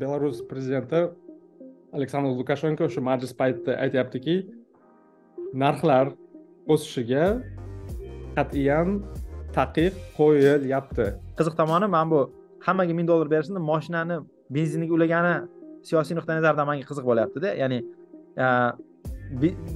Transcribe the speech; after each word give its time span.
belarus 0.00 0.42
prezidenti 0.50 1.00
aleksandr 1.96 2.32
lukashenko 2.40 2.88
shu 2.94 3.00
majlis 3.08 3.32
paytida 3.40 3.76
aytyaptiki 3.84 4.36
narxlar 5.62 6.12
o'sishiga 6.72 7.24
qat'iyan 8.36 8.88
taqiq 9.58 9.94
qo'yilyapti 10.18 11.06
qiziq 11.38 11.54
tomoni 11.60 11.86
mana 11.96 12.10
bu 12.12 12.20
hammaga 12.66 12.94
ming 12.98 13.08
dollar 13.10 13.28
berishdi 13.34 13.60
moshinani 13.72 14.16
benziniga 14.56 14.92
ulagani 14.98 15.34
siyosiy 15.88 16.16
nuqtai 16.18 16.38
nazardan 16.40 16.66
manga 16.70 16.84
qiziq 16.90 17.04
bo'lyaptida 17.10 17.48
ya'ni 17.62 17.78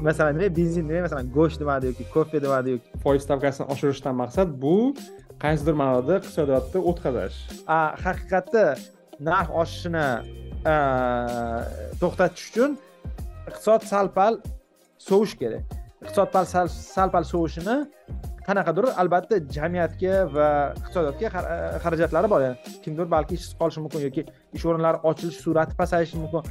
masalan 0.09 0.33
nima 0.39 0.49
benzin 0.59 0.85
nima 0.89 1.01
masalan 1.07 1.27
go'sht 1.37 1.59
demadi 1.63 1.85
yoki 1.91 2.05
kofe 2.15 2.39
demadi 2.47 2.69
yoki 2.77 2.89
foiz 3.05 3.23
stavkasini 3.27 3.67
oshirishdan 3.75 4.15
maqsad 4.23 4.49
bu 4.65 4.77
qaysidir 5.45 5.75
ma'noda 5.83 6.13
iqtisodiyotni 6.21 6.81
o'tqazish 6.91 7.39
haqiqatda 8.07 8.65
narx 9.21 9.49
oshishini 9.63 10.07
to'xtatish 12.01 12.47
uchun 12.51 12.79
iqtisod 13.49 13.83
sal 13.93 14.09
pal 14.17 14.41
sovish 14.99 15.35
kerak. 15.41 15.63
Iqtisod 16.03 16.33
pal 16.35 16.45
sal 16.47 17.11
pal 17.15 17.25
sovishini 17.33 17.77
qanaqadir 18.47 18.87
albatta 19.03 19.39
jamiyatga 19.57 20.15
va 20.37 20.49
iqtisodiyotga 20.81 21.29
xarajatlari 21.85 22.31
bor. 22.33 22.41
Yani 22.47 22.79
kimdir 22.85 23.07
balki 23.15 23.39
ishsiz 23.39 23.55
qolishi 23.61 23.83
mumkin 23.85 24.05
yoki 24.07 24.27
ish 24.57 24.67
o'rinlari 24.69 24.99
ochilish 25.11 25.39
sur'ati 25.45 25.75
pasayishi 25.81 26.21
mumkin. 26.23 26.43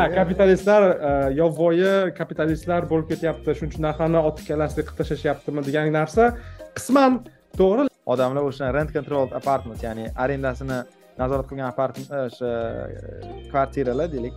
Ha 0.00 0.06
kapitalistlar 0.18 0.82
e, 0.90 1.12
yovvoyi 1.40 1.92
kapitalistlar 2.18 2.86
bo'lib 2.90 3.08
ketyapti. 3.12 3.56
Shuning 3.58 3.72
uchun 3.72 3.86
narxlarni 3.88 4.20
otikalasida 4.30 4.82
qilib 4.86 5.00
tashlashyaptimi 5.00 5.64
degan 5.68 5.90
narsa 6.00 6.28
qisman. 6.76 7.22
To'g'ri? 7.58 7.88
Odamlar 8.12 8.46
o'sha 8.50 8.70
rent 8.76 8.90
control 8.96 9.26
apartment 9.40 9.82
ya'ni 9.86 10.06
arendasini 10.24 10.78
nazorat 11.18 11.46
qilgan 11.50 11.68
o'sha 11.70 12.50
e, 12.50 12.98
e, 12.98 13.48
kvartiralar 13.50 14.12
deylik. 14.12 14.34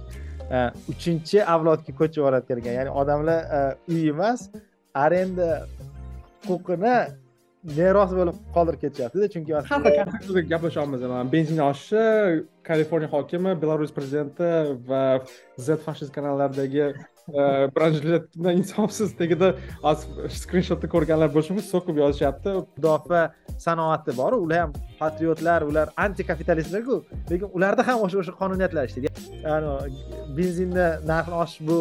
E, 0.56 0.58
uchinchi 0.94 1.44
avlodga 1.54 1.92
ko'chib 2.00 2.20
yuborayotgan 2.22 2.64
ekan 2.64 2.76
ya'ni 2.80 2.92
odamlar 3.02 3.40
uy 3.94 4.10
emas 4.14 4.50
arenda 5.06 5.50
huquqini 6.48 6.98
meros 7.80 8.12
bo'lib 8.20 8.38
qoldirib 8.56 8.80
ketishyaptida 8.84 9.28
chunki 9.34 9.52
har 9.54 9.64
gaplashyapmiz 10.54 11.02
benzin 11.36 11.60
oshishi 11.70 12.04
kaliforniya 12.70 13.12
hokimi 13.16 13.52
belarus 13.64 13.92
prezidenti 13.98 14.50
va 14.90 15.04
z 15.66 15.68
fashist 15.86 16.12
kanallardagi 16.18 16.86
e, 17.30 17.42
birinchilikda 17.76 18.52
insonsiz 18.60 19.16
tagida 19.20 19.54
skrinshotni 20.40 20.90
ko'rganlar 20.94 21.32
bo'lishi 21.36 21.56
mumkin 21.56 21.70
so'kib 21.70 22.02
yozishyapti 22.04 22.54
mudofaa 22.60 23.26
sanoati 23.66 24.18
boru 24.22 24.42
ular 24.46 24.60
ham 24.64 24.76
patriotlar 25.00 25.62
ular 25.70 25.88
antikapitalistlarku 26.06 27.02
lekin 27.32 27.50
ularda 27.58 27.88
ham 27.90 28.06
o'sha 28.06 28.22
o'sha 28.24 28.38
qonuniyatlar 28.42 28.84
ishlaydi 28.90 29.10
benzinni 30.38 30.88
narxini 31.12 31.42
oshish 31.44 31.62
bu 31.70 31.78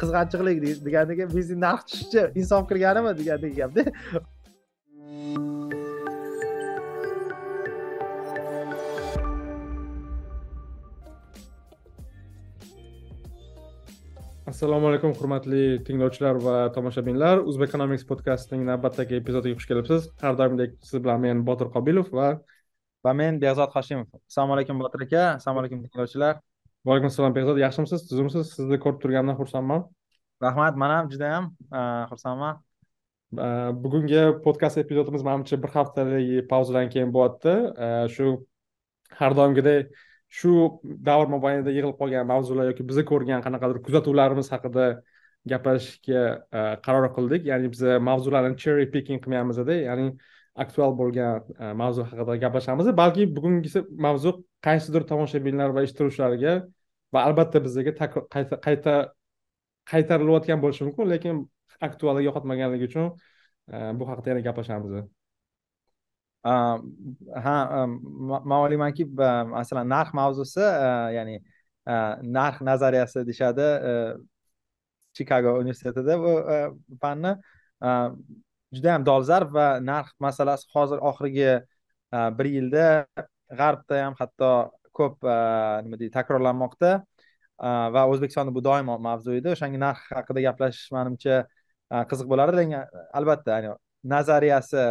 qizg'anchiqlik 0.00 0.58
degandagi 0.88 1.30
benzin 1.36 1.64
narxi 1.66 1.86
tushishi 1.92 2.26
insof 2.40 2.68
kirganimi 2.70 3.14
degandagi 3.20 3.54
gapda 3.62 3.82
assalomu 14.48 14.88
alaykum 14.88 15.12
hurmatli 15.18 15.62
tinglovchilar 15.84 16.38
va 16.40 16.54
tomoshabinlar. 16.72 17.42
O'zbekonomics 17.50 18.04
podkastining 18.08 18.62
navbatdagi 18.68 19.18
epizodiga 19.20 19.58
xush 19.58 19.68
kelibsiz. 19.68 20.06
Har 20.22 20.38
doimdek 20.38 20.78
siz 20.88 21.02
bilan 21.04 21.20
men 21.24 21.42
botir 21.48 21.68
qobilov 21.74 22.08
va 22.18 22.28
va 23.04 23.12
men 23.20 23.40
behzod 23.42 23.74
hoshimov. 23.76 24.08
Assalomu 24.30 24.56
alaykum 24.56 24.80
botir 24.84 25.04
aka. 25.06 25.24
Assalomu 25.36 25.62
alaykum 25.62 25.84
tinglovchilar. 25.84 26.40
Va 26.84 26.94
alaykum 26.94 27.10
assalom 27.12 27.36
behzod. 27.36 27.60
Yaxshimisiz? 27.64 28.06
Tuzukmisiz 28.08 28.54
sizni 28.56 28.80
ko'rib 28.84 28.98
turganimdan 29.04 29.36
xursandman. 29.42 29.84
Rahmat 30.42 30.80
man 30.80 30.96
ham 30.96 31.12
judayam 31.12 31.52
xursandman. 32.14 32.64
Bugungi 33.84 34.22
podkast 34.44 34.80
epizodimiz 34.84 35.22
manimcha 35.28 35.60
bir 35.62 35.76
haftalik 35.76 36.48
pauzadan 36.52 36.88
keyin 36.94 37.12
bo'lyapti 37.16 37.56
shu 38.16 38.36
har 39.20 39.36
doimgidek 39.36 39.92
shu 40.28 40.80
davr 41.08 41.30
mobaynida 41.34 41.72
yig'ilib 41.72 41.96
qolgan 42.00 42.26
mavzular 42.28 42.68
yoki 42.70 42.84
biza 42.90 43.04
ko'rgan 43.10 43.44
qanaqadir 43.46 43.80
kuzatuvlarimiz 43.86 44.50
haqida 44.54 44.86
gaplashishga 45.52 46.22
e, 46.58 46.64
qaror 46.86 47.08
qildik. 47.16 47.46
Ya'ni 47.50 47.70
biz 47.74 47.82
mavzularni 48.08 48.56
cherry 48.62 48.86
picking 48.94 49.22
qilmaymizda 49.24 49.78
ya'ni 49.88 50.08
aktual 50.64 50.96
bo'lgan 51.00 51.52
e, 51.58 51.72
mavzu 51.82 52.04
haqida 52.10 52.36
gaplashamiz. 52.44 52.90
Balki 53.02 53.28
bugungisi 53.36 53.84
mavzu 54.06 54.34
qaysidir 54.68 55.06
tomoshabinlar 55.12 55.76
va 55.76 55.86
ishtirokchilarga 55.88 56.56
va 57.14 57.24
albatta 57.28 57.64
bizga 57.66 57.94
qayta 58.00 58.60
qayta 58.66 58.96
qaytarilayotgan 59.92 60.60
bo'lishi 60.64 60.88
mumkin 60.88 61.14
lekin 61.14 61.44
aktualga 61.88 62.24
yo'qotmaganligi 62.28 62.90
uchun 62.90 63.06
e, 63.72 63.76
bu 63.98 64.10
haqida 64.10 64.34
yana 64.34 64.44
gaplashamiz 64.48 64.98
ha 66.44 67.86
man 68.44 68.76
manki 68.84 69.04
masalan 69.04 69.88
narx 69.88 70.12
mavzusi 70.14 70.66
ya'ni 71.16 71.40
narx 72.22 72.60
nazariyasi 72.60 73.24
deyishadi 73.26 73.68
e, 73.90 73.92
chikago 75.16 75.58
universitetida 75.58 76.18
bu 76.22 76.32
e, 76.54 76.58
fanni 77.02 77.32
judayam 78.72 79.06
dolzarb 79.06 79.52
va 79.54 79.68
narx 79.80 80.12
masalasi 80.20 80.68
hozir 80.74 80.98
oxirgi 81.10 81.52
bir 82.38 82.46
yilda 82.56 83.06
g'arbda 83.60 84.04
ham 84.04 84.14
hatto 84.18 84.52
ko'p 84.98 85.24
nima 85.84 85.98
deydi 86.00 86.12
takrorlanmoqda. 86.14 86.92
Va 87.94 88.04
o'zbekistonda 88.12 88.54
bu 88.54 88.62
doimo 88.64 88.98
mavzu 89.08 89.34
edi. 89.38 89.52
O'shanga 89.54 89.80
narx 89.84 90.08
haqida 90.18 90.44
gaplashish 90.46 90.92
manimcha 90.96 91.42
qiziq 92.10 92.30
bo'lardi. 92.32 92.58
Lekin 92.60 93.04
albatta 93.20 93.76
nazariyasi 94.14 94.84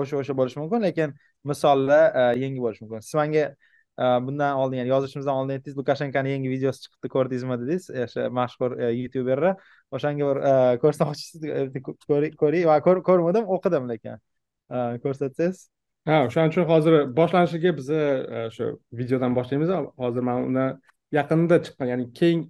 o'sha 0.00 0.20
o'sha 0.22 0.36
bo'lishi 0.40 0.60
mumkin 0.62 0.84
lekin 0.88 1.16
misollar 1.50 2.04
e, 2.22 2.26
yangi 2.42 2.60
bo'lishi 2.64 2.84
mumkin. 2.84 3.04
Siz 3.08 3.14
manga 3.20 3.44
e, 3.46 4.04
bundan 4.26 4.60
oldin 4.62 4.82
ya'ni 4.82 4.94
yozishimizdan 4.94 5.40
oldin 5.40 5.56
aytdingiz 5.56 5.78
lukashenkoni 5.80 6.34
yangi 6.34 6.52
videosi 6.54 6.84
chiqibdi 6.84 7.12
ko'rdingizmi 7.16 7.58
dedingiz. 7.62 7.90
O'sha 8.06 8.28
mashhur 8.40 8.76
e, 8.78 8.92
youtuberlar. 9.00 9.56
Youtuberni 9.56 9.76
o'shanga 9.96 10.28
bir 10.30 10.38
ko'rsatmoqchisiz 10.82 11.40
ko'ring 12.42 12.66
va 12.70 12.76
ko'rmadim 12.86 13.48
o'qidim 13.56 13.88
lekin 13.92 14.20
ko'rsatsangiz. 15.04 15.68
Ha 16.10 16.18
o'shaning 16.26 16.52
uchun 16.52 16.66
hozir 16.70 16.98
boshlanishiga 17.18 17.72
biz 17.78 17.90
o'sha 17.90 18.72
videodan 19.00 19.36
boshlaymiz. 19.38 19.72
Hozir 20.02 20.26
man 20.28 20.44
uni 20.50 20.66
yaqinda 21.18 21.60
chiqqan 21.68 21.92
ya'ni 21.92 22.10
keng 22.20 22.44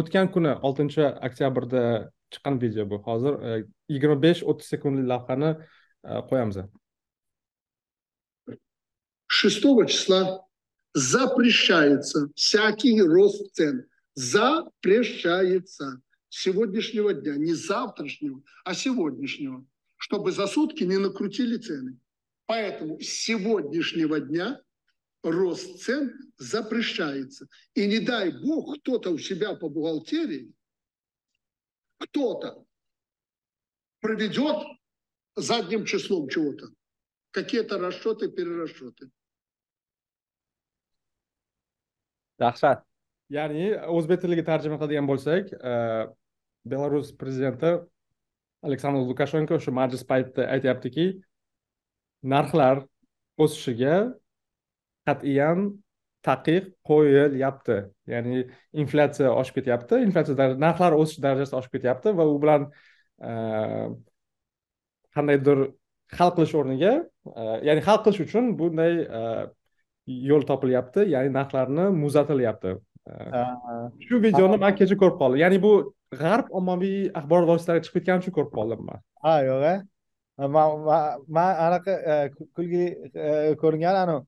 o'tgan 0.00 0.32
kuni 0.34 0.56
oltinchi 0.68 1.04
oktyabrda 1.28 1.84
chiqqan 2.32 2.60
video 2.64 2.88
bu. 2.90 3.00
Hozir 3.08 3.32
yigirma 3.94 4.16
besh 4.26 4.44
o'ttiz 4.52 4.72
sekundlik 4.74 5.08
lavhani 5.12 5.54
qo'yamiz. 6.30 6.62
6 9.32 9.62
числа 9.86 10.44
запрещается 10.92 12.30
всякий 12.34 13.00
рост 13.00 13.54
цен. 13.54 13.86
Запрещается 14.14 16.02
сегодняшнего 16.28 17.14
дня, 17.14 17.36
не 17.36 17.54
завтрашнего, 17.54 18.42
а 18.64 18.74
сегодняшнего, 18.74 19.64
чтобы 19.96 20.32
за 20.32 20.48
сутки 20.48 20.82
не 20.82 20.98
накрутили 20.98 21.58
цены. 21.58 21.96
Поэтому 22.46 23.00
с 23.00 23.06
сегодняшнего 23.06 24.18
дня 24.18 24.60
рост 25.22 25.80
цен 25.80 26.12
запрещается. 26.36 27.46
И 27.74 27.86
не 27.86 28.00
дай 28.00 28.32
бог 28.32 28.80
кто-то 28.80 29.10
у 29.10 29.18
себя 29.18 29.54
по 29.54 29.68
бухгалтерии, 29.68 30.52
кто-то 31.98 32.64
проведет 34.00 34.66
задним 35.36 35.84
числом 35.84 36.28
чего-то, 36.28 36.70
какие-то 37.30 37.78
расчеты, 37.78 38.28
перерасчеты. 38.28 39.12
Dahshat. 42.40 42.84
Ya'ni 43.30 43.66
o'zbek 43.96 44.22
tiliga 44.24 44.44
tarjima 44.48 44.76
qiladigan 44.80 45.06
bo'lsak 45.10 45.52
e, 45.54 45.74
belarus 46.70 47.12
prezidenti 47.20 47.76
aleksandr 48.66 49.06
lukashenko 49.10 49.58
shu 49.64 49.74
majlis 49.80 50.02
paytida 50.10 50.48
aytyaptiki 50.56 51.06
narxlar 52.34 52.82
o'sishiga 53.44 53.94
qat'iyan 55.08 55.70
taqiq 56.26 56.66
qo'yilyapti. 56.90 57.78
Ya'ni 58.12 58.42
inflyatsiya 58.82 59.30
oshib 59.40 59.60
ketyapti. 59.60 60.02
Inflyatsiya 60.06 60.50
narxlar 60.66 60.96
o'sish 60.98 61.22
darajasi 61.24 61.56
oshib 61.60 61.78
ketyapti 61.78 62.12
va 62.18 62.26
u 62.28 62.36
bilan 62.42 62.66
e, 63.30 63.32
qandaydir 65.16 65.64
hal 66.18 66.34
qilish 66.36 66.54
o'rniga 66.60 66.92
e, 66.98 67.46
ya'ni 67.68 67.86
hal 67.88 68.02
qilish 68.04 68.26
uchun 68.26 68.52
bunday 68.60 69.00
yo'l 70.30 70.46
topilyapti 70.50 71.06
ya'ni 71.14 71.32
narxlarni 71.38 71.86
muzlatilyapti 72.02 72.74
shu 74.06 74.20
videoni 74.26 74.58
man 74.64 74.76
kecha 74.80 74.96
ko'rib 75.02 75.16
qoldim. 75.22 75.40
Ya'ni 75.44 75.62
bu 75.62 75.72
g'arb 76.22 76.50
ommaviy 76.60 76.98
axborot 77.20 77.48
vositalariga 77.52 77.86
chiqib 77.86 78.00
ketgani 78.00 78.24
uchun 78.24 78.36
ko'rib 78.38 78.52
qoldim 78.58 78.84
man. 78.88 79.02
Ha 79.24 79.34
yo'q 79.48 79.64
a 79.70 79.76
man 81.36 81.50
anaqa 81.66 81.94
kulgili 82.56 82.86
ko'ringan 83.62 83.96
anavi 84.02 84.22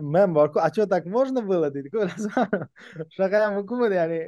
mem 0.00 0.34
borku 0.34 0.58
а 0.58 0.72
что 0.72 0.86
так 0.86 1.06
можно 1.06 1.42
было? 1.42 1.70
deydiku 1.70 1.98
shunaqa 3.12 3.36
ham 3.44 3.54
mumkinmidi 3.58 3.94
ya'ni 4.00 4.20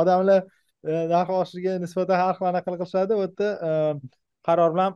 odamlar 0.00 0.42
narx 1.12 1.28
oshishiga 1.42 1.78
nisbatan 1.84 2.20
har 2.20 2.34
xil 2.36 2.46
anaqa 2.52 2.76
qilishadi 2.80 3.12
u 3.14 3.22
yerda 3.24 3.48
qaror 4.46 4.70
bilan 4.74 4.90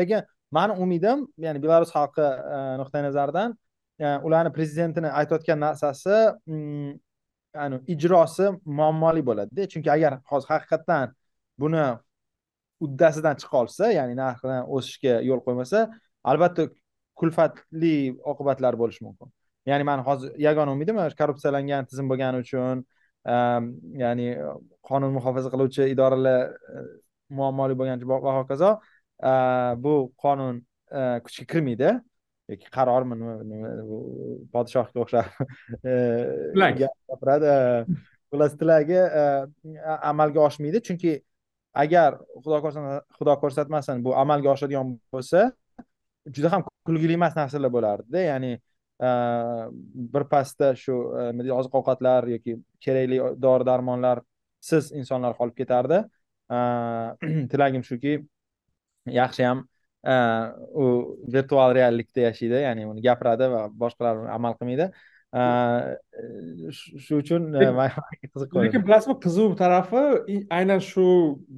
lekin 0.00 0.20
mani 0.50 0.72
umidim 0.84 1.26
ya'ni 1.44 1.62
belarus 1.62 1.90
xalqi 1.96 2.24
e, 2.56 2.58
nuqtai 2.80 3.02
nazaridan 3.08 3.54
e, 4.00 4.06
ularni 4.26 4.52
prezidentini 4.56 5.10
aytayotgan 5.20 5.60
narsasi 5.66 6.16
mm, 6.46 6.92
ya'ni 7.56 7.80
ijrosi 7.94 8.50
muammoli 8.80 9.22
bo'ladida. 9.28 9.68
Chunki 9.72 9.90
agar 9.96 10.20
hozir 10.30 10.48
haqiqatdan 10.54 11.14
buni 11.62 11.84
uddasidan 12.84 13.40
chiqa 13.40 13.56
olsa 13.62 13.90
ya'ni 13.98 14.14
narxdan 14.22 14.68
o'sishga 14.76 15.14
yo'l 15.28 15.42
qo'ymasa 15.46 15.78
albatta 16.30 16.68
kulfatli 17.20 17.96
oqibatlar 18.32 18.78
bo'lishi 18.82 19.04
mumkin. 19.08 19.28
Ya'ni 19.70 19.84
mani 19.90 20.02
hozir 20.08 20.30
yagona 20.46 20.72
umidim 20.76 20.96
korrupsiyalangan 21.20 21.90
tizim 21.90 22.06
bo'lgani 22.10 22.44
uchun 22.44 22.84
e, 23.32 23.34
ya'ni 24.04 24.28
qonun 24.88 25.10
muhofaza 25.18 25.48
qiluvchi 25.54 25.90
idoralar 25.94 26.40
muammoli 27.38 27.74
bo'lgani 27.80 27.98
uchun 28.00 28.10
va 28.26 28.38
hokazo 28.40 28.70
bu 29.82 30.12
qonun 30.16 30.66
e, 30.92 31.20
kuchga 31.24 31.44
kirmaydi. 31.52 31.94
Yoki 32.48 32.70
qarormi 32.72 33.16
podshohga 34.52 35.02
o'xshab 35.04 35.26
tilak. 36.54 36.78
gapiradi. 37.10 37.50
Xullas 38.30 38.54
tilagi 38.60 39.00
e, 39.22 39.24
amalga 40.12 40.40
oshmaydi. 40.48 40.82
Chunki 40.86 41.18
agar 41.74 42.18
xudo 42.42 42.60
xudo 43.18 43.34
ko'rsatmasin 43.42 44.04
bu 44.04 44.14
amalga 44.16 44.54
oshadigan 44.54 44.96
bo'lsa 45.12 45.50
juda 46.26 46.52
ham 46.52 46.64
kulgili 46.86 47.18
emas 47.18 47.36
narsalar 47.36 47.72
bo'lardida. 47.72 48.24
Ya'ni 48.30 48.52
bir 50.14 50.24
pasda 50.32 50.72
shu 50.74 50.94
nima 51.30 51.44
deydi 51.44 51.54
oziq 51.54 51.74
ovqatlar 51.80 52.26
yoki 52.34 52.56
kerakli 52.84 53.20
dori 53.44 53.66
darmonlar 53.68 54.22
siz 54.70 54.90
insonlar 54.92 55.36
qolib 55.38 55.54
ketardi. 55.60 56.02
Tilagim 57.52 57.84
shuki 57.84 58.18
yaxshiyam 59.14 59.66
u 60.82 60.84
virtual 61.34 61.74
reallikda 61.74 62.28
yashaydi 62.28 62.64
ya'ni 62.64 62.86
uni 62.86 63.02
gapiradi 63.02 63.50
va 63.54 63.62
boshqalar 63.82 64.28
amal 64.34 64.56
qilmaydi. 64.58 64.90
Shu 67.04 67.20
uchun 67.22 67.50
qiziq 67.52 68.56
lekin 68.64 68.86
bilasizmi 68.86 69.18
qiziq 69.24 69.56
tarafi 69.62 70.04
aynan 70.58 70.80
shu 70.90 71.06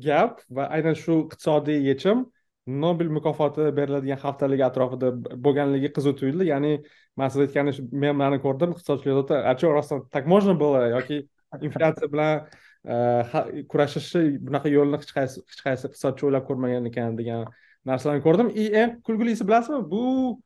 gap 0.06 0.40
va 0.50 0.70
aynan 0.76 0.96
shu 1.02 1.20
iqtisodiy 1.26 1.84
yechim 1.90 2.24
nobel 2.66 3.08
mukofoti 3.16 3.68
beriladigan 3.76 4.20
haftaligi 4.24 4.64
atrofida 4.70 5.12
bo'lganligi 5.46 5.92
qiziq 5.96 6.18
tuyuldi. 6.20 6.48
Ya'ni 6.52 6.72
man 7.16 7.28
siz 7.32 7.46
aytgan 7.46 7.70
memlarni 7.92 8.40
ko'rdim 8.46 8.74
что 8.78 9.72
ростом 9.76 10.08
так 10.10 10.26
можно 10.26 10.54
было? 10.54 10.88
yoki 10.96 11.28
inflyatsiya 11.60 12.12
bilan 12.12 12.32
e, 12.38 12.69
kurashishni 12.84 14.38
bunaqa 14.46 14.68
yo'lni 14.72 15.00
hech 15.00 15.12
qaysi 15.16 15.42
hech 15.52 15.62
qaysi 15.66 15.88
iqtisodchi 15.88 16.26
o'ylab 16.28 16.46
ko'rmagan 16.48 16.86
ekan 16.90 17.18
degan 17.18 17.44
narsalarni 17.84 18.22
ko'rdim. 18.24 18.48
И 18.50 18.70
eng 18.82 19.00
kulgilisi 19.06 19.46
bilasizmi? 19.48 19.82
Bu 19.90 20.40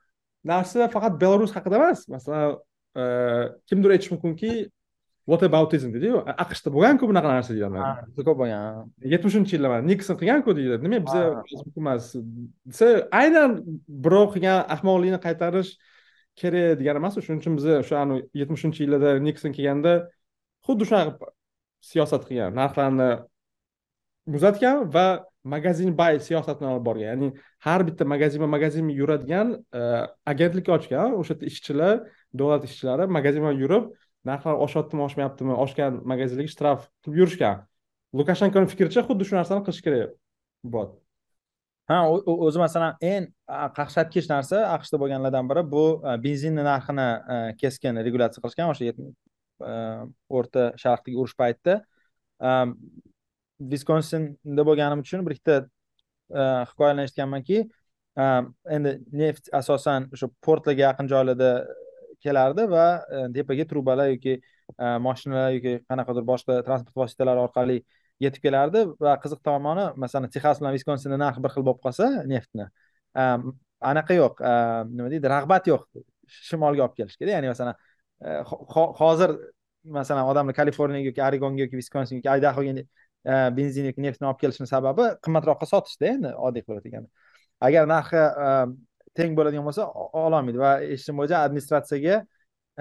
narsa 0.44 0.88
faqat 0.94 1.20
belarus 1.20 1.52
haqida 1.56 1.76
emas. 1.76 2.08
Masalan 2.08 2.56
e, 2.96 3.04
kimdir 3.68 3.90
aytishi 3.94 4.14
mumkinki 4.14 4.52
what 5.26 5.42
aboutism 5.42 5.92
deydiyu 5.94 6.20
aqshda 6.44 6.72
bo'lganku 6.74 7.08
bunaqa 7.10 7.28
narsa 7.36 7.54
juda 7.56 7.80
ko'p 8.26 8.38
bo'lgan. 8.42 8.90
Yetmishinchi 9.14 9.56
yillar 9.56 9.80
nikson 9.90 10.18
qilganku 10.20 10.56
deydi 10.58 10.80
nima 10.84 11.00
biza 11.06 11.22
mumkin 11.60 11.82
emas. 11.84 12.10
Desa 12.70 12.90
aynan 13.20 13.60
birov 14.06 14.26
qilgan 14.34 14.66
ahmoqlikni 14.74 15.20
qaytarish 15.26 15.70
kerak 16.40 16.78
degani 16.80 16.98
emas 17.02 17.14
shuning 17.24 17.40
uchun 17.42 17.56
biza 17.58 17.78
o'sha 17.84 18.04
yetmishinchi 18.40 18.84
yillarda 18.84 19.10
nikson 19.28 19.56
kelganda 19.56 19.94
xuddi 20.66 20.90
shunaqa 20.90 21.32
siyosat 21.90 22.26
qilgan 22.28 22.56
narxlarni 22.60 23.10
muzlatgan 24.34 24.88
va 24.94 25.06
magazin 25.44 25.92
bay 25.98 26.18
siyosatini 26.20 26.68
olib 26.72 26.86
borgan. 26.86 27.06
Ya'ni 27.10 27.28
har 27.66 27.84
bitta 27.86 28.04
magazinma 28.04 28.46
magazinma 28.56 28.92
yuradigan 29.00 29.52
e, 29.80 29.82
agentlik 30.32 30.68
ochgan. 30.76 31.12
O'sha 31.20 31.34
yerda 31.34 31.50
ishchilar 31.52 31.94
davlat 32.40 32.64
ishchilari 32.68 33.08
magazinma 33.16 33.52
yurib 33.62 33.92
narxlar 34.30 34.60
oshyaptimi 34.66 35.04
oshmayaptimi 35.08 35.56
oshgan 35.64 36.00
magazinlarga 36.12 36.52
shtraf 36.56 36.86
qilib 37.04 37.22
yurishgan. 37.22 37.64
Lukashenkoni 38.18 38.70
fikricha 38.72 39.04
xuddi 39.08 39.28
shu 39.28 39.36
narsani 39.38 39.66
qilish 39.66 39.82
kerak 39.86 40.14
bot. 40.76 40.96
Ha 41.90 42.00
o'zi 42.08 42.58
masalan 42.64 42.96
eng 43.12 43.28
qaqshatqich 43.78 44.30
narsa 44.32 44.64
aqshda 44.78 45.00
bo'lganlardan 45.02 45.52
biri 45.52 45.68
bu 45.76 45.84
e, 46.00 46.16
benzinni 46.26 46.64
narxini 46.70 47.08
e, 47.34 47.38
keskin 47.60 48.00
regulyatsiya 48.08 48.40
qilishgan 48.44 48.72
o'sha 48.72 48.88
Э, 49.62 50.06
o'rta 50.28 50.72
sharqdagi 50.80 51.16
urush 51.16 51.36
paytida. 51.38 51.78
Э, 52.40 52.52
viskonsinda 53.72 54.66
bo'lganim 54.66 55.04
uchun 55.04 55.24
bir 55.26 55.36
ikkita 55.36 55.56
э, 55.62 56.42
hikoyalarni 56.70 57.06
eshitganmanki 57.08 57.64
endi 58.76 58.90
neft 59.20 59.48
asosan 59.58 60.04
o'sha 60.14 60.28
portlarga 60.46 60.82
yaqin 60.88 61.08
joylarda 61.10 61.48
kelardi 62.24 62.66
va 62.70 62.86
e, 63.10 63.20
tepaga 63.36 63.66
trubalar 63.70 64.10
yoki 64.12 64.34
e, 64.38 64.86
moshinalar 65.06 65.52
yoki 65.56 65.74
qanaqadir 65.90 66.26
boshqa 66.30 66.60
transport 66.68 66.96
vositalari 67.02 67.42
orqali 67.46 67.78
yetib 68.24 68.46
kelardi 68.46 68.84
va 69.06 69.16
qiziq 69.24 69.42
tomoni 69.48 69.86
masalan 70.04 70.32
texas 70.36 70.62
bilan 70.62 70.76
viskonsinda 70.78 71.18
narxi 71.24 71.44
bir 71.44 71.54
xil 71.56 71.66
bo'lib 71.68 71.82
qolsa 71.86 72.10
neftni 72.34 72.68
e, 73.22 73.24
anaqa 73.92 74.18
yo'q 74.20 74.44
nima 74.92 75.10
deydi 75.14 75.32
rag'bat 75.34 75.72
yo'q 75.72 76.04
shimolga 76.50 76.86
olib 76.86 76.96
kelishga 77.00 77.32
ya'ni 77.34 77.52
masalan 77.52 77.82
hozir 79.00 79.36
masalan 79.84 80.28
odamlar 80.32 80.54
kaliforniyaga 80.54 81.10
yoki 81.10 81.22
arigonga 81.22 81.64
yoki 81.64 81.76
viskonsin 81.76 82.16
yoki 82.16 82.30
aydahoga 82.36 82.84
benzin 83.56 83.84
yoki 83.90 84.02
neftni 84.02 84.28
olib 84.28 84.40
kelishini 84.40 84.68
sababi 84.68 85.08
qimmatroqqa 85.26 85.68
sotishda 85.68 86.10
endi 86.14 86.32
oddiy 86.48 86.64
qilib 86.66 86.84
aytganda 86.84 87.08
agar 87.68 87.86
narxi 87.88 88.20
э, 88.20 88.66
teng 89.18 89.36
bo'ladigan 89.38 89.64
bo'lsa 89.68 89.86
ololmaydi 90.22 90.60
va 90.64 90.72
eshitishim 90.84 91.20
bo'yicha 91.20 91.42
administratsiyaga 91.48 92.16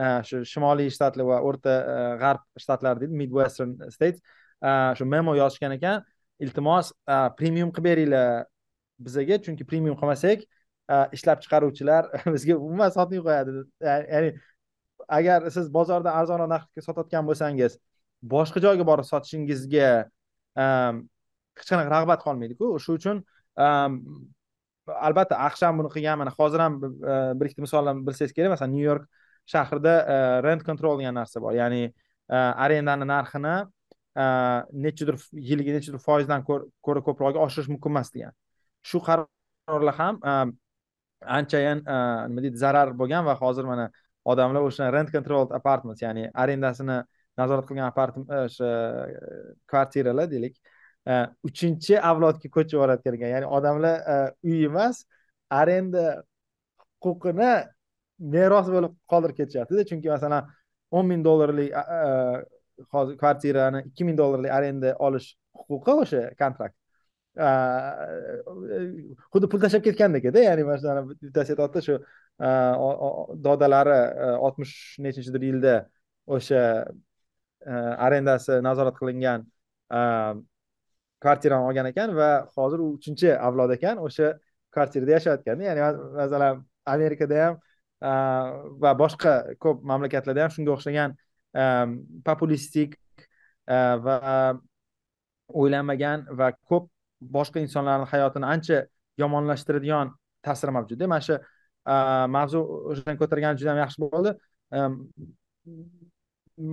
э, 0.04 0.08
shu 0.30 0.42
shimoliy 0.54 0.90
shtatlar 0.96 1.30
va 1.32 1.42
o'rta 1.50 1.76
э, 1.94 2.00
g'arb 2.24 2.44
shtatlari 2.64 3.06
deydi 3.06 3.20
midwestern 3.24 3.78
states 3.96 4.20
shu 4.98 5.06
memo 5.14 5.36
yozishgan 5.36 5.78
ekan 5.78 6.04
iltimos 6.44 6.92
premium 7.40 7.72
qilib 7.76 7.90
beringlar 7.90 8.46
bizaga 9.08 9.40
chunki 9.46 9.68
premium 9.72 9.96
qilmasak 10.00 10.44
ishlab 11.18 11.42
chiqaruvchilar 11.44 12.10
bizga 12.36 12.58
umuman 12.58 12.92
sotmay 12.96 13.22
qo'yadi. 13.28 13.64
Ya'ni 13.88 14.34
agar 15.08 15.50
siz 15.56 15.70
bozorda 15.78 16.14
arzonroq 16.20 16.50
narxga 16.56 16.82
sotayotgan 16.88 17.26
bo'lsangiz 17.30 17.78
boshqa 18.36 18.62
joyga 18.66 18.86
borib 18.90 19.08
sotishingizga 19.10 19.90
ehm, 20.64 21.04
hech 21.60 21.68
qanaqa 21.72 21.92
rag'bat 21.96 22.24
qolmaydiku. 22.26 22.72
Shuning 22.84 23.02
uchun 23.02 23.18
ehm, 23.66 24.00
albatta 24.88 25.40
aqsh 25.48 25.64
ham 25.68 25.80
buni 25.80 25.92
qilgan 25.96 26.20
mana 26.22 26.32
hozir 26.38 26.60
ham 26.60 26.80
e, 26.84 26.90
bir 27.40 27.50
ikkita 27.50 27.66
misollarni 27.66 28.06
bilsangiz 28.08 28.34
kerak. 28.38 28.56
Masalan 28.56 28.74
nyu 28.76 28.84
york 28.90 29.06
shahrida 29.54 29.94
e, 30.14 30.18
rent 30.48 30.66
control 30.70 31.00
degan 31.00 31.16
narsa 31.20 31.42
bor. 31.44 31.54
Ya'ni 31.54 31.84
e, 31.88 32.36
arendani 32.36 33.08
narxini 33.14 33.56
nechadir 34.86 35.16
yiliga 35.50 35.72
nechadir 35.78 36.02
foizdan 36.08 36.44
ko'ra 36.46 37.02
ko'proq 37.08 37.40
oshirish 37.46 37.70
mumkin 37.74 37.96
emas 37.96 38.12
degan. 38.16 38.36
Shu 38.90 39.00
qarorlar 39.08 39.96
ham 40.02 40.20
anchayin 41.38 41.82
nima 42.30 42.44
deydi 42.46 42.60
zarar 42.66 42.94
bo'lgan 43.00 43.26
va 43.26 43.34
hozir 43.40 43.66
mana 43.72 43.90
odamlar 44.26 44.62
o'sha 44.70 44.92
rent 44.96 45.12
controlled 45.16 45.52
apartments 45.60 46.02
ya'ni 46.06 46.30
arendasini 46.44 46.98
nazorat 47.38 47.68
qilgan 47.70 47.90
e, 47.90 48.40
o'sha 48.46 48.72
e, 49.10 49.34
kvartiralar 49.72 50.30
deylik 50.32 50.58
e, 51.08 51.14
uchinchi 51.50 52.00
avlodga 52.12 52.52
ko'chib 52.58 52.78
yuborayotgan 52.78 53.20
ekan 53.20 53.34
ya'ni 53.36 53.50
odamlar 53.58 54.34
uy 54.44 54.66
emas 54.70 55.06
arenda 55.62 56.06
huquqini 57.06 57.52
meros 58.36 58.70
bo'lib 58.76 58.94
qoldirib 59.12 59.40
ketishyaptida. 59.40 59.86
Chunki 59.90 60.12
masalan 60.14 60.48
o'n 60.98 61.10
ming 61.10 61.26
dollarlik 61.26 61.74
hozir 62.94 63.18
kvartirani 63.22 63.84
ikki 63.90 64.08
ming 64.08 64.18
dollarlik 64.18 64.54
arenda 64.58 64.96
olish 65.08 65.34
huquqi 65.68 65.98
o'sha 66.06 66.24
kontrakt. 66.42 66.76
Xuddi 69.34 69.50
pul 69.52 69.64
tashlab 69.66 69.84
ketgandekda 69.88 70.46
ya'ni 70.48 70.68
masalan 70.70 71.10
bittasi 71.12 71.56
aytyapti 71.56 71.86
shu 71.88 71.98
dodalari 72.40 73.98
oltmish 74.40 74.98
nechinchidir 75.00 75.42
yilda 75.42 75.76
o'sha 76.26 76.86
э, 77.66 77.74
arendasi 78.06 78.62
nazorat 78.62 78.96
qilingan 79.00 79.46
kvartirani 81.24 81.70
olgan 81.70 81.90
ekan 81.92 82.16
va 82.16 82.32
hozir 82.56 82.80
u 82.80 82.94
uchinchi 82.98 83.32
avlod 83.48 83.72
ekan 83.78 84.02
o'sha 84.08 84.34
kvartirada 84.74 85.12
yashayotganda 85.18 85.64
ya'ni 85.70 85.82
masalan 86.18 86.66
amerikada 86.96 87.46
ham 87.46 87.60
va 88.84 88.92
boshqa 89.04 89.34
ko'p 89.64 89.84
mamlakatlarda 89.92 90.46
ham 90.46 90.52
shunga 90.56 90.76
o'xshagan 90.76 91.16
populistik 92.30 92.98
va 94.06 94.18
o'ylanmagan 95.62 96.26
va 96.40 96.52
ko'p 96.70 96.90
boshqa 97.38 97.64
insonlarni 97.66 98.10
hayotini 98.14 98.46
ancha 98.56 98.78
yomonlashtiradigan 99.24 100.14
ta'siri 100.46 100.72
mavjudda 100.78 101.08
mana 101.08 101.22
shu 101.28 101.38
mavzu 101.86 102.60
o'shani 102.94 103.18
ko'targani 103.22 103.60
juda 103.60 103.72
ham 103.74 103.82
yaxshi 103.84 104.04
bo'ldi. 104.06 104.36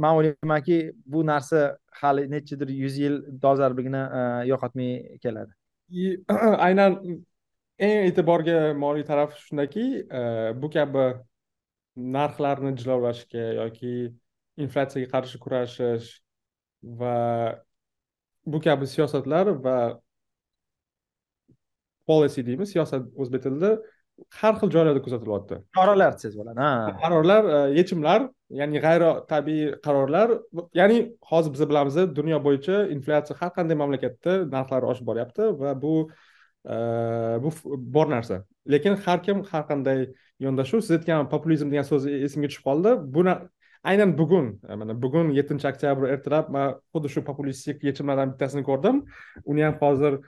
Man 0.05 0.19
o'ylaymanki 0.19 0.79
bu 1.13 1.25
narsa 1.27 1.79
hali 2.03 2.27
nechadir 2.31 2.69
yuz 2.83 2.99
yil 2.99 3.17
dolzarbligini 3.43 4.03
e, 4.19 4.23
yo'qotmay 4.51 5.19
keladi. 5.25 5.53
Aynan 6.67 6.99
eng 7.87 8.09
e'tiborga 8.11 8.59
molik 8.85 9.07
taraf 9.09 9.37
shundaki 9.45 9.87
e, 10.05 10.21
bu 10.63 10.71
kabi 10.77 11.07
narxlarni 12.17 12.75
jilovlashga 12.81 13.47
yoki 13.61 13.95
inflyatsiyaga 14.65 15.11
qarshi 15.15 15.41
kurashish 15.45 16.11
va 17.01 17.17
bu 18.47 18.61
kabi 18.67 18.87
siyosatlar 18.95 19.55
va 19.65 19.77
policy 22.07 22.45
deymiz 22.47 22.73
siyosat 22.75 23.09
o'zbek 23.23 23.43
tilida 23.47 23.73
har 24.41 24.55
xil 24.61 24.71
joylarda 24.75 25.03
kuzatilyapti. 25.03 25.59
Choralar 25.77 26.15
desangiz 26.17 26.37
bo'ladi 26.41 26.63
ha. 26.63 26.71
Qarorlar 27.03 27.49
e, 27.57 27.59
yechimlar 27.79 28.27
ya'ni 28.61 28.83
g'ayrotabiiy 28.85 29.77
qarorlar 29.87 30.35
ya'ni 30.81 30.99
hozir 31.31 31.55
biz 31.55 31.63
bilamiz 31.71 31.97
dunyo 32.19 32.41
bo'yicha 32.47 32.83
inflyatsiya 32.95 33.39
har 33.41 33.53
qanday 33.59 33.79
mamlakatda 33.83 34.37
narxlar 34.55 34.89
oshib 34.93 35.07
boryapti 35.11 35.51
va 35.61 35.75
bu 35.85 35.95
e, 36.65 36.77
bu 37.45 37.55
bor 37.97 38.11
narsa. 38.15 38.43
Lekin 38.75 38.99
har 39.07 39.23
kim 39.27 39.45
har 39.53 39.65
qanday 39.71 40.07
yondashuv 40.47 40.85
siz 40.85 40.99
aytgan 40.99 41.29
populizm 41.35 41.73
degan 41.73 41.89
so'z 41.93 42.07
esimga 42.07 42.51
tushib 42.53 42.67
qoldi. 42.69 42.97
Buni 43.17 43.37
aynan 43.91 44.17
bugun 44.19 44.53
e, 44.69 44.81
mana 44.81 44.97
bugun 45.03 45.35
yettinchi 45.39 45.71
oktyabr 45.73 46.11
ertalab 46.15 46.51
man 46.57 46.75
xuddi 46.95 47.15
shu 47.15 47.25
populistik 47.31 47.85
yechimlardan 47.89 48.35
bittasini 48.35 48.67
ko'rdim. 48.71 49.05
Uni 49.45 49.69
ham 49.69 49.79
hozir 49.85 50.21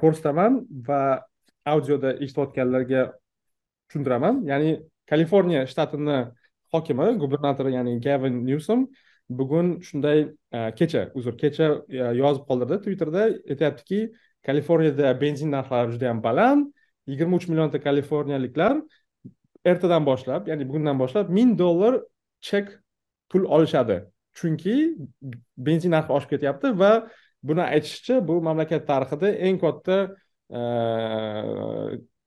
ko'rsataman 0.00 0.62
va 0.88 1.00
audioda 1.72 2.10
eshitayotganlarga 2.24 3.02
tushuntiraman 3.88 4.42
ya'ni 4.50 4.70
kaliforniya 5.10 5.62
shtatini 5.70 6.18
hokimi 6.72 7.06
gubernatori 7.22 7.74
ya'ni 7.78 8.00
gavin 8.06 8.44
nyusom 8.46 8.88
bugun 9.30 9.80
shunday 9.80 10.28
e, 10.52 10.58
kecha 10.78 11.02
uzr 11.14 11.36
kecha 11.42 11.66
e, 11.88 12.02
yozib 12.22 12.44
qoldirdi 12.48 12.80
twitterda. 12.84 13.22
Aytyaptiki 13.52 14.00
kaliforniyada 14.46 15.14
benzin 15.20 15.50
narxlari 15.56 15.94
juda 15.94 16.10
yam 16.10 16.22
baland 16.22 16.70
yigirma 17.10 17.36
uch 17.36 17.48
millionta 17.50 17.80
kaliforniyaliklar 17.86 18.76
ertadan 19.64 20.06
boshlab 20.10 20.48
ya'ni 20.50 20.68
bugundan 20.68 20.98
boshlab 21.02 21.30
ming 21.38 21.58
dollar 21.58 22.00
chek 22.40 22.66
pul 23.30 23.44
olishadi. 23.56 24.00
Chunki 24.38 24.76
benzin 25.56 25.90
narxi 25.96 26.12
oshib 26.16 26.30
ketyapti 26.34 26.72
va 26.82 26.92
buni 27.42 27.62
aytishicha 27.74 28.20
bu 28.28 28.40
mamlakat 28.42 28.86
tarixida 28.90 29.28
eng 29.46 29.58
katta 29.64 29.96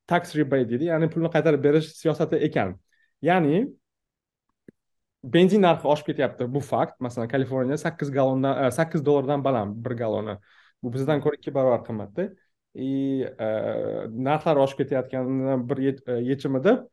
tax 0.08 0.36
rebate 0.36 0.70
deydi. 0.70 0.86
Ya'ni 0.92 1.10
pulni 1.10 1.30
qaytarib 1.36 1.64
berish 1.64 1.90
siyosati 2.02 2.40
ekan. 2.48 2.76
Ya'ni 3.22 3.66
benzin 5.24 5.62
narxi 5.64 5.88
oshib 5.88 6.12
ketyapti. 6.12 6.48
Bu 6.56 6.60
fakt. 6.60 7.00
Masalan 7.00 7.28
kaliforniya 7.28 7.78
sakkiz 7.78 8.12
gallondan 8.12 8.66
e, 8.66 8.72
sakkiz 8.72 9.06
dollardan 9.06 9.44
baland 9.44 9.86
bir 9.86 9.98
galloni 10.02 10.38
bu 10.84 10.94
bizdan 10.94 11.22
ko'ra 11.22 11.40
ikki 11.40 11.54
barobar 11.56 11.86
qimmatda. 11.88 12.30
И 12.76 13.24
e, 13.24 13.50
narxlar 14.28 14.58
oshib 14.66 14.84
ketayotganini 14.84 15.58
bir 15.70 15.78
e, 15.88 16.20
yechimi 16.32 16.64
deb 16.64 16.84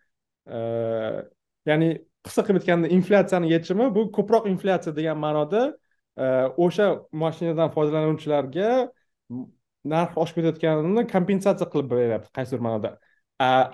ya'ni 1.69 1.91
qisqa 2.27 2.43
qilib 2.47 2.61
aytganda 2.61 2.89
inflyatsiyani 2.97 3.53
yechimi 3.53 3.87
bu 3.95 4.07
ko'proq 4.17 4.49
inflyatsiya 4.53 4.97
degan 4.97 5.19
ma'noda 5.25 5.61
o'sha 6.65 6.87
mashinadan 7.23 7.71
foydalanuvchilarga 7.77 8.71
narx 9.85 10.17
oshib 10.23 10.41
ketayotganini 10.41 11.07
kompensatsiya 11.15 11.69
qilib 11.73 11.89
beryapti 11.95 12.33
qaysidir 12.37 12.61
ma'noda 12.67 12.97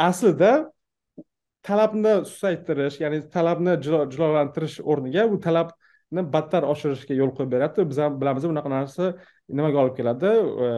aslida 0.09 0.53
talabni 1.67 2.13
susaytirish 2.31 3.01
ya'ni 3.03 3.19
talabni 3.37 3.75
jilolantirish 3.85 4.79
o'rniga 4.93 5.27
u 5.35 5.39
talabni 5.47 6.23
battar 6.35 6.67
oshirishga 6.73 7.15
yo'l 7.21 7.33
qo'yib 7.37 7.51
beryapti. 7.55 7.87
Biz 7.91 7.99
ham 8.05 8.21
bilamiz 8.21 8.47
bunaqa 8.51 8.71
narsa 8.77 9.09
nimaga 9.49 9.83
olib 9.83 9.97
keladi? 9.99 10.33
E, 10.67 10.69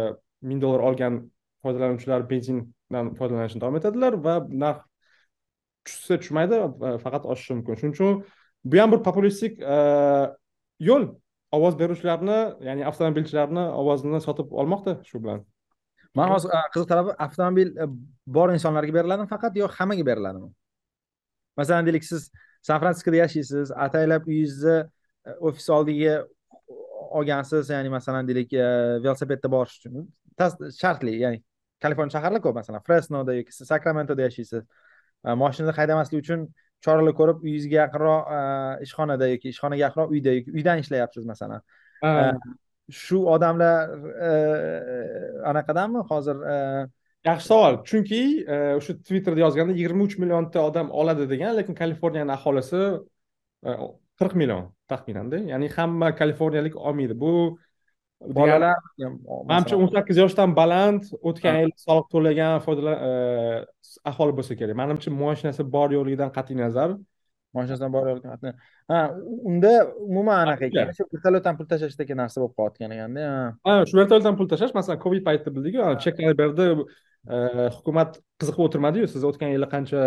ming 0.49 0.63
dollar 0.65 0.85
olgan 0.89 1.21
foydalanuvchilar 1.65 2.25
benzindan 2.33 3.13
foydalanishni 3.19 3.61
davom 3.65 3.79
etadilar 3.81 4.19
va 4.27 4.35
narx 4.65 4.85
tushsa 5.87 6.21
tushmaydi 6.23 6.61
e, 6.65 6.97
faqat 7.05 7.29
oshishi 7.33 7.59
mumkin. 7.59 7.81
Shuning 7.81 7.97
uchun 7.97 8.23
bu 8.65 8.83
ham 8.83 8.95
bir 8.95 9.03
populistik 9.09 9.61
e, 9.61 9.79
yo'l. 10.91 11.11
Ovoz 11.57 11.79
beruvchilarni 11.81 12.39
ya'ni 12.69 12.85
avtomobilchilarni 12.91 13.65
ovozini 13.81 14.21
sotib 14.25 14.53
olmoqda 14.63 14.99
shu 15.09 15.21
bilan. 15.25 15.45
Man 16.19 16.33
hozir 16.33 16.53
qiziq 16.75 16.89
tarafi 16.93 17.15
avtomobil 17.27 17.75
e, 17.83 17.87
bor 18.39 18.53
insonlarga 18.53 18.95
beriladimi 18.99 19.29
faqat 19.33 19.57
yo 19.61 19.69
hammaga 19.79 20.05
beriladimi 20.11 20.51
masalan 21.61 21.87
deylik 21.89 22.05
siz 22.05 22.31
san 22.69 22.81
fransiskoda 22.83 23.23
yashaysiz 23.23 23.73
ataylab 23.87 24.29
uyingizni 24.31 24.77
e, 25.29 25.37
ofis 25.51 25.69
oldiga 25.77 26.15
olgansiz 27.21 27.71
ya'ni 27.75 27.93
masalan 27.97 28.29
deylik 28.29 28.53
e, 28.53 28.67
velosipedda 29.05 29.53
borish 29.57 29.79
uchun. 29.81 30.09
Shartli 30.81 31.17
ya'ni 31.25 31.43
kaliforniya 31.83 32.19
shaharlar 32.19 32.45
ko'p 32.45 32.61
masalan 32.61 32.85
fresnoda 32.89 33.35
yoki 33.41 33.53
sakramentoda 33.73 34.29
yashaysiz. 34.29 34.65
Mashinada 35.43 35.75
haydamaslik 35.79 36.23
uchun 36.25 36.49
choralar 36.85 37.15
ko'rib 37.21 37.39
uyingizga 37.45 37.77
yaqinroq 37.83 38.23
ishxonada 38.87 39.27
yoki 39.35 39.49
ishxonaga 39.55 39.83
yaqinroq 39.87 40.09
uyda 40.15 40.31
yoki 40.39 40.51
uydan 40.57 40.77
ishlayapsiz 40.83 41.25
masalan. 41.33 41.61
Shu 43.03 43.19
odamlar 43.35 43.91
anaqadanmi 45.51 46.01
hozir 46.11 46.37
yaxshi 47.29 47.47
savol. 47.51 47.75
Chunki 47.91 48.23
o'sha 48.79 48.93
twitterda 49.07 49.41
yozganda 49.47 49.73
yigirma 49.77 50.03
uch 50.09 50.17
millionta 50.23 50.59
odam 50.69 50.91
oladi 51.01 51.25
degan 51.33 51.57
lekin 51.59 51.75
kaliforniyani 51.81 52.33
aholisi 52.39 52.83
qirq 54.21 54.35
million 54.41 54.63
taxminanda. 54.91 55.39
Ya'ni 55.53 55.69
hamma 55.77 56.09
kaliforniyalik 56.21 56.75
olmaydi. 56.77 57.15
Bu 57.25 57.33
bolalar 58.21 58.77
manimcha 59.51 59.77
o'n 59.79 59.91
sakkiz 59.95 60.19
yoshdan 60.23 60.55
baland 60.59 61.07
o'tgan 61.31 61.61
yil 61.63 61.73
soliq 61.85 62.09
to'lagan 62.15 62.59
foydalan 62.65 62.97
aholi 64.11 64.35
bo'lsa 64.39 64.59
kerak 64.61 64.77
manimcha 64.83 65.13
moshinasi 65.23 65.67
bor 65.77 65.95
yo'qligidan 65.97 66.33
qat'iy 66.37 66.59
nazar 66.63 66.97
moshinasidan 67.57 67.93
bor 67.97 68.11
yo'qligidan 68.11 68.57
ha 68.93 68.99
unda 69.51 69.73
umuman 70.11 70.39
anaqa 70.45 70.71
ekan 70.71 70.95
shu 70.99 71.07
vertolyotdan 71.15 71.59
pul 71.59 71.69
tashlash 71.73 71.99
degan 72.01 72.21
narsa 72.23 72.43
bo'lib 72.43 72.55
qolayotgan 72.59 72.97
ekanda 72.97 73.29
ha 73.69 73.77
shu 73.89 74.01
vertolyotdan 74.01 74.41
pul 74.41 74.51
tashlash 74.53 74.75
masalan 74.79 75.03
covid 75.05 75.23
paytida 75.29 75.55
bildiku 75.57 75.93
cheklar 76.07 76.35
berdi 76.43 76.69
hukumat 77.77 78.17
qiziqib 78.41 78.63
o'tirmadiyu 78.65 79.09
siz 79.13 79.25
o'tgan 79.29 79.51
yili 79.53 79.67
qancha 79.75 80.01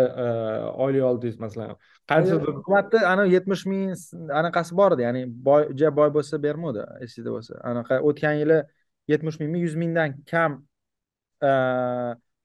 oylik 0.84 1.04
oldingiz 1.10 1.38
masalan? 1.44 1.76
Qaysidir 2.10 2.48
hukumatni 2.58 3.00
anavi 3.12 3.34
yetmish 3.36 3.64
ming 3.70 3.92
anaqasi 4.40 4.74
bor 4.80 4.96
edi 4.96 5.06
ya'ni 5.06 5.22
boy 5.48 5.68
juda 5.70 5.92
boy 6.00 6.10
bo'lsa 6.16 6.40
bermovdi 6.46 6.82
esingizda 7.04 7.30
bo'lsa. 7.36 7.52
Anaqa 7.70 8.00
o'tgan 8.08 8.34
yili 8.42 8.58
yetmish 9.12 9.38
mingmi 9.42 9.58
yuz 9.66 9.74
mingdan 9.82 10.18
kam 10.32 10.50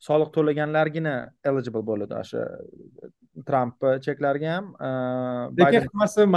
soliq 0.08 0.30
to'laganlargina 0.36 1.16
eligible 1.50 1.84
bo'ladi 1.90 2.14
o'sha 2.22 2.44
tramp 3.48 3.78
cheklariga 4.06 4.50
ham 4.56 4.66
lekin 5.58 5.90
hammasi 5.90 6.28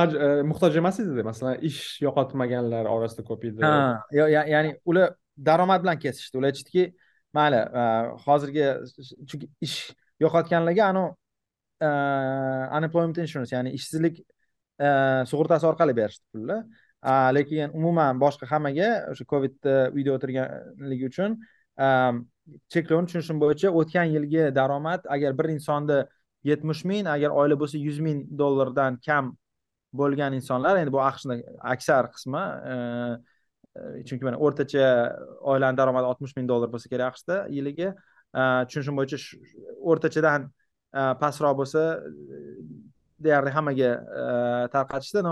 muhtoj 0.51 0.81
emas 0.81 0.97
edi 1.03 1.23
masalan 1.31 1.61
ish 1.69 1.83
yo'qotmaganlar 2.07 2.89
orasida 2.95 3.23
ko'p 3.29 3.43
edi. 3.51 3.61
Ha 3.65 4.01
ya'ni 4.55 4.71
ular 4.91 5.07
daromad 5.49 5.81
bilan 5.85 5.99
kesishdi. 6.05 6.35
Ular 6.41 6.49
aytishdiki 6.53 6.85
mayli 7.37 7.61
e, 7.81 7.85
hozirgi 8.27 8.67
chunki 9.29 9.49
ish 9.67 9.79
yo'qotganlarga 10.25 10.85
anavi 10.93 11.11
e, 11.87 11.91
unemployment 12.79 13.19
insurance 13.25 13.55
ya'ni 13.57 13.75
ishsizlik 13.79 14.21
e, 14.21 14.89
sug'urtasi 15.33 15.69
orqali 15.73 15.97
berishdi 16.01 16.27
pulni. 16.33 16.61
Lekin 17.37 17.73
umuman 17.79 18.19
boshqa 18.21 18.47
hammaga 18.51 18.89
o'sha 19.13 19.25
covidda 19.33 19.77
uyda 19.97 20.17
o'tirganligi 20.19 21.07
uchun 21.09 21.39
cheklovni 22.75 23.09
tushunishim 23.09 23.39
bo'yicha 23.41 23.71
o'tgan 23.81 24.11
yilgi 24.15 24.51
daromad 24.59 25.07
agar 25.17 25.39
bir 25.39 25.49
insonni 25.55 26.01
yetmish 26.51 26.83
ming 26.91 27.09
agar 27.15 27.31
oila 27.43 27.57
bo'lsa 27.63 27.81
yuz 27.81 28.01
ming 28.07 28.21
dollardan 28.43 28.99
kam 29.07 29.33
bo'lgan 30.01 30.37
insonlar 30.39 30.81
endi 30.83 30.93
bu 30.97 31.01
aqshni 31.07 31.37
aksar 31.75 32.11
qismi 32.15 32.45
E, 33.77 34.03
chunki 34.07 34.25
mana 34.27 34.39
o'rtacha 34.47 34.87
oilani 35.53 35.79
daromadi 35.81 36.09
oltmish 36.11 36.35
ming 36.39 36.49
dollar 36.49 36.71
bo'lsa 36.73 36.91
kerak 36.93 37.15
aqshda 37.15 37.37
yiliga. 37.57 37.93
E, 38.35 38.43
tushunishim 38.67 38.97
bo'yicha 38.99 39.19
o'rtachadan 39.93 40.49
e, 40.49 41.03
pastroq 41.23 41.55
bo'lsa 41.61 41.85
deyarli 43.27 43.53
hammaga 43.57 43.93
tarqatishdi. 44.75 45.23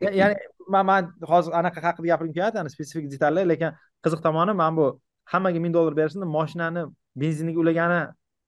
Ya'ni 0.00 0.34
man 0.74 0.86
man 0.86 1.12
hozir 1.32 1.52
anaqa 1.60 1.82
haqida 1.86 2.06
gapirgim 2.12 2.34
kelmayapti 2.38 2.74
spesifik 2.76 3.10
detallar 3.14 3.44
lekin 3.52 3.76
qiziq 4.04 4.22
tomoni 4.26 4.54
mana 4.62 4.76
bu 4.80 4.86
hammaga 5.32 5.60
ming 5.64 5.74
dollar 5.74 5.94
berishni 6.00 6.26
moshinani 6.38 6.86
benziniga 7.22 7.60
ulagani 7.64 8.00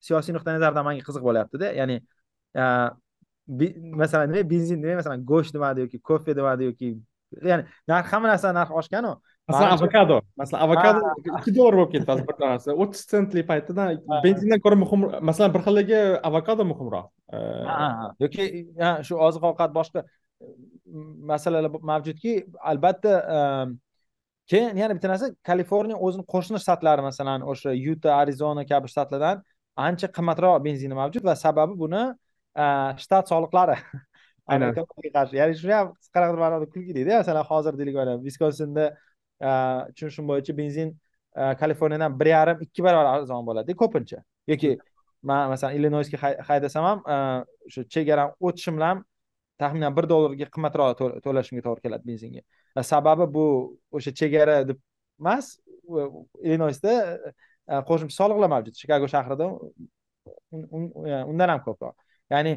siyosiy 0.06 0.34
nuqtai 0.36 0.56
nazardan 0.56 0.84
manga 0.88 1.02
qiziq 1.08 1.22
bo'lyaptida. 1.28 1.72
Ya'ni 1.80 1.96
masalan 4.02 4.32
nima 4.32 4.50
benzin 4.50 4.78
nima 4.82 4.94
masalan 5.00 5.24
go'sht 5.32 5.54
demadi 5.54 5.80
yoki 5.84 5.98
kofe 6.08 6.36
demadi 6.36 6.70
yoki 6.70 6.88
ya'ni 7.50 7.64
narx 7.90 8.06
hamma 8.12 8.28
narsa 8.32 8.52
narxi 8.58 8.74
oshganu 8.80 9.12
masalan 9.50 9.72
avokado. 9.76 10.16
Masalan 10.36 10.62
avokado 10.66 11.00
ikki 11.38 11.54
dollar 11.56 11.76
bo'lib 11.78 11.92
ketdi 11.94 12.08
hozir 12.12 12.26
bir 12.30 12.38
donasi 12.42 12.70
o'ttiz 12.84 13.02
sentli 13.12 13.44
paytida 13.50 13.86
benzindan 14.24 14.62
ko'ra 14.64 14.78
muhim 14.82 15.06
masalan 15.28 15.54
bir 15.54 15.62
xilligi 15.66 16.00
avokado 16.30 16.66
muhimroq. 16.72 17.06
Yoki 18.24 18.48
shu 19.08 19.20
oziq 19.28 19.46
ovqat 19.50 19.76
boshqa 19.78 20.04
masalalar 21.32 21.70
mavjudki 21.92 22.32
albatta 22.72 23.12
em, 23.38 23.78
keyin 24.50 24.76
yana 24.82 24.94
bitta 24.96 25.08
narsa 25.12 25.26
kaliforniya 25.48 25.98
o'zini 26.06 26.24
qo'shni 26.34 26.58
shtatlari 26.64 27.02
masalan 27.08 27.44
o'sha 27.52 27.74
yuta 27.86 28.16
arizona 28.22 28.64
kabi 28.72 28.90
shtatlardan 28.92 29.44
ancha 29.86 30.08
qimmatroq 30.16 30.56
benzini 30.66 30.96
mavjud 31.02 31.24
va 31.28 31.34
sababi 31.44 31.74
buni 31.82 32.02
e, 32.62 32.66
shtat 33.04 33.24
soliqlari. 33.32 33.76
Amerikaga 34.56 35.10
qarshi 35.16 35.36
ya'ni 35.40 35.54
shuni 35.60 35.74
ham 35.78 35.92
qanaqa 36.14 36.38
ma'noda 36.44 36.66
kulgilida 36.74 37.20
masalan 37.22 37.44
hozir 37.50 37.78
deylik 37.80 37.96
mana 38.00 38.12
viskonsinda 38.26 38.84
tushunishim 39.94 40.24
bo'yicha 40.30 40.56
benzin 40.60 40.88
e, 41.40 41.42
kaliforniyadan 41.60 42.20
bir 42.20 42.26
yarim 42.26 42.58
ikki 42.66 42.84
barobar 42.86 43.06
arzon 43.14 43.46
bo'ladi 43.48 43.76
ko'pincha 43.82 44.18
yoki 44.52 44.70
man 45.22 45.48
masalan 45.52 45.74
illinoysga 45.78 46.18
haydasam 46.48 46.84
ham 46.90 46.98
e, 47.14 47.16
o'sha 47.68 47.82
chegarani 47.94 48.32
o'tishim 48.48 48.74
bilan 48.78 49.04
taxminan 49.62 49.96
bir 49.98 50.08
dollarga 50.12 50.48
qimmatroq 50.54 51.02
to'lashimga 51.26 51.62
to'g'ri 51.66 51.82
keladi 51.86 52.04
benzinga. 52.10 52.42
Sababi 52.92 53.26
bu 53.36 53.44
o'sha 53.96 54.12
chegara 54.20 54.56
deb 54.68 54.78
emas 55.20 55.46
illinoysda 56.44 56.92
e, 57.72 57.80
qo'shimcha 57.88 58.16
soliqlar 58.20 58.50
mavjud. 58.54 58.74
Chikago 58.82 59.08
shahrida 59.14 59.46
undan 61.30 61.48
ham 61.54 61.60
ko'proq. 61.66 61.94
Ya'ni 62.34 62.52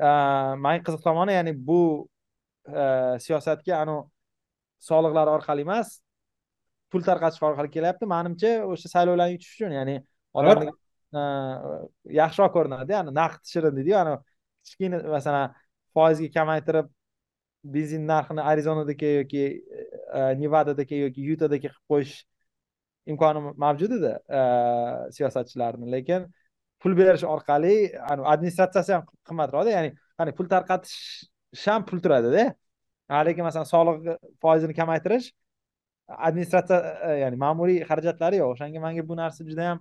manga 0.00 0.82
qiziq 0.86 1.02
tomoni 1.04 1.32
ya'ni 1.36 1.52
bu 1.68 1.80
e, 2.68 2.84
siyosatga 3.24 3.80
anavi 3.82 4.06
soliqlar 4.88 5.28
orqali 5.36 5.66
emas 5.66 6.00
pul 6.90 7.02
tarqatish 7.08 7.42
orqali 7.48 7.70
kelyapti. 7.76 8.06
Manimcha 8.14 8.52
o'sha 8.72 8.88
saylovlarni 8.94 9.36
yutish 9.36 9.52
uchun 9.56 9.74
ya'ni 9.78 9.96
odamlarga 10.34 10.72
e, 11.18 11.20
yaxshiroq 12.20 12.54
ko'rinadi 12.56 12.96
ya'ni 12.96 13.14
naqd 13.20 13.42
shirin 13.52 13.76
deydiyu 13.78 13.98
ani 14.02 14.16
kichkina 14.64 15.02
masalan 15.16 15.54
foizga 15.94 16.30
kamaytirib 16.38 16.90
benzin 17.76 18.06
narxini 18.08 18.42
arizonadagi 18.52 19.14
yoki 19.20 19.44
e, 20.18 20.20
nevadadagi 20.42 21.04
yoki 21.04 21.30
yutadagi 21.30 21.68
qilib 21.68 21.86
qo'yish 21.92 22.16
imkoni 23.12 23.54
mavjud 23.64 23.96
edi 23.98 24.12
e, 24.38 24.40
siyosatchilarni. 25.16 25.92
Lekin 25.96 26.28
pul 26.82 26.96
berish 27.00 27.24
orqali 27.34 27.74
administratsiyasi 28.34 28.96
ham 28.96 29.04
qimmatroqda 29.28 29.76
ya'ni 29.76 29.90
qani 30.18 30.36
pul 30.38 30.46
tarqatish 30.54 31.66
ham 31.66 31.86
pul 31.88 32.00
turadida 32.04 32.50
Ha, 33.10 33.24
lekin 33.26 33.42
masalan 33.42 33.66
soliq 33.66 34.04
foizini 34.42 34.74
kamaytirish 34.74 35.32
administratsiya 36.26 36.78
e, 37.06 37.14
ya'ni 37.24 37.38
ma'muriy 37.42 37.80
xarajatlari 37.88 38.38
yo'q. 38.38 38.52
O'shanga 38.54 38.82
manga 38.84 39.02
bu 39.08 39.16
narsa 39.18 39.46
juda 39.48 39.64
yam 39.70 39.80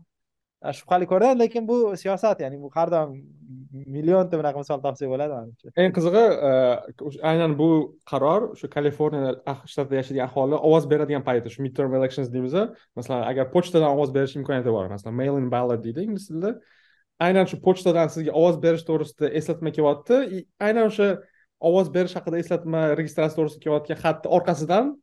e, 0.65 0.73
shubhali 0.79 1.05
ko'rinadi 1.11 1.39
lekin 1.43 1.67
bu 1.69 1.77
siyosat 2.03 2.41
ya'ni 2.43 2.57
bu 2.63 2.71
har 2.73 2.89
doim 2.93 3.13
millionta 3.95 4.39
bunaqa 4.41 4.63
misol 4.63 4.81
topsak 4.85 5.11
bo'ladi 5.13 5.35
manimcha 5.37 5.73
eng 5.83 5.93
qizig'i 5.97 6.25
e, 6.49 6.51
aynan 7.31 7.53
bu 7.61 7.69
qaror 8.11 8.49
o'sha 8.55 8.71
kaliforniya 8.77 9.35
ah, 9.53 9.59
shtatida 9.71 10.01
yashaydigan 10.01 10.31
aholi 10.31 10.57
ovoz 10.69 10.89
beradigan 10.93 11.25
paytda 11.29 11.53
shu 11.53 11.67
midterm 11.67 11.93
elections 11.99 12.33
deymiz 12.33 12.57
masalan 12.97 13.23
agar 13.31 13.51
pochtadan 13.55 13.89
ovoz 13.93 14.15
berish 14.17 14.35
imkoniyati 14.41 14.73
bor 14.77 14.89
masalan 14.95 15.19
mail 15.21 15.37
in 15.43 15.53
ballot 15.55 15.85
deydi 15.85 16.07
ingliz 16.07 16.27
tilida 16.31 16.55
aynan 17.25 17.45
shu 17.51 17.59
pochtadan 17.65 18.07
sizga 18.13 18.31
ovoz 18.39 18.57
berish 18.63 18.85
to'g'risida 18.89 19.31
eslatma 19.39 19.71
kelyapti. 19.77 20.43
Aynan 20.67 20.89
o'sha 20.91 21.09
ovoz 21.69 21.91
berish 21.95 22.15
haqida 22.17 22.39
eslatma 22.43 22.81
registratsiya 22.99 23.37
to'g'risida 23.37 23.63
kelayotgan 23.65 23.99
xatni 24.05 24.33
orqasidan 24.37 24.93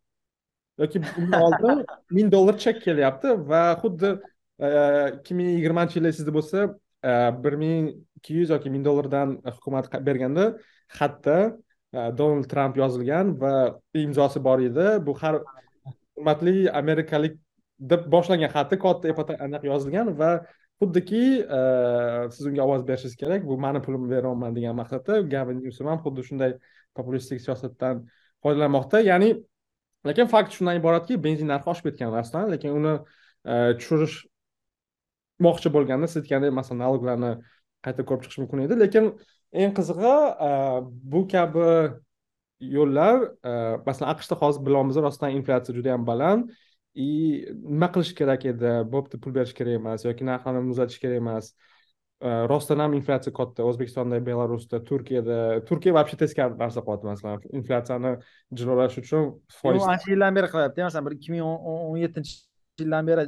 yoki 0.83 1.03
bundan 1.05 1.43
oldin 1.47 1.85
ming 2.17 2.33
dollar 2.33 2.57
chek 2.65 2.83
kelyapti 2.87 3.37
va 3.51 3.63
xuddi 3.83 4.17
ikki 4.59 5.37
ming 5.39 5.53
yigirmanchi 5.57 5.99
yil 5.99 6.09
esingizda 6.11 6.35
bo'lsa 6.39 6.65
e, 7.11 7.13
bir 7.45 7.55
ming 7.61 7.93
ikki 8.19 8.41
yuz 8.41 8.51
yoki 8.55 8.73
ming 8.73 8.85
dollardan 8.89 9.37
hukumat 9.57 9.91
berganda 10.09 10.47
xatda 10.99 11.39
e, 11.93 11.99
donald 12.21 12.49
tramp 12.53 12.77
yozilgan 12.83 13.35
va 13.41 13.55
imzosi 13.95 14.45
bor 14.49 14.65
edi. 14.71 14.89
Bu 15.07 15.17
har 15.21 15.43
hurmatli 16.17 16.71
amerikalik 16.83 17.37
deb 17.79 18.09
boshlangan 18.15 18.53
xati 18.57 18.79
katta 18.85 19.37
anaqa 19.47 19.67
yozilgan 19.73 20.15
va 20.21 20.31
xuddiki 20.81 21.25
eh, 21.59 22.31
siz 22.31 22.47
unga 22.47 22.63
ovoz 22.67 22.83
berishingiz 22.89 23.17
kerak. 23.17 23.45
Bu 23.49 23.59
mani 23.65 23.81
pulimni 23.83 24.11
beryapman 24.11 24.57
degan 24.57 24.77
maqsadda 24.81 25.21
gavin 25.35 25.63
nyusom 25.65 25.87
ham 25.91 25.99
xuddi 26.05 26.25
shunday 26.29 26.53
populistik 26.99 27.41
siyosatdan 27.47 28.03
foydalanmoqda. 28.45 29.01
Ya'ni 29.11 29.31
lekin 30.09 30.27
fakt 30.33 30.51
shundan 30.57 30.81
iboratki 30.81 31.15
benzin 31.27 31.49
narxi 31.53 31.69
oshib 31.73 31.85
ketgan 31.91 32.11
rostdan 32.17 32.45
lekin 32.55 32.71
uni 32.81 32.95
eh, 32.97 33.53
e, 33.53 33.55
tushirishmoqchi 33.79 35.69
bo'lganda 35.77 36.07
siz 36.13 36.19
aytgandek 36.23 36.53
masalan 36.59 36.81
налогlarni 36.85 37.33
qayta 37.87 38.03
ko'rib 38.09 38.23
chiqish 38.27 38.41
mumkin 38.43 38.59
edi. 38.67 38.75
Lekin 38.85 39.05
eng 39.63 39.73
qizig'i 39.79 40.17
eh, 40.51 40.79
bu 41.13 41.21
kabi 41.33 41.69
yo'llar 42.77 43.17
masalan 43.89 44.09
aqshda 44.15 44.35
hozir 44.43 44.61
bilamiz 44.69 44.97
rostdan 45.07 45.31
inflyatsiya 45.39 45.77
juda 45.79 45.89
yam 45.95 46.05
baland. 46.11 46.43
И 46.97 47.09
nima 47.61 47.89
qilish 47.93 48.15
kerak 48.19 48.49
edi? 48.53 48.73
Bo'pti 48.93 49.21
pul 49.23 49.35
berish 49.37 49.55
kerak 49.59 49.81
emas 49.81 50.05
yoki 50.09 50.25
narxlarni 50.25 50.65
muzlatish 50.67 51.01
kerak 51.03 51.23
emas. 51.23 51.53
Rostdan 52.51 52.81
ham 52.81 52.95
inflyatsiya 52.97 53.35
katta 53.37 53.65
o'zbekistonda 53.69 54.19
belarusda 54.25 54.81
turkiyada. 54.89 55.61
Turkiya 55.69 55.93
вообще 55.93 56.17
teskari 56.17 56.57
narsa 56.57 56.81
qilyapti 56.81 57.07
masalan. 57.13 57.43
Inflyatsiyani 57.61 58.13
jilolash 58.57 58.97
uchun 59.03 59.27
foiz 59.61 59.85
ancha 59.85 60.09
yildan 60.15 60.39
beri 60.39 60.49
qilyapti 60.55 60.87
masalan 60.87 61.07
bir 61.11 61.17
ikki 61.19 61.35
ming 61.35 61.45
o'n 61.45 61.99
yettinchi 62.01 62.39
yildan 62.81 63.11
beri 63.11 63.27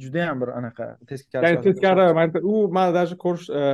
judayam 0.00 0.40
bir 0.40 0.54
anaqa 0.60 0.86
teskari 1.10 1.60
teskari 1.66 2.40
u 2.42 2.68
man 2.72 2.94
даже 2.94 3.18
ko'rish 3.24 3.50
e, 3.52 3.64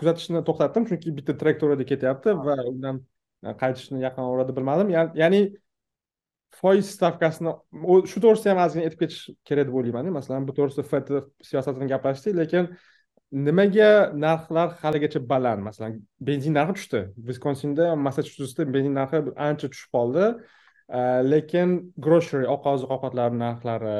kuzatishni 0.00 0.40
to'xtatdim 0.48 0.88
chunki 0.88 1.12
bitta 1.18 1.36
traktorida 1.42 1.84
ketyapti 1.92 2.34
va 2.46 2.56
undan 2.72 3.02
e, 3.44 3.52
qaytishni 3.62 4.00
yaqin 4.06 4.24
orada 4.32 4.56
bilmadim. 4.56 4.96
Ya- 4.96 5.12
ya'ni 5.22 5.42
foiz 6.60 6.90
stavkasini 6.96 7.52
shu 8.10 8.18
to'g'risida 8.24 8.52
ham 8.52 8.60
ozgina 8.64 8.86
aytib 8.86 9.00
ketish 9.04 9.22
kerak 9.48 9.68
deb 9.68 9.76
o'ylayman 9.78 10.10
masalan 10.18 10.48
bu 10.48 10.56
to'g'risida 10.56 10.84
fed 10.92 11.14
siyosatini 11.50 11.88
gaplashdik 11.92 12.36
lekin 12.40 12.70
nimaga 13.34 14.12
narxlar 14.26 14.68
haligacha 14.82 15.20
baland? 15.32 15.62
Masalan 15.68 15.98
benzin 16.28 16.54
narxi 16.58 16.74
tushdi. 16.78 17.00
Viskonsinda 17.28 17.94
massachusetsda 18.06 18.66
benzin 18.74 18.94
narxi 19.00 19.22
ancha 19.48 19.70
tushib 19.72 19.90
qoldi. 19.96 20.26
Э, 20.98 21.22
lekin 21.32 21.68
grocery 22.04 22.46
oq 22.54 22.66
oziq 22.74 22.90
ovqatlarni 22.96 23.40
narxlari 23.46 23.96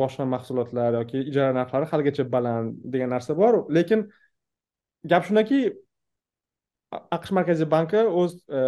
boshqa 0.00 0.26
mahsulotlar 0.34 0.98
yoki 1.00 1.24
ijara 1.30 1.52
narxlari 1.60 1.88
haligacha 1.92 2.24
baland 2.34 2.76
degan 2.92 3.10
narsa 3.16 3.36
bor. 3.40 3.64
Lekin 3.78 4.06
gap 5.12 5.26
shundaki 5.26 5.60
aqsh 7.16 7.32
markaziy 7.36 7.68
banki 7.70 8.00
o'z 8.22 8.34
e, 8.48 8.62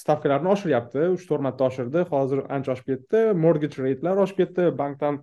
stavkalarini 0.00 0.50
oshiryapti. 0.54 1.06
Uch 1.16 1.24
to'rt 1.28 1.44
marta 1.46 1.66
oshirdi. 1.68 2.04
Hozir 2.10 2.42
ancha 2.56 2.74
oshib 2.74 2.90
ketdi. 2.92 3.22
Mortgage 3.44 3.80
rate'lar 3.82 4.20
oshib 4.24 4.42
ketdi. 4.42 4.68
Bankdan 4.80 5.20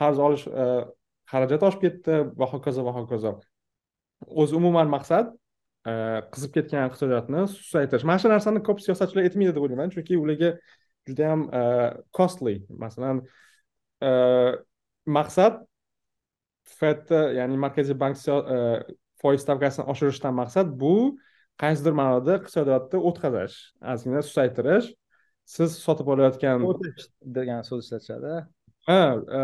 qarz 0.00 0.22
olish 0.26 0.46
e, 0.48 0.66
xarajati 1.32 1.68
oshib 1.70 1.84
ketdi 1.86 2.18
va 2.40 2.50
hokazo 2.52 2.86
va 2.88 2.96
hokazo. 2.98 3.34
O'zi 4.42 4.58
umuman 4.60 4.90
maqsad 4.96 5.32
e, 5.32 5.94
qizib 6.34 6.54
ketgan 6.56 6.90
iqtisodiyotni 6.90 7.46
susaytirish. 7.54 8.06
Mana 8.10 8.22
shu 8.24 8.32
narsani 8.34 8.64
ko'p 8.68 8.84
siyosatchilar 8.86 9.30
aytmaydi 9.30 9.54
deb 9.56 9.64
o'ylayman 9.64 9.94
chunki 9.94 10.18
ularga 10.20 10.52
judayam 11.10 11.48
e, 11.60 11.62
costly. 12.20 12.60
Masalan 12.84 13.24
maqsad 15.18 15.64
fedni 16.78 17.22
ya'ni 17.38 17.56
markaziy 17.58 17.96
bank 17.98 18.20
foiz 19.22 19.42
stavkasini 19.42 19.86
oshirishdan 19.92 20.36
maqsad 20.38 20.70
bu 20.82 20.94
qaysidir 21.62 21.94
ma'noda 22.00 22.38
iqtisodiyotni 22.40 22.98
o'tqazish 23.10 23.56
ozgina 23.92 24.22
susaytirish 24.28 24.88
siz 25.54 25.78
sotib 25.86 26.10
olayotgan 26.14 26.66
o'tish 26.70 27.08
degan 27.38 27.64
so'z 27.68 27.86
ishlatishadi 27.86 28.34
ha 28.90 29.00
e, 29.38 29.40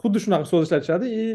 xuddi 0.00 0.24
shunaqa 0.24 0.46
so'z 0.52 0.68
ishlatishadi 0.68 1.06
и 1.22 1.26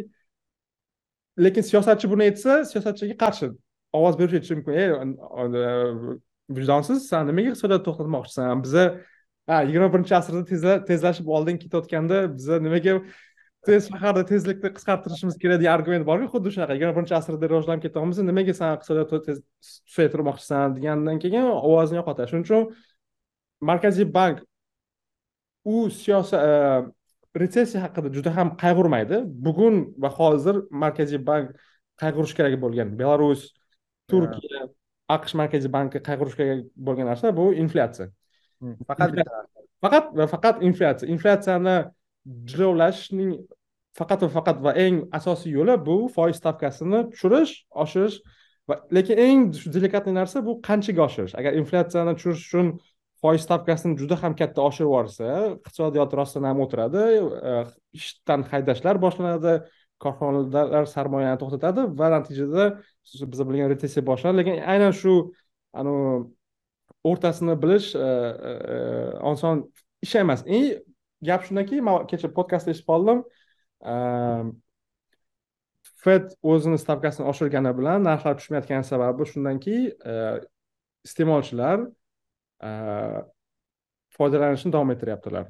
lekin 1.45 1.63
siyosatchi 1.69 2.09
buni 2.11 2.29
aytsa 2.29 2.63
siyosatchiga 2.71 3.17
qarshi 3.23 3.51
ovoz 3.97 4.17
beruvchi 4.19 4.37
aytishi 4.39 4.55
mumkin. 4.55 4.73
Ey 4.73 4.87
e, 4.89 6.17
vijdonsiz 6.57 7.07
san 7.09 7.27
nimaga 7.29 7.51
iqtisodiyotni 7.51 7.85
to'xtatmoqchisan? 7.87 8.63
Biza 8.65 8.83
ha 9.49 9.61
yigirma 9.67 9.89
birinchi 9.93 10.15
asrda 10.19 10.43
tezla- 10.51 10.81
tezlashib 10.89 11.27
oldin 11.37 11.57
ketayotganda 11.63 12.17
biza 12.37 12.59
nimaga 12.65 12.93
tez 13.65 13.87
shaharda 13.91 14.23
tezlikni 14.31 14.69
qisqartirishimiz 14.77 15.37
kerak 15.41 15.61
degan 15.61 15.73
argument 15.77 16.05
borku 16.09 16.27
xuddi 16.33 16.53
shunaqa. 16.55 16.75
Yigirma 16.77 16.93
birinchi 16.97 17.15
asrda 17.19 17.49
rivojlanib 17.51 17.83
ketyapmiz 17.85 18.19
nimaga 18.29 18.53
san 18.59 18.75
iqtisodiyotni 18.77 19.19
tez 19.27 19.41
susaytirmoqchisan 19.87 20.77
degandan 20.77 21.17
keyin 21.23 21.49
ovozni 21.69 21.99
yo'qotadi. 21.99 22.29
Shuning 22.31 22.45
uchun 22.47 22.63
markaziy 23.69 24.07
bank 24.17 24.43
u 25.73 25.89
siyosat 26.01 26.93
retsessiya 27.41 27.83
haqida 27.85 28.13
juda 28.17 28.33
ham 28.37 28.53
qayg'urmaydi. 28.63 29.23
Bugun 29.47 29.75
va 30.03 30.09
hozir 30.19 30.61
markaziy 30.83 31.21
bank 31.29 31.55
qayg'urishi 32.01 32.35
kerak 32.39 32.59
bo'lgan. 32.63 32.93
Belarus 32.99 33.41
turkiya 34.11 34.67
aqsh 35.17 35.35
markaziy 35.39 35.71
banki 35.77 36.01
qayg'urishi 36.07 36.37
kerak 36.39 36.63
bo'lgan 36.87 37.07
narsa 37.11 37.35
bu 37.39 37.51
inflyatsiya. 37.63 38.07
Hmm, 38.61 38.75
faqat 38.89 39.13
bitta 39.15 39.43
faqat 39.85 40.05
va 40.19 40.27
faqat 40.33 40.63
inflyatsiya. 40.69 41.11
Inflyatsiyani 41.15 41.75
jilovlashning 42.49 43.31
faqat 43.97 44.25
va 44.25 44.29
faqat 44.37 44.59
va 44.65 44.73
eng 44.85 44.99
asosiy 45.19 45.55
yo'li 45.57 45.77
bu 45.87 45.97
foiz 46.15 46.37
stavkasini 46.41 47.05
tushirish 47.13 47.53
oshirish 47.83 48.19
va 48.69 48.79
lekin 48.97 49.23
eng 49.27 49.47
delikatniy 49.75 50.15
narsa 50.19 50.43
bu 50.47 50.59
qanchaga 50.67 51.05
oshirish 51.07 51.33
agar 51.39 51.57
inflyatsiyani 51.61 52.13
tushirish 52.19 52.45
uchun 52.47 52.71
foiz 53.23 53.41
stavkasini 53.47 53.97
juda 54.01 54.19
ham 54.23 54.35
katta 54.41 54.61
oshirib 54.69 54.89
yuborsa 54.89 55.33
iqtisodiyot 55.55 56.15
rostdan 56.19 56.47
ham 56.49 56.61
o'tiradi 56.65 57.03
e, 57.51 57.55
ishdan 57.99 58.45
haydashlar 58.51 59.01
boshlanadi 59.05 59.55
korxonalar 60.03 60.85
sarmoyani 60.93 61.39
to'xtatadi 61.41 61.87
va 61.99 62.09
natijada 62.13 62.65
biz 63.31 63.41
bilgan 63.49 63.71
retsessiya 63.73 64.03
boshlanadi. 64.09 64.37
Lekin 64.41 64.59
aynan 64.73 64.93
shu 65.01 65.13
o'rtasini 67.09 67.55
bilish 67.63 67.89
e, 67.95 68.09
e, 68.51 68.77
oson 69.31 69.63
ish 70.05 70.15
emas. 70.21 70.43
Gap 71.25 71.45
shundaki 71.47 71.81
man 71.81 72.07
kecha 72.11 72.29
podkastda 72.33 72.73
eshitib 72.73 72.89
qoldim. 72.93 73.21
Ehm, 73.93 74.55
Fed 76.03 76.33
o'zini 76.45 76.77
stavkasini 76.77 77.25
oshirgani 77.31 77.71
bilan 77.77 78.03
narxlar 78.05 78.37
tushmayotgani 78.39 78.85
sababi 78.85 79.25
shundanki 79.31 79.77
e, 80.13 80.17
iste'molchilar 81.07 81.85
e, 82.67 82.71
foydalanishni 84.17 84.71
davom 84.75 84.93
ettiryaptilar. 84.93 85.47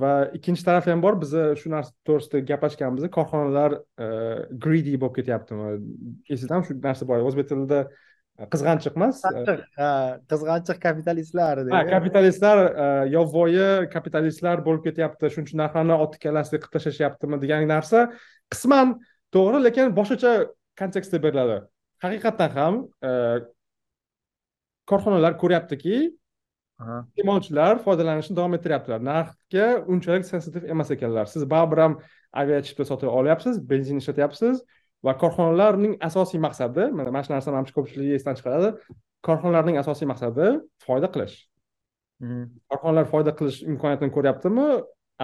Va 0.00 0.12
ikkinchi 0.38 0.64
taraf 0.64 0.88
ham 0.88 1.02
bor 1.04 1.18
biza 1.20 1.50
shu 1.60 1.70
narsa 1.74 1.92
to'g'risida 2.08 2.40
gaplashganmiz 2.50 3.08
korxonalar 3.18 3.76
e, 3.76 4.08
greedy 4.66 4.96
bo'lib 5.02 5.18
ketyaptimi? 5.20 5.74
Esingdami 6.36 6.70
shu 6.70 6.78
narsa 6.88 7.08
bor 7.10 7.26
o'zbek 7.28 7.50
tilida 7.52 7.82
qizg'anchiq 8.52 8.96
emas 8.98 9.22
qizg'anchiq 10.30 10.78
kapitalistlar 10.86 11.62
ha 11.72 11.82
kapitalistlar 11.88 12.62
yovvoyi 13.16 13.68
kapitalistlar 13.94 14.64
bo'lib 14.66 14.82
ketyapti 14.88 15.32
shuning 15.32 15.48
uchun 15.48 15.62
narxlarni 15.62 15.96
ot 16.04 16.18
kalasiga 16.24 16.62
qilib 16.62 16.74
tashlashyaptimi 16.76 17.40
degan 17.44 17.68
narsa 17.74 18.06
qisman 18.52 18.96
to'g'ri 19.34 19.62
lekin 19.66 19.96
boshqacha 19.98 20.32
kontekstda 20.80 21.20
beriladi. 21.24 21.56
Haqiqatdan 22.04 22.50
ham 22.58 22.74
korxonalar 24.90 25.36
ko'ryaptiki 25.42 25.96
iste'molchilar 26.76 27.80
foydalanishni 27.84 28.36
davom 28.38 28.56
ettiryaptilar. 28.58 29.00
Narxga 29.10 29.68
unchalik 29.92 30.26
sensitiv 30.28 30.68
emas 30.74 30.92
ekanlar. 30.96 31.26
Siz 31.32 31.46
baribir 31.52 31.82
ham 31.84 31.98
aviachipta 32.42 32.84
sotib 32.90 33.12
olyapsiz 33.20 33.60
benzin 33.70 34.02
ishlatyapsiz 34.02 34.60
va 35.06 35.12
korxonalarning 35.22 35.94
asosiy 36.08 36.40
maqsadi 36.46 36.88
mana 36.98 37.10
mana 37.14 37.24
shu 37.26 37.32
narsa 37.34 37.54
manimcha 37.54 37.74
ko'pchiligi 37.78 38.16
esdan 38.18 38.38
chiqaradi. 38.38 38.72
Korxonalarning 39.26 39.76
asosiy 39.82 40.08
maqsadi 40.12 40.46
foyda 40.86 41.08
qilish. 41.14 41.36
Mhm. 42.24 42.44
korxonalar 42.70 43.06
foyda 43.12 43.32
qilish 43.38 43.58
imkoniyatini 43.70 44.10
ko'ryaptimi? 44.16 44.66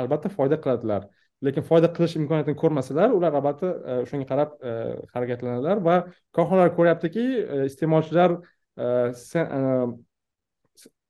Albatta 0.01 0.29
foyda 0.39 0.57
qiladilar. 0.65 1.03
Lekin 1.47 1.65
foyda 1.71 1.89
qilish 1.97 2.15
imkoniyatini 2.21 2.57
ko'rmasalar 2.63 3.15
ular 3.19 3.33
albatta 3.39 3.69
e, 3.91 3.99
o'shanga 4.05 4.27
qarab 4.33 4.51
e, 4.69 4.73
harakatlanadilar 5.15 5.83
va 5.89 5.97
korxonalar 6.37 6.71
ko'ryaptiki 6.79 7.25
e, 7.43 7.65
iste'molchilar 7.71 8.37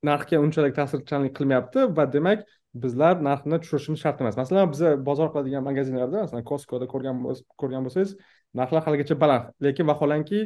narxga 0.09 0.39
unchalik 0.45 0.73
ta'sirchanlik 0.79 1.33
qilmayapti 1.37 1.85
va 1.97 2.05
demak 2.15 2.43
bizlar 2.85 3.21
narxni 3.27 3.59
tushirishimiz 3.63 4.01
shart 4.03 4.23
emas. 4.23 4.37
Masalan 4.41 4.71
biza 4.73 4.95
bozor 5.09 5.29
qiladigan 5.33 5.63
magazinlarda 5.69 6.25
masalan 6.25 6.45
costcoda 6.51 6.89
ko'rgan 6.93 7.21
ko'rgan 7.61 7.85
bo'lsangiz 7.87 8.15
narxlar 8.59 8.83
haligacha 8.85 9.15
baland. 9.23 9.51
Lekin 9.65 9.87
vaholanki 9.91 10.39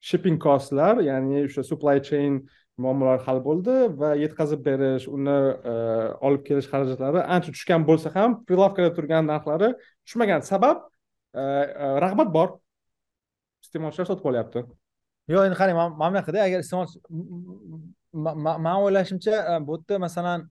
shipping 0.00 0.38
costlar 0.38 1.02
ya'ni 1.04 1.44
o'sha 1.48 1.62
supply 1.70 1.98
chain 2.08 2.40
muammolari 2.84 3.22
hal 3.26 3.40
bo'ldi 3.46 3.76
va 4.00 4.14
yetkazib 4.22 4.62
berish 4.68 5.06
uni 5.16 5.36
e, 5.72 5.74
olib 6.26 6.42
kelish 6.48 6.68
xarajatlari 6.72 7.24
ancha 7.36 7.54
tushgan 7.56 7.86
bo'lsa 7.90 8.12
ham 8.16 8.38
prilavkada 8.48 8.94
turgan 8.96 9.28
narxlari 9.32 9.70
tushmagan. 10.06 10.44
Sabab 10.50 10.86
e, 11.34 11.42
e, 11.42 11.86
rag'bat 12.04 12.32
bor. 12.36 12.48
Iste'molchilar 13.64 14.08
sotib 14.10 14.26
olyapti. 14.32 14.64
Yo'q 15.30 15.46
endi 15.46 15.56
qarang 15.60 15.76
mana 15.78 16.10
bunaqada 16.12 16.44
agar 16.48 16.64
iste'mol 16.64 16.86
man 18.66 18.76
o'ylashimcha 18.84 19.34
bu 19.66 19.76
yerda 19.78 19.98
masalan 20.06 20.48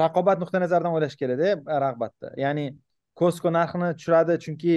raqobat 0.00 0.42
nuqtai 0.42 0.60
nazaridan 0.64 0.96
o'ylash 0.96 1.16
kerakda 1.20 1.50
e, 1.54 1.78
rag'batni 1.84 2.30
ya'ni 2.44 2.64
costco 3.20 3.52
narxini 3.54 3.92
tushiradi 3.98 4.38
chunki 4.44 4.76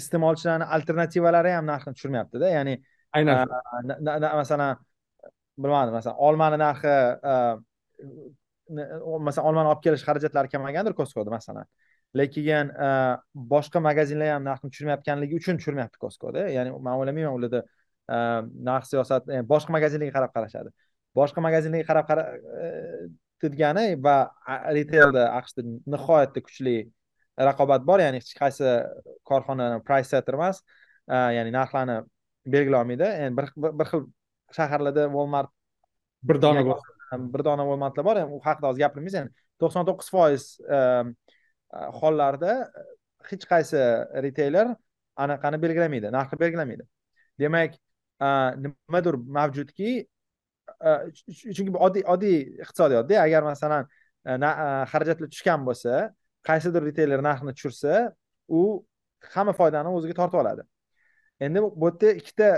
iste'molchilarni 0.00 0.66
alternativalari 0.76 1.54
ham 1.56 1.66
narxini 1.66 1.98
tushirmayaptida. 1.98 2.52
Ya'ni 2.56 2.76
aynan. 3.12 3.48
masalan 4.42 4.76
bilmadim 5.58 5.98
masalan 5.98 6.18
olmani 6.28 6.58
narxi 6.64 6.94
masalan 8.68 9.48
olmani 9.50 9.68
olib 9.72 9.82
kelish 9.86 10.04
xarajatlari 10.08 10.52
kamaygandir 10.54 10.96
costcoda 11.00 11.30
masalan. 11.30 11.66
Lekin 12.16 12.70
e, 12.72 12.88
boshqa 13.54 13.80
magazinlar 13.84 14.34
ham 14.34 14.44
narxni 14.44 14.70
tushirmayotganligi 14.72 15.40
uchun 15.40 15.60
tushirmayapti 15.60 16.00
costcoda. 16.04 16.46
Ya'ni 16.56 16.72
man 16.86 17.00
o'ylamayman 17.00 17.34
ularda 17.38 17.62
e, 17.64 18.18
narx 18.70 18.92
siyosat 18.92 19.28
e, 19.28 19.40
boshqa 19.52 19.74
magazinlarga 19.76 20.14
qarab 20.18 20.36
qarashadi. 20.36 20.72
Boshqa 21.18 21.44
magazinlarga 21.46 21.88
qarab 21.90 22.06
degani 23.42 23.86
va 24.06 24.16
retailda 24.76 25.22
aqshda 25.38 25.62
nihoyatda 25.94 26.40
kuchli 26.46 26.76
raqobat 27.48 27.82
bor. 27.88 27.98
Ya'ni 28.04 28.18
hech 28.20 28.34
qaysi 28.42 28.66
korxona 29.28 29.66
price 29.86 30.10
setter 30.12 30.34
emas 30.34 30.62
ya'ni 31.36 31.50
narxlarni 31.58 31.96
belgilolmaydi 32.54 33.08
endi 33.24 33.36
bir 33.38 33.46
bir 33.78 33.86
xil 33.92 34.06
shaharlarda 34.56 35.04
walmart 35.16 35.50
bir 36.28 36.42
dona 36.42 36.60
bir 37.34 37.44
dona 37.44 37.62
walmartlar 37.70 38.04
bor. 38.08 38.16
U 38.34 38.40
haqida 38.48 38.66
hozir 38.68 38.80
gapirmaymiz. 38.84 39.14
Ya'ni 39.18 39.30
to'qson 39.60 39.86
to'qqiz 39.88 40.08
foiz 40.14 40.44
hollarda 42.00 42.52
hech 43.30 43.44
qaysi 43.52 43.80
reteyler 44.24 44.66
anaqani 45.24 45.62
belgilamaydi 45.62 46.12
narxni 46.18 46.40
belgilamaydi. 46.44 46.84
Demak 47.40 47.74
nimadir 48.64 49.14
mavjudki 49.38 49.90
chunki 51.56 51.72
bu 51.74 51.78
oddiy 51.86 52.04
oddiy 52.14 52.38
iqtisodiyotda 52.64 53.20
agar 53.22 53.42
masalan 53.42 53.88
xarajatlar 54.92 55.30
tushgan 55.34 55.66
bo'lsa 55.68 56.10
qaysidir 56.48 56.84
riteyler 56.88 57.22
narxni 57.28 57.54
tushirsa 57.56 57.94
u 58.48 58.62
hamma 59.34 59.52
foydani 59.52 59.94
o'ziga 59.96 60.14
tortib 60.20 60.40
oladi. 60.42 60.62
Endi 61.40 61.62
bu 61.62 61.90
yerda 61.90 62.12
ikkita 62.20 62.50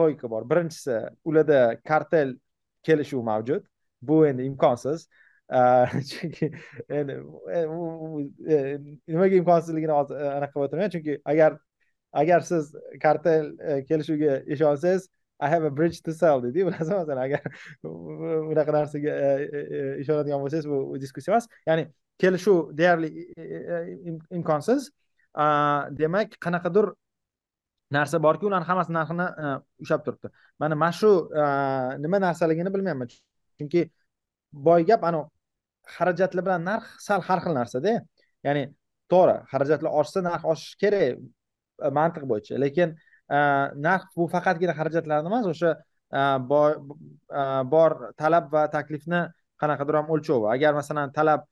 logika 0.00 0.30
bor. 0.30 0.50
Birinchisi 0.50 1.00
ularda 1.24 1.80
kartel 1.84 2.36
kelishuv 2.82 3.22
mavjud. 3.30 3.64
Bu 4.02 4.26
endi 4.26 4.42
imkonsiz. 4.42 5.08
Э, 5.50 5.86
chunki 6.10 6.52
endi 6.88 7.12
e, 7.52 7.60
e, 8.54 8.78
nimaga 9.08 9.36
imkonsizligini 9.36 9.94
hozir 9.96 10.16
e, 10.20 10.26
anaqa 10.30 10.52
qilib 10.52 10.64
o'tirmayman 10.66 10.92
chunki 10.94 11.14
agar 11.24 11.56
agar 12.22 12.44
siz 12.50 12.74
kartel 13.04 13.46
kelishuviga 13.88 14.34
ishonsangiz 14.54 15.08
i 15.40 15.48
have 15.48 15.64
a 15.64 15.70
bridge 15.70 16.02
to 16.02 16.12
sell. 16.12 16.42
Deydiyu 16.42 16.66
bilasizmi 16.66 16.96
masalan 17.02 17.22
agar 17.24 17.42
unaqa 18.52 18.72
narsaga 18.72 19.12
e, 19.26 19.28
e, 19.58 19.60
e, 19.76 19.80
ishonadigan 20.02 20.42
bo'lsangiz 20.42 20.68
bu 20.70 21.00
diskussiya 21.00 21.34
emas. 21.34 21.48
Ya'ni 21.66 21.84
kelishuv 22.22 22.76
deyarli 22.78 23.10
imkonsiz. 24.38 24.90
Demak 26.00 26.38
qanaqadir 26.44 26.90
narsa 27.96 28.22
borki 28.26 28.46
ularni 28.50 28.66
hammasi 28.70 28.92
narxini 28.98 29.26
ushlab 29.84 30.04
turibdi. 30.06 30.32
Mana 30.58 30.74
mana 30.74 30.92
shu 31.00 31.12
nima 32.04 32.22
narsaligini 32.26 32.74
bilmayapman. 32.74 33.08
Chunki 33.60 33.90
boy 34.52 34.84
gap 34.90 35.04
anavi 35.10 35.30
xarajatlar 35.96 36.44
bilan 36.48 36.64
narx 36.70 36.84
sal 37.06 37.20
har 37.28 37.40
xil 37.44 37.54
narsada 37.60 37.94
ya'ni 38.46 38.64
to'g'ri 39.12 39.36
xarajatlar 39.52 39.90
oshsa 40.00 40.22
narx 40.28 40.42
oshishi 40.52 40.76
kerak 40.82 41.22
mantiq 41.98 42.24
bo'yicha. 42.30 42.58
Lekin 42.64 42.96
narx 43.86 44.04
bu 44.16 44.28
faqatgina 44.34 44.74
xarajatlarni 44.78 45.28
emas 45.32 45.46
o'sha 45.52 45.70
e, 46.18 46.20
bor 47.74 47.92
talab 48.22 48.50
va 48.54 48.62
taklifni 48.76 49.20
qanaqadir 49.62 50.00
ham 50.00 50.10
o'lchovi 50.14 50.50
agar 50.54 50.72
masalan 50.80 51.12
talab 51.18 51.46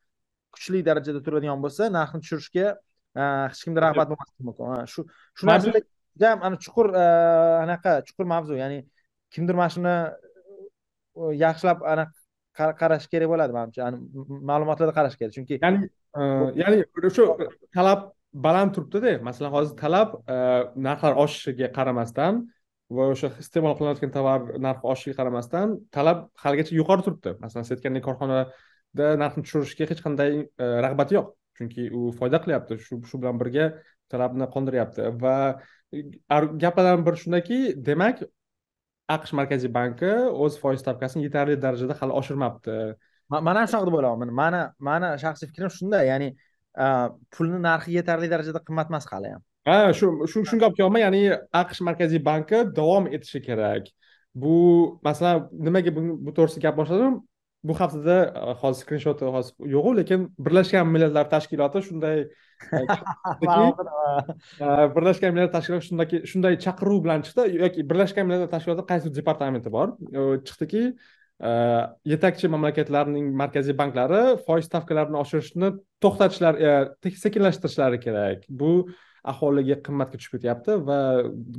kuchli 0.55 0.83
darajada 0.89 1.21
turadigan 1.25 1.59
bo'lsa 1.65 1.89
narxni 1.97 2.23
tushirishga 2.23 2.67
hech 3.49 3.63
kimda 3.65 3.85
rag'bat 3.85 4.07
bo'lmasligi 4.11 4.43
mumkin 4.49 4.85
shu 4.93 5.01
shu 5.37 5.49
narsalar 5.51 5.83
juda 6.13 6.29
ham 6.45 6.55
chuqur 6.65 6.87
anaqa 7.65 7.91
chuqur 8.07 8.25
mavzu 8.33 8.55
ya'ni 8.63 8.79
kimdir 9.33 9.55
mana 9.59 9.69
shuni 9.75 9.95
yaxshilab 11.45 11.83
anaqa 11.93 12.67
qarash 12.81 13.07
kerak 13.11 13.29
bo'ladi 13.33 13.53
manimcha. 13.57 13.89
Ma'lumotlarda 14.49 14.93
qarash 14.99 15.17
kerak. 15.19 15.33
Chunki 15.37 15.59
ya'ni 15.61 15.89
e, 16.19 16.21
ya'ni 16.61 16.77
o'sha 17.09 17.23
talab 17.77 17.99
baland 18.33 18.75
turibdida 18.75 19.17
masalan 19.23 19.51
hozir 19.51 19.75
talab 19.77 20.15
e, 20.27 20.37
narxlar 20.87 21.17
oshishiga 21.23 21.71
qaramasdan 21.77 22.43
va 22.97 23.09
o'sha 23.13 23.31
iste'mol 23.43 23.75
qilinayotgan 23.77 24.13
tovar 24.17 24.45
narxi 24.67 24.87
oshishiga 24.93 25.17
qaramasdan 25.19 25.75
talab 25.97 26.27
haligacha 26.43 26.75
yuqori 26.79 27.05
turibdi. 27.07 27.35
Masalan 27.43 27.67
siz 27.67 27.77
aytgandek 27.77 28.05
korxonada 28.07 29.09
narxni 29.23 29.43
tushirishga 29.45 29.89
hech 29.91 30.03
qanday 30.05 30.31
e, 30.43 30.65
rag'bat 30.85 31.13
yo'q. 31.17 31.33
Chunki 31.57 31.89
u 31.97 32.11
foyda 32.19 32.39
qilyapti 32.43 32.79
shu 32.85 33.01
shu 33.09 33.19
bilan 33.21 33.39
birga 33.41 33.67
talabni 34.11 34.47
qondiryapti 34.55 35.11
va 35.23 35.37
gaplardan 36.63 37.05
biri 37.07 37.23
shundaki 37.23 37.59
demak 37.89 38.23
aqsh 39.15 39.33
markaziy 39.39 39.71
banki 39.79 40.11
o'z 40.45 40.59
foiz 40.61 40.83
stavkasini 40.83 41.27
yetarli 41.27 41.55
darajada 41.65 41.95
hali 42.01 42.13
oshirmabdi. 42.21 42.75
Man 43.29 43.55
ham 43.59 43.67
shunaqa 43.71 43.87
deb 43.89 43.97
o'ylayapman 43.99 44.33
mani 44.41 44.61
mani 44.89 45.09
shaxsiy 45.23 45.49
fikrim 45.51 45.71
shunday 45.77 46.07
ya'ni 46.11 46.29
pulni 47.33 47.59
narxi 47.67 47.95
yetarli 47.97 48.29
darajada 48.29 48.61
qimmat 48.67 48.91
emas 48.91 49.05
hali 49.11 49.29
ham. 49.33 49.41
Ha 49.67 49.77
shu 49.99 50.07
shunga 50.31 50.67
olib 50.67 50.77
kelyapman 50.77 51.03
ya'ni 51.05 51.21
aqsh 51.61 51.81
markaziy 51.87 52.21
banki 52.29 52.59
davom 52.79 53.05
etishi 53.15 53.39
kerak. 53.47 53.89
Bu 54.43 54.55
masalan 55.03 55.47
nimaga 55.67 55.91
bu 55.97 56.31
to'g'risida 56.37 56.63
gap 56.67 56.75
boshladim? 56.81 57.13
Bu 57.67 57.73
haftada 57.79 58.17
hozir 58.61 58.79
skrinshoti 58.83 59.25
hozir 59.35 59.53
yo'qu 59.75 59.91
lekin 59.99 60.19
birlashgan 60.45 60.85
millatlar 60.93 61.25
tashkiloti 61.33 61.79
shunday 61.87 62.17
birlashgan 64.95 65.31
millatlar 65.33 65.53
tashkiloti 65.57 65.85
shundaki 65.89 66.17
shunday 66.31 66.53
chaqiruv 66.65 66.99
bilan 67.05 67.19
chiqdi. 67.27 67.43
Yoki 67.63 67.79
birlashgan 67.89 68.29
millatlar 68.29 68.51
tashkiloti 68.55 68.83
qaysi 68.91 69.07
departamenti 69.19 69.69
bor? 69.77 69.87
Chiqdiki 70.47 70.83
Э, 71.37 71.93
yetakchi 72.09 72.49
mamlakatlarning 72.49 73.27
markaziy 73.37 73.75
banklari 73.77 74.21
foiz 74.47 74.65
stavkalarini 74.65 75.19
oshirishni 75.19 75.67
to'xtatishlar 76.01 76.55
e, 76.57 76.71
sekinlashtirishlari 77.13 77.99
kerak. 78.01 78.47
Bu 78.49 78.71
aholiga 79.33 79.77
qimmatga 79.85 80.17
tushib 80.17 80.39
ketyapti 80.39 80.79
va 80.87 80.97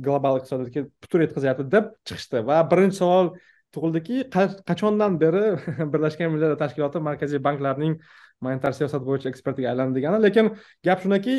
global 0.07 0.41
iqtisodiyotga 0.41 0.83
putur 1.05 1.23
yetkazyapti 1.23 1.67
deb 1.77 1.93
chiqishdi. 2.11 2.41
Va 2.49 2.57
birinchi 2.73 2.99
savol 2.99 3.31
tug'ildiki 3.77 4.25
qachondan 4.67 5.15
beri 5.23 5.45
birlashgan 5.93 6.35
millatlar 6.35 6.59
tashkiloti 6.65 7.03
markaziy 7.07 7.43
banklarning 7.47 7.95
monetar 8.43 8.75
siyosat 8.75 9.07
bo'yicha 9.07 9.31
ekspertiga 9.31 9.71
aylandi 9.71 10.01
degani 10.01 10.19
lekin 10.27 10.51
gap 10.89 11.07
shundaki 11.07 11.37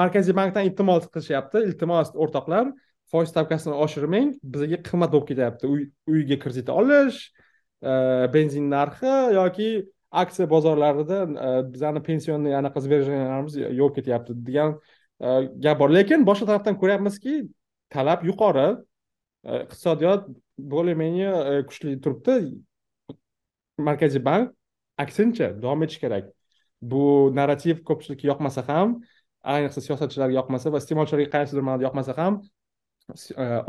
markaziy 0.00 0.38
bankdan 0.40 0.70
iltimos 0.70 1.12
qilishyapti. 1.12 1.66
Iltimos 1.68 2.16
o'rtoqlar 2.16 2.72
foiz 3.12 3.36
stavkasini 3.36 3.76
oshirmang 3.84 4.32
bizga 4.56 4.80
qimmat 4.88 5.12
bo'lib 5.12 5.30
ketyapti. 5.34 5.76
Uyga 6.16 6.40
kredit 6.46 6.72
olish 6.80 7.26
benzin 7.82 8.70
narxi 8.70 9.12
yoki 9.34 9.70
aksiya 10.12 10.50
bozorlarida 10.50 11.18
e, 11.22 11.72
bizani 11.72 12.02
pensionniy 12.02 12.56
anaqa 12.56 12.80
сбережениyalarimiz 12.84 13.56
yo'q 13.56 13.94
ketyapti 13.96 14.36
degan 14.46 14.76
e, 15.20 15.28
gap 15.64 15.80
bor. 15.80 15.90
Lekin 15.90 16.26
boshqa 16.28 16.46
tarafdan 16.50 16.78
ko'ryapmizki 16.82 17.34
talab 17.90 18.24
yuqori. 18.28 18.68
E, 19.44 19.62
iqtisodiyot 19.64 20.28
более 20.58 20.94
менее 20.94 21.64
kuchli 21.66 22.00
turibdi. 22.00 22.60
Markaziy 23.78 24.24
bank 24.24 24.52
aksincha 24.98 25.48
davom 25.62 25.82
etishi 25.82 26.00
kerak. 26.04 26.28
Bu 26.82 27.32
narrativ 27.34 27.82
ko'pchilikka 27.88 28.28
yoqmasa 28.28 28.68
ham 28.68 29.00
ayniqsa 29.54 29.80
siyosatchilarga 29.86 30.34
yoqmasa 30.40 30.72
va 30.72 30.78
iste'molchilarga 30.82 31.30
qaysidir 31.36 31.64
ma'noda 31.66 31.88
yoqmasa 31.88 32.12
ham 32.20 32.42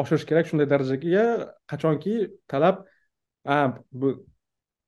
oshirish 0.03 0.25
kerak 0.29 0.49
shunday 0.49 0.67
darajaga 0.73 1.23
qachonki 1.71 2.15
talab 2.51 2.83
bu 3.91 4.13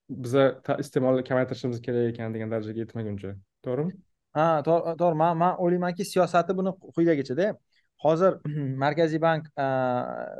biza 0.09 0.61
iste'molni 0.79 1.23
kamaytirishimiz 1.23 1.81
kerak 1.81 2.13
ekan 2.13 2.33
degan 2.33 2.51
darajaga 2.51 2.79
yetmaguncha. 2.79 3.35
To'g'rimi? 3.65 3.95
Ha 4.37 4.61
to'g'ri. 4.67 5.15
Man 5.21 5.37
man 5.37 5.57
o'ylaymanki 5.57 6.05
siyosati 6.05 6.57
buni 6.57 6.75
quyidagichada 6.95 7.55
hozir 8.05 8.37
markaziy 8.83 9.21
bank 9.21 9.49
e, 9.57 9.67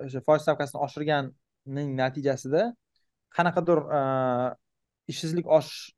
o'sha 0.06 0.22
foiz 0.28 0.46
stavkasini 0.46 0.82
oshirganning 0.88 1.94
natijasida 2.02 2.64
qanaqadir 3.38 3.84
e, 4.00 4.02
ishsizlik 5.14 5.48
oshish 5.60 5.94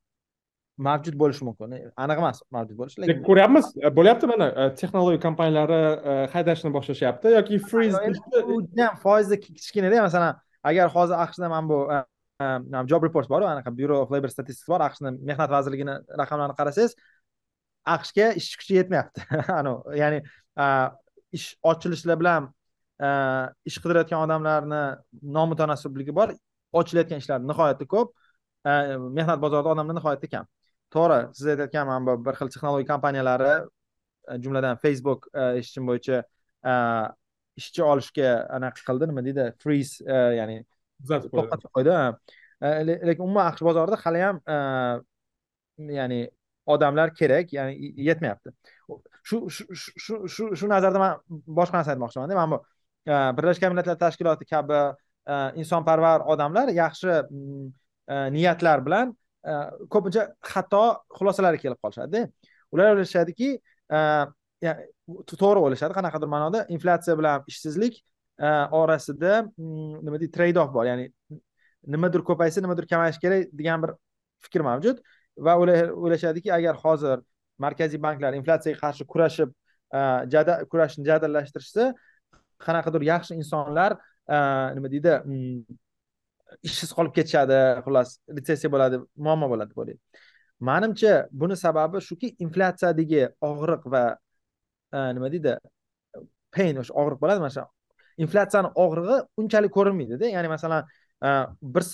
mavjud 0.88 1.16
bo'lishi 1.22 1.46
mumkin. 1.48 1.78
Aniq 2.06 2.24
emas 2.24 2.42
mavjud 2.54 2.78
bo'lishi 2.82 3.04
lekin 3.04 3.24
ko'ryapmiz. 3.30 3.72
E, 3.84 3.94
bo'lyapti 4.00 4.32
mana? 4.34 4.50
E, 4.50 4.68
texnologiya 4.82 5.22
kompaniyalari 5.28 5.80
e, 6.12 6.18
haydashni 6.34 6.74
boshlashyapti 6.78 7.34
yoki 7.38 7.60
freeze 7.70 7.98
ham 8.02 9.00
foizi 9.06 9.40
kichkinada 9.46 10.04
masalan 10.08 10.44
agar 10.64 10.90
hozir 10.90 11.16
aqshda 11.26 11.50
mana 11.50 11.70
bu 11.70 11.78
e, 11.92 11.98
e, 12.42 12.88
job 12.92 13.04
report 13.04 13.30
boru 13.30 13.46
anaqa 13.46 13.72
bureau 13.78 14.02
of 14.02 14.12
labor 14.12 14.30
statistics 14.30 14.68
bor 14.68 14.82
aqshni 14.82 15.12
mehnat 15.30 15.50
vazirligini 15.56 15.96
raqamlarini 16.22 16.56
qarasangiz 16.60 16.96
aqshga 17.96 18.34
ishchi 18.42 18.58
kuchi 18.62 18.74
yetmayapti. 18.80 19.22
Ya'ni 20.02 20.22
e, 20.64 20.66
ish 21.38 21.48
ochilishlar 21.72 22.20
bilan 22.22 22.52
ish 23.70 23.78
qidirayotgan 23.84 24.24
odamlarni 24.26 24.84
nomutanosibligi 25.38 26.16
bor 26.20 26.34
ochilayotgan 26.82 27.22
ishlar 27.24 27.44
nihoyatda 27.50 27.86
ko'p. 27.94 28.14
Mehnat 29.18 29.42
bozorida 29.44 29.74
odamlar 29.76 29.96
nihoyatda 30.00 30.30
kam. 30.34 30.48
To'g'ri 30.96 31.20
siz 31.38 31.52
aytayotgan 31.54 31.88
mana 31.90 32.06
bu 32.08 32.16
bir 32.26 32.40
xil 32.40 32.50
texnologiya 32.54 32.90
kompaniyalari 32.94 33.54
jumladan 34.44 34.78
facebook 34.84 35.28
e, 35.34 35.42
eshitishim 35.60 35.88
bo'yicha 35.90 36.24
ishchi 37.60 37.82
olishga 37.92 38.30
anaqa 38.58 38.82
qildi 38.88 39.10
nima 39.10 39.22
deydi. 39.28 39.46
Freeze 39.64 39.94
ya'ni 40.40 40.58
to'xtatib 41.10 41.70
qo'ydi 41.76 41.94
lekin 43.10 43.24
umuman 43.28 43.52
aqsh 43.52 43.64
bozorida 43.68 43.98
hali 44.04 44.22
ham 44.26 44.38
ya'ni 46.00 46.22
odamlar 46.74 47.14
kerak 47.20 47.54
ya'ni 47.58 47.74
yetmayapti. 48.10 48.50
Shu 49.28 49.38
shu 49.50 49.64
shu 50.06 50.44
shu 50.60 50.66
nazarda 50.74 51.00
man 51.04 51.14
boshqa 51.60 51.76
narsa 51.80 51.94
aytmoqchimanda. 51.94 52.36
Mana 52.40 52.50
bu 52.54 52.58
birlashgan 53.38 53.72
millatlar 53.74 53.98
tashkiloti 54.06 54.46
kabi 54.54 54.82
insonparvar 55.62 56.20
odamlar 56.34 56.68
yaxshi 56.82 57.14
niyatlar 58.36 58.84
bilan 58.88 59.16
ko'pincha 59.94 60.24
xato 60.52 60.84
xulosalarga 61.18 61.60
kelib 61.64 61.80
qolishadida. 61.84 62.22
Ular 62.74 62.88
o'ylashadiki 62.94 63.50
to'g'ri 64.62 65.62
o'ylashadi 65.64 65.96
qanaqadir 65.98 66.30
ma'noda 66.34 66.66
inflyatsiya 66.76 67.18
bilan 67.20 67.44
ishsizlik 67.52 68.00
e, 68.40 68.50
orasida 68.80 69.44
mm, 69.46 70.04
nima 70.06 70.20
deydi 70.20 70.32
trade 70.32 70.60
off 70.60 70.74
bor. 70.74 70.86
Ya'ni 70.90 71.10
nimadir 71.96 72.24
ko'paysa 72.30 72.62
nimadir 72.66 72.88
kamayishi 72.90 73.22
kerak 73.24 73.54
degan 73.60 73.84
bir 73.84 73.96
fikr 74.46 74.66
mavjud. 74.70 75.02
Va 75.38 75.58
o'ylashadiki 75.62 76.54
agar 76.54 76.76
hozir 76.84 77.24
markaziy 77.62 78.02
banklar 78.02 78.38
inflyatsiyaga 78.40 78.80
qarshi 78.84 79.08
kurashib 79.14 79.54
e, 79.94 80.64
kurashni 80.72 81.06
jadallashtirishsa 81.10 81.92
qanaqadir 82.66 83.10
yaxshi 83.12 83.38
insonlar 83.42 83.98
e, 84.30 84.38
nima 84.78 84.92
deydi 84.94 85.14
mm, 85.26 85.78
ishsiz 86.70 86.94
qolib 86.98 87.14
ketishadi 87.18 87.60
xullas 87.86 88.18
retsessiya 88.38 88.72
bo'ladi 88.74 89.04
muammo 89.28 89.50
bo'ladi 89.54 89.74
deb 89.74 89.84
o'ylaydi. 89.84 90.02
Manimcha 90.70 91.28
buni 91.42 91.56
sababi 91.58 92.02
shuki 92.02 92.32
inflyatsiyadagi 92.46 93.28
og'riq 93.50 93.84
va 93.94 94.04
nima 94.94 95.32
deydi? 95.32 95.58
Pain 96.52 96.76
o'sha 96.82 96.94
og'riq 97.02 97.20
bo'ladi. 97.24 97.44
Mana 97.44 97.54
shu 97.58 97.66
inflyatsiyani 98.24 98.72
og'rig'i 98.84 99.18
unchalik 99.42 99.72
ko'rinmaydida. 99.78 100.30
Ya'ni 100.36 100.48
masalan 100.48 100.86
e, 101.24 101.30
bir 101.62 101.86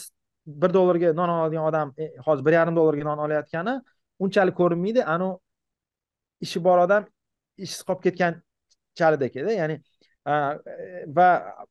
bir 0.63 0.73
dollarga 0.73 1.13
non 1.13 1.29
oladigan 1.29 1.65
odam 1.71 1.93
e, 1.97 2.09
hozir 2.25 2.45
bir 2.45 2.53
yarim 2.59 2.75
dollarga 2.75 3.03
non 3.09 3.17
olayotgani 3.25 3.79
unchalik 4.19 4.55
ko'rinmaydi. 4.61 5.05
Anu 5.15 5.29
ishi 6.41 6.63
bor 6.63 6.77
odam 6.85 7.07
ishsiz 7.57 7.83
qolib 7.87 8.03
ketgan 8.07 8.41
chalidakida 8.99 9.51
ya'ni 9.61 9.79
va 10.25 11.27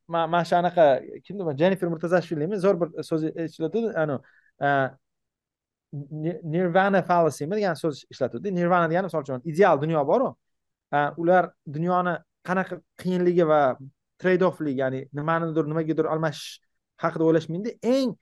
mana 0.07 0.43
shu 0.45 0.55
anaqa 0.55 0.85
kimdi 1.27 1.57
jennifer 1.61 1.87
murtazashvilimi 1.93 2.59
zo'r 2.65 2.79
bir 2.81 3.03
so'z 3.09 3.23
ishlatadi 3.49 3.93
anu 4.03 4.19
nirvana 6.55 7.01
fallacy 7.09 7.49
degan 7.51 7.75
so'z 7.83 8.05
ishlatadi 8.13 8.55
nirvana 8.59 8.89
degani 8.91 9.09
misol 9.09 9.21
uchun 9.21 9.41
ideal 9.53 9.81
dunyo 9.81 10.07
boru. 10.07 10.35
Ular 11.21 11.49
dunyoni 11.75 12.15
qanaqa 12.47 12.79
qiyinligi 13.01 13.45
va 13.51 13.61
trade 14.21 14.45
offli 14.45 14.75
ya'ni 14.81 15.01
nimanidir 15.19 15.65
nimagadir 15.71 16.05
almashish 16.13 16.59
haqida 17.03 17.23
o'ylashmaydi. 17.27 17.77
Eng 17.95 18.13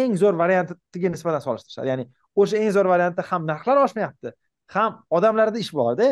eng 0.00 0.12
zo'r 0.22 0.36
variantiga 0.42 1.08
nisbatan 1.14 1.42
solishtirishadi. 1.46 1.88
Ya'ni 1.92 2.04
o'sha 2.40 2.56
eng 2.62 2.72
zo'r 2.76 2.88
variantda 2.94 3.22
ham 3.30 3.42
narxlar 3.50 3.82
oshmayapti 3.86 4.34
ham 4.74 5.00
odamlarda 5.16 5.58
ish 5.64 5.72
borda. 5.78 6.08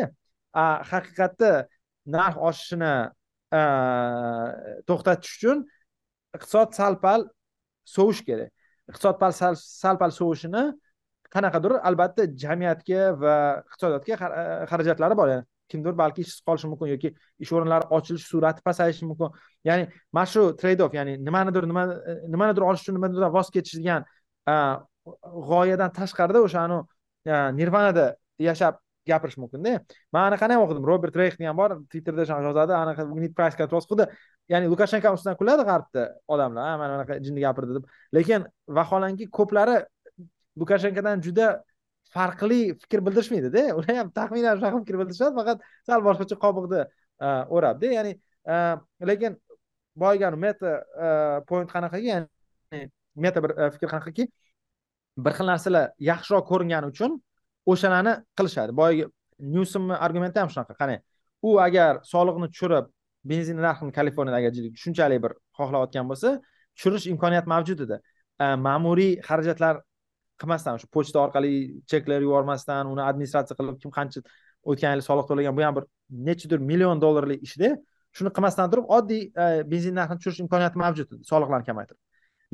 Haqiqatda 0.91 1.51
narx 2.15 2.35
oshishini 2.49 2.93
to'xtatish 4.89 5.33
uchun 5.37 5.63
iqtisod 6.37 6.69
sal 6.77 6.99
pal 7.03 7.21
sovish 7.95 8.21
kerak. 8.27 8.51
Iqtisod 8.91 9.15
pal 9.21 9.31
sal 9.33 9.97
pal 10.01 10.11
sovishini 10.19 10.63
qanaqadir 11.33 11.79
albatta 11.89 12.27
jamiyatga 12.43 13.01
va 13.23 13.35
iqtisodiyotga 13.69 14.15
xarajatlari 14.71 15.15
bor. 15.19 15.27
Ya'ni 15.33 15.45
kimdir 15.73 15.97
balki 16.01 16.23
ishsiz 16.25 16.41
qolishi 16.47 16.69
mumkin 16.71 16.91
yoki 16.93 17.13
ish 17.45 17.51
o'rinlari 17.57 17.89
ochilish 17.97 18.25
sur'ati 18.31 18.65
pasayishi 18.67 19.09
mumkin. 19.09 19.33
Ya'ni 19.69 19.87
mana 20.11 20.31
shu 20.33 20.45
trade 20.61 20.83
off 20.85 20.93
ya'ni 20.99 21.17
nimanidir 21.27 21.67
nima 21.71 21.83
e, 21.93 22.17
nimanidir 22.35 22.67
olish 22.69 22.85
uchun 22.85 22.99
nimanidir 22.99 23.29
voz 23.37 23.51
kechish 23.55 23.79
degan 23.81 24.07
e, 24.53 24.55
g'oyadan 25.49 25.95
tashqarida 25.99 26.45
o'sha 26.47 26.65
e, 26.69 27.33
nirvanada 27.59 28.07
yashab 28.49 28.79
gapirish 29.07 29.37
mumkinda. 29.37 29.79
Man 30.13 30.31
anaqani 30.31 30.55
ham 30.55 30.63
o'qidim. 30.65 30.85
Robert 30.87 31.15
reyx 31.21 31.35
degan 31.39 31.57
bor 31.57 31.75
twitterda 31.91 32.23
yozadi 32.47 32.73
anaqa 32.83 33.07
price 33.37 33.57
control 33.61 33.83
xuddi 33.89 34.07
ya'ni 34.53 34.69
lukashenko 34.73 35.13
ustidan 35.17 35.37
kuladi 35.41 35.63
g'arbda 35.69 36.03
odamlar 36.27 36.69
ha 36.69 36.77
mana 36.81 36.99
anaqa 36.99 37.19
jinni 37.25 37.41
gapirdi 37.45 37.79
deb. 37.79 37.85
Lekin 38.17 38.47
vaholanki 38.79 39.29
ko'plari 39.39 39.77
lukashenkodan 40.59 41.21
juda 41.25 41.47
farqli 42.13 42.61
fikr 42.81 43.01
bildirishmaydida. 43.05 43.63
Ular 43.77 43.97
ham 43.99 44.11
taxminan 44.19 44.59
shunaqa 44.59 44.81
fikr 44.83 44.99
bildirishadi 45.01 45.35
faqat 45.39 45.65
sal 45.87 46.05
boshqacha 46.07 46.37
qobiqda 46.45 46.85
e, 47.25 47.27
o'rabda 47.55 47.91
ya'ni 47.97 48.13
e, 48.53 48.55
lekin 49.09 49.37
boyagi 50.03 50.39
meta 50.45 50.71
e, 51.05 51.07
point 51.49 51.69
qanaqaki 51.75 52.07
ya'ni 52.13 52.87
meta 53.25 53.43
bir 53.45 53.55
fikr 53.75 53.89
qanaqaki 53.93 54.27
bir 55.25 55.37
xil 55.37 55.51
narsalar 55.53 55.91
yaxshiroq 56.11 56.45
ko'ringani 56.51 56.93
uchun 56.93 57.19
o'shalarni 57.71 58.13
qilishadi. 58.37 58.71
Boyagi 58.81 59.09
nyusomni 59.55 59.95
argumenti 60.05 60.39
ham 60.41 60.49
shunaqa. 60.53 60.77
Qarang 60.81 61.01
u 61.43 61.59
agar 61.67 62.01
soliqni 62.13 62.47
tushirib 62.53 62.85
benzin 63.31 63.57
narxini 63.67 63.91
kaliforniyada 63.97 64.39
agar 64.41 64.51
shunchalik 64.83 65.19
bir 65.25 65.33
xohlayotgan 65.59 66.05
bo'lsa 66.11 66.29
tushirish 66.75 67.07
imkoniyati 67.13 67.49
mavjud 67.53 67.79
edi 67.85 67.97
ma'muriy 68.67 69.13
xarajatlar 69.27 69.81
qilmasdan 70.43 70.79
shu 70.81 70.89
pochta 70.95 71.21
orqali 71.25 71.53
cheklar 71.91 72.21
yubormasdan 72.25 72.91
uni 72.93 73.03
administratsiya 73.09 73.57
qilib 73.59 73.79
kim 73.83 73.91
qancha 73.97 74.23
o'tgan 74.71 74.95
yil 74.95 75.03
soliq 75.09 75.29
to'lagan 75.31 75.57
bu 75.57 75.65
ham 75.67 75.75
bir 75.77 75.85
nechadir 76.29 76.59
million 76.71 77.01
dollarlik 77.05 77.43
ishda. 77.47 77.73
Shuni 78.17 78.29
qilmasdan 78.35 78.71
turib 78.71 78.91
oddiy 78.97 79.23
e, 79.43 79.47
benzin 79.71 79.95
narxini 79.99 80.19
tushirish 80.21 80.41
imkoniyati 80.45 80.77
mavjud 80.83 81.15
edi 81.15 81.23
soliqlarni 81.31 81.65
kamaytirib. 81.69 82.01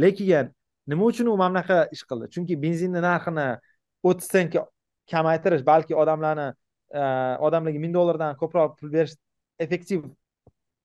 Lekin 0.03 0.53
nima 0.87 1.05
uchun 1.11 1.27
u 1.27 1.37
mana 1.37 1.51
bunaqa 1.53 1.79
ish 1.95 2.03
qildi? 2.09 2.29
Chunki 2.35 2.57
benzinni 2.63 3.01
narxini 3.09 3.47
o'ttiz 4.09 4.29
sentga 4.35 4.63
kamaytirish 5.11 5.65
balki 5.71 5.97
odamlarni 6.03 6.47
e, 6.99 7.01
odamlarga 7.47 7.79
ming 7.85 7.93
dollardan 7.97 8.39
ko'proq 8.41 8.77
pul 8.79 8.93
berish 8.95 9.15
effektiv 9.65 10.07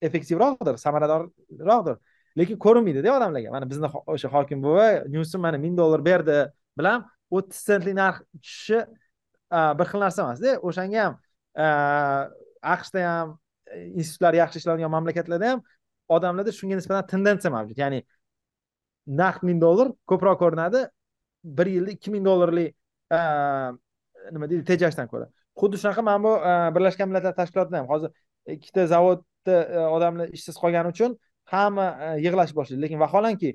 effektivroqdir 0.09 0.77
samaradorroqdir. 0.85 1.97
Lekin 2.39 2.59
ko'rinmaydida 2.65 3.15
odamlarga. 3.17 3.55
Mana 3.55 3.71
bizni 3.71 3.89
o'sha 4.17 4.29
hokim 4.35 4.63
buva 4.67 4.89
nyusi 5.15 5.39
mana 5.39 5.59
ming 5.65 5.79
dollar 5.79 6.05
berdi 6.11 6.39
bilan 6.79 7.05
o'ttiz 7.31 7.61
sentlik 7.69 7.97
narx 7.99 8.23
tushishi 8.43 8.81
bir 9.79 9.91
xil 9.91 10.05
narsa 10.05 10.23
emasda. 10.25 10.57
O'shanga 10.69 11.05
ham 11.05 11.15
aqshda 12.75 13.07
ham 13.09 13.39
institutlar 14.01 14.39
yaxshi 14.41 14.63
ishlaydigan 14.63 14.93
mamlakatlarda 14.97 15.53
ham 15.53 15.65
odamlarda 16.17 16.53
shunga 16.59 16.81
nisbatan 16.81 17.07
tendensiya 17.13 17.53
mavjud. 17.57 17.79
Ya'ni 17.85 18.03
narx 19.21 19.43
ming 19.49 19.63
dollar 19.67 19.93
ko'proq 20.11 20.39
ko'rinadi 20.43 20.87
bir 21.59 21.73
yilda 21.77 21.97
ikki 21.97 22.15
ming 22.15 22.25
dollarlik 22.29 22.77
nima 24.35 24.51
deydi 24.51 24.65
tejashdan 24.73 25.09
ko'ra. 25.13 25.29
Xuddi 25.61 25.81
shunaqa 25.83 26.03
mana 26.03 26.23
bu 26.27 26.33
birlashgan 26.77 27.11
millatlar 27.11 27.35
tashkilotida 27.41 27.83
ham 27.83 27.89
hozir 27.93 28.11
ikkita 28.47 28.87
zavodda 28.87 29.57
e, 29.63 29.79
odamlar 29.97 30.29
ishsiz 30.37 30.57
qolgani 30.63 30.93
uchun 30.95 31.17
hamma 31.53 31.87
e, 32.07 32.09
yig'lash 32.25 32.53
boshlaydi 32.59 32.83
lekin 32.85 33.01
vaholanki 33.05 33.55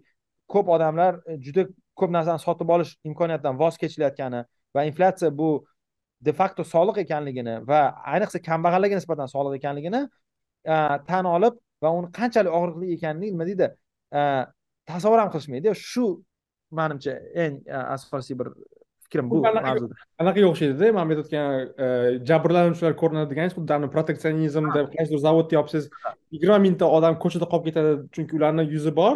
ko'p 0.54 0.70
odamlar 0.76 1.20
e, 1.26 1.38
juda 1.46 1.68
ko'p 2.02 2.12
narsani 2.18 2.42
sotib 2.48 2.70
olish 2.76 2.92
imkoniyatidan 3.10 3.60
voz 3.62 3.78
kechilayotgani 3.82 4.42
va 4.76 4.86
inflyatsiya 4.90 5.32
bu 5.42 5.50
de 6.28 6.34
facto 6.40 6.64
soliq 6.74 6.98
ekanligini 7.06 7.56
va 7.72 7.82
ayniqsa 8.14 8.42
kambag'allarga 8.50 8.96
nisbatan 9.00 9.28
soliq 9.36 9.60
ekanligini 9.60 10.02
tan 11.10 11.26
olib 11.36 11.60
va 11.84 11.90
uni 12.00 12.10
qanchalik 12.20 12.52
og'riqli 12.60 12.96
ekanini 12.98 13.32
nima 13.34 13.46
deydi 13.50 13.70
tasavvur 14.92 15.20
ham 15.22 15.30
qilishmaydi. 15.34 15.76
Shu 15.92 16.06
manimcha 16.80 17.14
eng 17.44 17.62
asosiy 17.96 18.36
bir 18.40 18.48
fikrim 19.06 19.30
bu 19.32 19.42
mavzuda. 19.42 19.96
anaqaga 20.22 20.48
o'xshaydida 20.52 20.92
man 20.98 21.10
aytayotgan 21.14 21.48
jabrlanuvchilar 22.30 22.94
ko'rinadi 23.02 23.32
deganingiz 23.32 23.56
xuddi 23.58 23.90
proteksionizm 23.96 24.70
deb 24.78 24.88
qaysidir 24.96 25.22
zavodni 25.28 25.58
yopsangiz 25.58 25.90
yigirma 26.36 26.58
mingta 26.66 26.86
odam 26.98 27.18
ko'chada 27.24 27.48
qolib 27.52 27.66
ketadi 27.70 27.92
chunki 28.16 28.38
ularni 28.40 28.68
yuzi 28.76 28.94
bor 29.02 29.16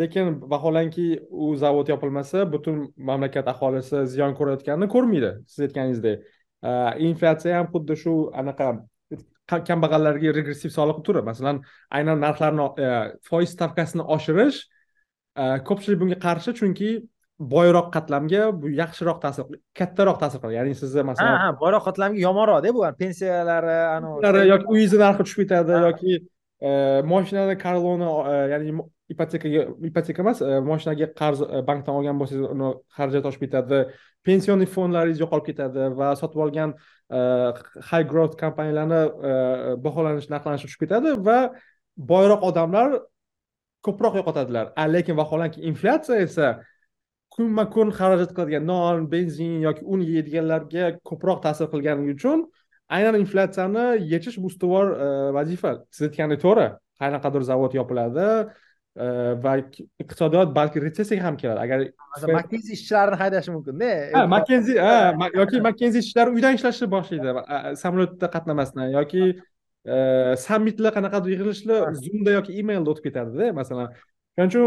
lekin 0.00 0.40
vaholanki 0.50 1.06
u 1.30 1.54
zavod 1.56 1.88
yopilmasa 1.92 2.44
butun 2.52 2.82
mamlakat 3.10 3.48
aholisi 3.52 4.04
ziyon 4.14 4.36
ko'rayotganini 4.38 4.88
ko'rmaydi 4.94 5.32
siz 5.46 5.66
aytganingizdek. 5.66 6.22
Inflyatsiya 7.08 7.58
ham 7.58 7.72
xuddi 7.74 7.96
shu 8.02 8.14
anaqa 8.42 8.70
kambag'allarga 9.68 10.32
regressiv 10.38 10.72
soliq 10.78 11.02
turi. 11.06 11.22
Masalan 11.30 11.60
aynan 11.98 12.22
narxlarni 12.24 12.70
foiz 13.28 13.52
stavkasini 13.56 14.06
oshirish 14.16 14.64
ko'pchilik 15.68 16.00
bunga 16.00 16.18
qarshi 16.26 16.56
chunki 16.60 16.90
boyroq 17.54 17.90
qatlamga 17.96 18.48
bu 18.60 18.70
yaxshiroq 18.80 19.20
ta'sir 19.24 19.44
kattaroq 19.78 20.18
ta'sir 20.22 20.40
qiladi. 20.40 20.56
Ya'ni 20.58 20.74
sizni 20.82 21.04
masalan 21.10 21.36
ha 21.42 21.50
boyroq 21.62 21.84
qatlamga 21.88 22.18
yomonroqda 22.26 22.72
bu 22.76 22.86
pensiyalari 23.02 23.76
anavi 23.96 24.48
yoki 24.52 24.66
uyingizni 24.72 25.00
narxi 25.04 25.26
tushib 25.26 25.42
ketadi 25.44 25.80
yoki 25.86 26.12
e, 26.68 26.70
moshinani 27.12 27.58
karloni 27.64 28.08
e, 28.32 28.36
ya'ni 28.52 28.76
ipotekaga 29.08 29.62
ipoteka 29.86 30.22
emas 30.22 30.40
e, 30.42 30.60
moshinaga 30.68 31.08
qarz 31.20 31.42
e, 31.46 31.62
bankdan 31.68 31.98
olgan 32.00 32.18
bo'lsangiz 32.20 32.46
uni 32.50 32.70
xarajat 32.98 33.28
oshib 33.30 33.44
ketadi 33.46 33.80
pensioner 34.26 34.68
fondlaringiz 34.76 35.20
yo'qolib 35.22 35.46
ketadi 35.50 35.90
va 36.00 36.08
sotib 36.20 36.42
olgan 36.46 36.74
e, 36.74 37.20
high 37.90 38.06
growth 38.12 38.34
kompaniyalarni 38.42 39.02
baholanish 39.84 40.30
narxlanishi 40.32 40.66
tushib 40.66 40.82
ketadi 40.84 41.14
va 41.28 41.38
boyroq 42.12 42.42
odamlar 42.50 42.98
ko'proq 43.86 44.18
yo'qotadilar. 44.20 44.72
Lekin 44.94 45.14
vaholanki 45.20 45.62
inflyatsiya 45.70 46.18
esa 46.26 46.48
kunma 47.36 47.68
kun 47.74 47.92
xarajat 47.98 48.34
qiladigan 48.34 48.66
non 48.70 49.06
benzin 49.12 49.60
yoki 49.66 49.86
un 49.94 50.02
yeydiganlarga 50.10 50.96
ko'proq 51.08 51.38
ta'sir 51.46 51.70
qilgani 51.72 52.10
uchun 52.14 52.42
aynan 52.96 53.20
inflyatsiyani 53.22 53.86
yechish 54.12 54.40
bu 54.42 54.50
ustuvor 54.50 54.86
vazifa. 55.38 55.72
Siz 55.94 56.08
aytgandek 56.08 56.42
to'g'ri 56.46 56.68
qanaqadir 57.00 57.42
zavod 57.50 57.72
yopiladi 57.78 58.26
va 59.44 59.52
iqtisodiyot 60.02 60.54
balki 60.58 60.80
retsessiyaga 60.80 61.24
ham 61.26 61.36
keladi. 61.36 61.60
Agar 61.64 61.78
makenzi 62.38 62.72
ishchilarini 62.76 63.18
haydashi 63.22 63.50
mumkinda. 63.56 63.90
Ha 64.14 64.26
makenzi 64.36 64.78
yoki 65.40 65.60
makenzi 65.68 65.98
ishchilari 66.04 66.30
uydan 66.36 66.56
ishlashni 66.58 66.88
boshlaydi. 66.96 67.28
Samolyotda 67.82 68.30
qatnamasdan 68.36 68.94
yoki 68.98 69.22
sammitlar 70.46 70.92
qanaqadir 70.96 71.30
yig'ilishlar 71.34 71.92
zoomda 72.06 72.38
yoki 72.38 72.56
emailda 72.60 72.88
o'tib 72.94 73.04
ketadida 73.08 73.52
masalan. 73.60 73.92
Shuning 74.34 74.50
uchun 74.50 74.64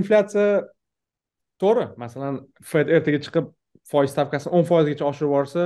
inflyatsiya 0.00 0.46
to'g'ri. 1.62 1.86
Masalan 2.04 2.34
fed 2.74 2.92
ertaga 2.98 3.18
chiqib 3.24 3.50
foiz 3.90 4.12
stavkasini 4.14 4.52
o'n 4.56 4.64
foizgacha 4.68 5.04
oshirib 5.10 5.28
yuborsa 5.30 5.64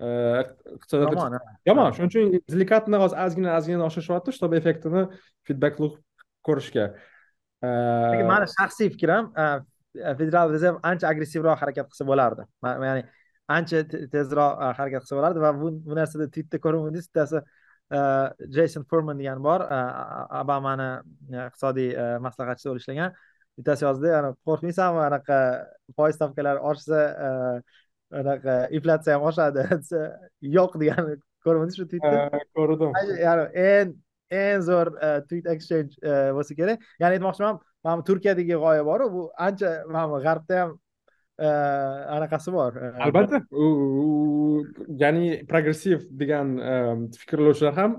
iqtisodiyot 0.00 1.18
yomon 1.68 1.92
shuning 1.96 2.10
uchun 2.10 2.24
delikatно 2.54 2.96
hozir 3.02 3.18
ozgina 3.26 3.50
ozgina 3.58 3.84
oshirishyapti 3.90 4.32
чтобы 4.36 4.56
effektini 4.60 5.02
feedback 5.46 5.74
ko'rishga 6.46 6.84
lekin 7.62 8.26
mani 8.32 8.46
shaxsiy 8.56 8.88
fikrim 8.94 9.32
federal 10.18 10.52
rezerv 10.54 10.76
ancha 10.90 11.08
agressivroq 11.12 11.58
harakat 11.62 11.86
qilsa 11.90 12.04
bo'lardi. 12.10 12.42
Ya'ni 12.88 13.02
ancha 13.56 13.82
tezroq 14.14 14.52
harakat 14.78 15.00
qilsa 15.02 15.18
bo'lardi 15.18 15.38
va 15.46 15.50
bu 15.62 15.96
narsada 15.98 16.26
twitda 16.34 16.56
ko'rganmidingiz 16.64 17.06
bittasi 17.10 17.38
jeyson 18.56 18.82
furman 18.90 19.18
degani 19.20 19.42
bor 19.48 19.60
obamani 20.42 20.90
iqtisodiy 21.48 21.90
maslahatchisi 22.26 22.68
bo'lib 22.70 22.82
ishlagan. 22.84 23.10
Bittasi 23.58 23.82
yozdi 23.88 24.08
qo'rqmaysanmi? 24.48 25.00
Anaqa 25.08 25.38
foiz 25.96 26.14
stavkalari 26.18 26.60
oshsa 26.70 27.00
anaqa 28.20 28.54
inflyatsiya 28.76 29.16
ham 29.16 29.26
oshadi 29.30 29.66
desa 29.72 29.98
yo'q 30.58 30.72
degani 30.82 31.18
ko'rmadingiz 31.44 31.76
shu 31.80 31.86
tweetni 31.90 32.18
ko'rdim. 32.56 32.90
Ya'ni 33.26 33.44
eng 33.66 33.90
eng 34.30 34.62
zo'r 34.68 34.92
e, 34.96 35.10
tweet 35.30 35.48
exchange 35.54 35.98
e, 36.02 36.12
bo'lsa 36.36 36.56
kerak. 36.58 36.86
Ya'ni 37.02 37.18
aytmoqchiman 37.18 37.58
mana 37.84 38.00
bu 38.00 38.06
turkiyadagi 38.10 38.60
g'oya 38.62 38.84
boru 38.86 39.10
bu 39.14 39.24
ancha 39.48 39.72
mana 39.88 40.06
bu 40.12 40.22
g'arbda 40.26 40.62
ham 40.62 40.78
anaqasi 41.40 42.52
bor 42.52 42.74
albatta. 43.06 43.40
U 43.50 44.64
ya'ni 45.02 45.46
progressiv 45.48 46.04
degan 46.22 46.56
fikrlovchilar 47.16 47.74
ham 47.78 47.94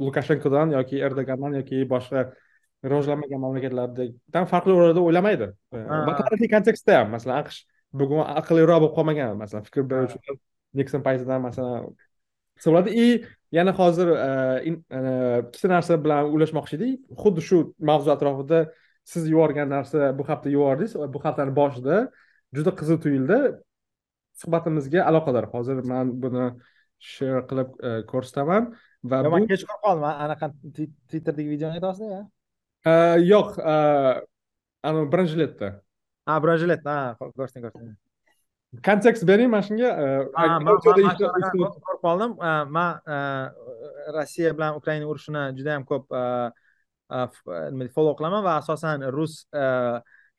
lukashenkodan 0.00 0.76
yoki 0.76 1.02
erdogandan 1.08 1.58
yoki 1.58 1.82
boshqa 1.90 2.28
rivojlanmagan 2.84 3.40
mamlakatlardagidan 3.44 4.48
farqli 4.52 4.76
o'rinda 4.78 5.02
o'ylamaydi. 5.08 5.50
Tarixiy 5.72 6.50
kontekstda 6.54 7.00
ham 7.00 7.14
masalan 7.16 7.42
aqsh 7.42 7.64
bugun 8.00 8.22
aqlliroq 8.40 8.82
bo'lib 8.82 8.94
qolmagan 8.98 9.38
masalan 9.42 9.66
fikr 9.68 9.86
beruvchilar 9.92 10.38
nikson 10.80 11.02
paytidan 11.06 11.42
masalan 11.46 11.88
hisoblanadi. 12.58 12.90
И 13.04 13.06
yana 13.58 13.72
hozir 13.80 14.08
ikkita 14.70 15.68
narsa 15.74 15.98
bilan 16.04 16.32
ulashmoqchi 16.34 16.74
edik. 16.78 17.00
Xuddi 17.22 17.40
shu 17.48 17.56
mavzu 17.90 18.10
atrofida 18.16 18.60
siz 19.12 19.22
yuborgan 19.32 19.68
narsa 19.76 20.12
bu 20.18 20.22
hafta 20.28 20.48
yubordingiz. 20.56 20.92
Bu 21.14 21.18
haftani 21.24 21.52
boshida 21.60 21.96
juda 22.56 22.70
qiziq 22.80 22.98
tuyuldi. 23.04 23.38
Suhbatimizga 24.40 25.00
aloqador. 25.10 25.44
Hozir 25.54 25.76
man 25.90 26.06
buni 26.22 26.46
share 27.04 27.42
qilib 27.50 27.70
ko'rsataman 28.10 28.70
va 29.10 29.16
man 29.32 29.44
kech 29.50 29.64
qolib 29.68 29.82
qoldim 29.84 30.04
anaqa 30.24 30.46
twitter'dagi 31.10 31.50
videoni 31.52 31.76
aytyapsizda 31.76 32.20
yo'q 33.30 33.50
anavi 34.88 35.06
branjiletda 35.14 35.68
ha 36.30 36.34
branjilet 36.44 36.82
ha 36.88 36.96
ko'rsating 37.18 37.66
ko'rsating 37.66 37.92
kontekst 38.82 39.24
bering 39.28 39.50
mana 39.52 39.62
shunga 39.66 39.90
ko'rib 40.84 41.06
qoldim. 42.04 42.32
Man 42.76 42.90
rossiya 44.16 44.50
bilan 44.56 44.72
ukraina 44.80 45.06
urushini 45.10 45.42
juda 45.58 45.70
yam 45.76 45.84
ko'p 45.90 46.04
nima 47.74 47.88
follow 47.96 48.14
qilaman 48.18 48.42
va 48.46 48.52
asosan 48.62 48.98
rus 49.16 49.34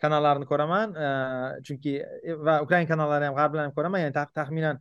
kanallarini 0.01 0.45
ko'raman. 0.51 0.87
Chunki 1.65 1.93
va 2.47 2.53
ukraina 2.65 2.87
kanallari 2.91 3.25
ham 3.29 3.35
g'arblarni 3.39 3.67
ham 3.69 3.75
ko'raman. 3.77 3.99
Ya'ni 4.03 4.13
taxminan 4.39 4.75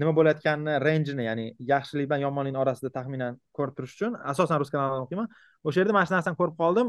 nima 0.00 0.12
bo'layotganini 0.18 0.74
rangini 0.86 1.24
ya'ni 1.28 1.46
yaxshilik 1.72 2.06
bilan 2.08 2.20
yomonlikni 2.26 2.58
orasida 2.64 2.90
taxminan 2.98 3.32
ko'rib 3.56 3.74
turish 3.76 3.94
uchun 3.96 4.12
asosan 4.32 4.56
rus 4.62 4.70
kanalidan 4.74 5.02
o'qiyman. 5.06 5.28
O'sha 5.64 5.78
yerda 5.82 5.92
mana 5.96 6.06
shu 6.08 6.14
narsani 6.16 6.36
ko'rib 6.40 6.56
qoldim. 6.62 6.88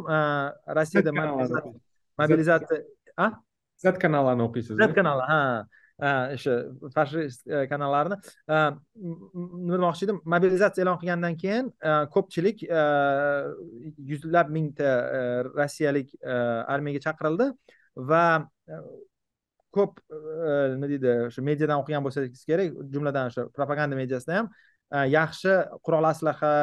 Rossiyada 0.77 1.11
mobilizatsiya 2.21 3.27
z 3.83 3.85
kanallarni 4.03 4.43
o'qiysiz 4.47 4.75
z 4.79 4.81
kanali 4.95 5.23
ha 5.27 5.39
o'sha 6.03 6.55
fashist 6.95 7.47
e, 7.47 7.63
kanallarni. 7.71 8.17
Nima 8.47 9.77
demoqchi 9.77 10.07
edim? 10.07 10.19
Mobilizatsiya 10.35 10.85
e'lon 10.85 10.99
qilgandan 11.01 11.37
keyin 11.43 11.71
e, 11.89 11.93
ko'pchilik 12.15 12.65
e, 12.67 12.83
yuzlab 14.11 14.51
mingta 14.57 14.91
rossiyalik 15.53 16.13
armiyaga 16.75 17.03
chaqirildi 17.07 17.49
va 18.11 18.25
ko'p 19.73 19.99
nima 20.75 20.91
deydi 20.91 21.15
o'sha 21.29 21.45
mediadan 21.49 21.81
o'qigan 21.81 22.05
bo'lsangiz 22.05 22.45
kerak 22.49 22.77
jumladan 22.93 23.31
o'sha 23.31 23.49
propaganda 23.57 23.97
mediasida 23.99 24.39
ham 24.41 24.51
yaxshi 25.17 25.57
qurol 25.85 26.09
aslaha 26.13 26.53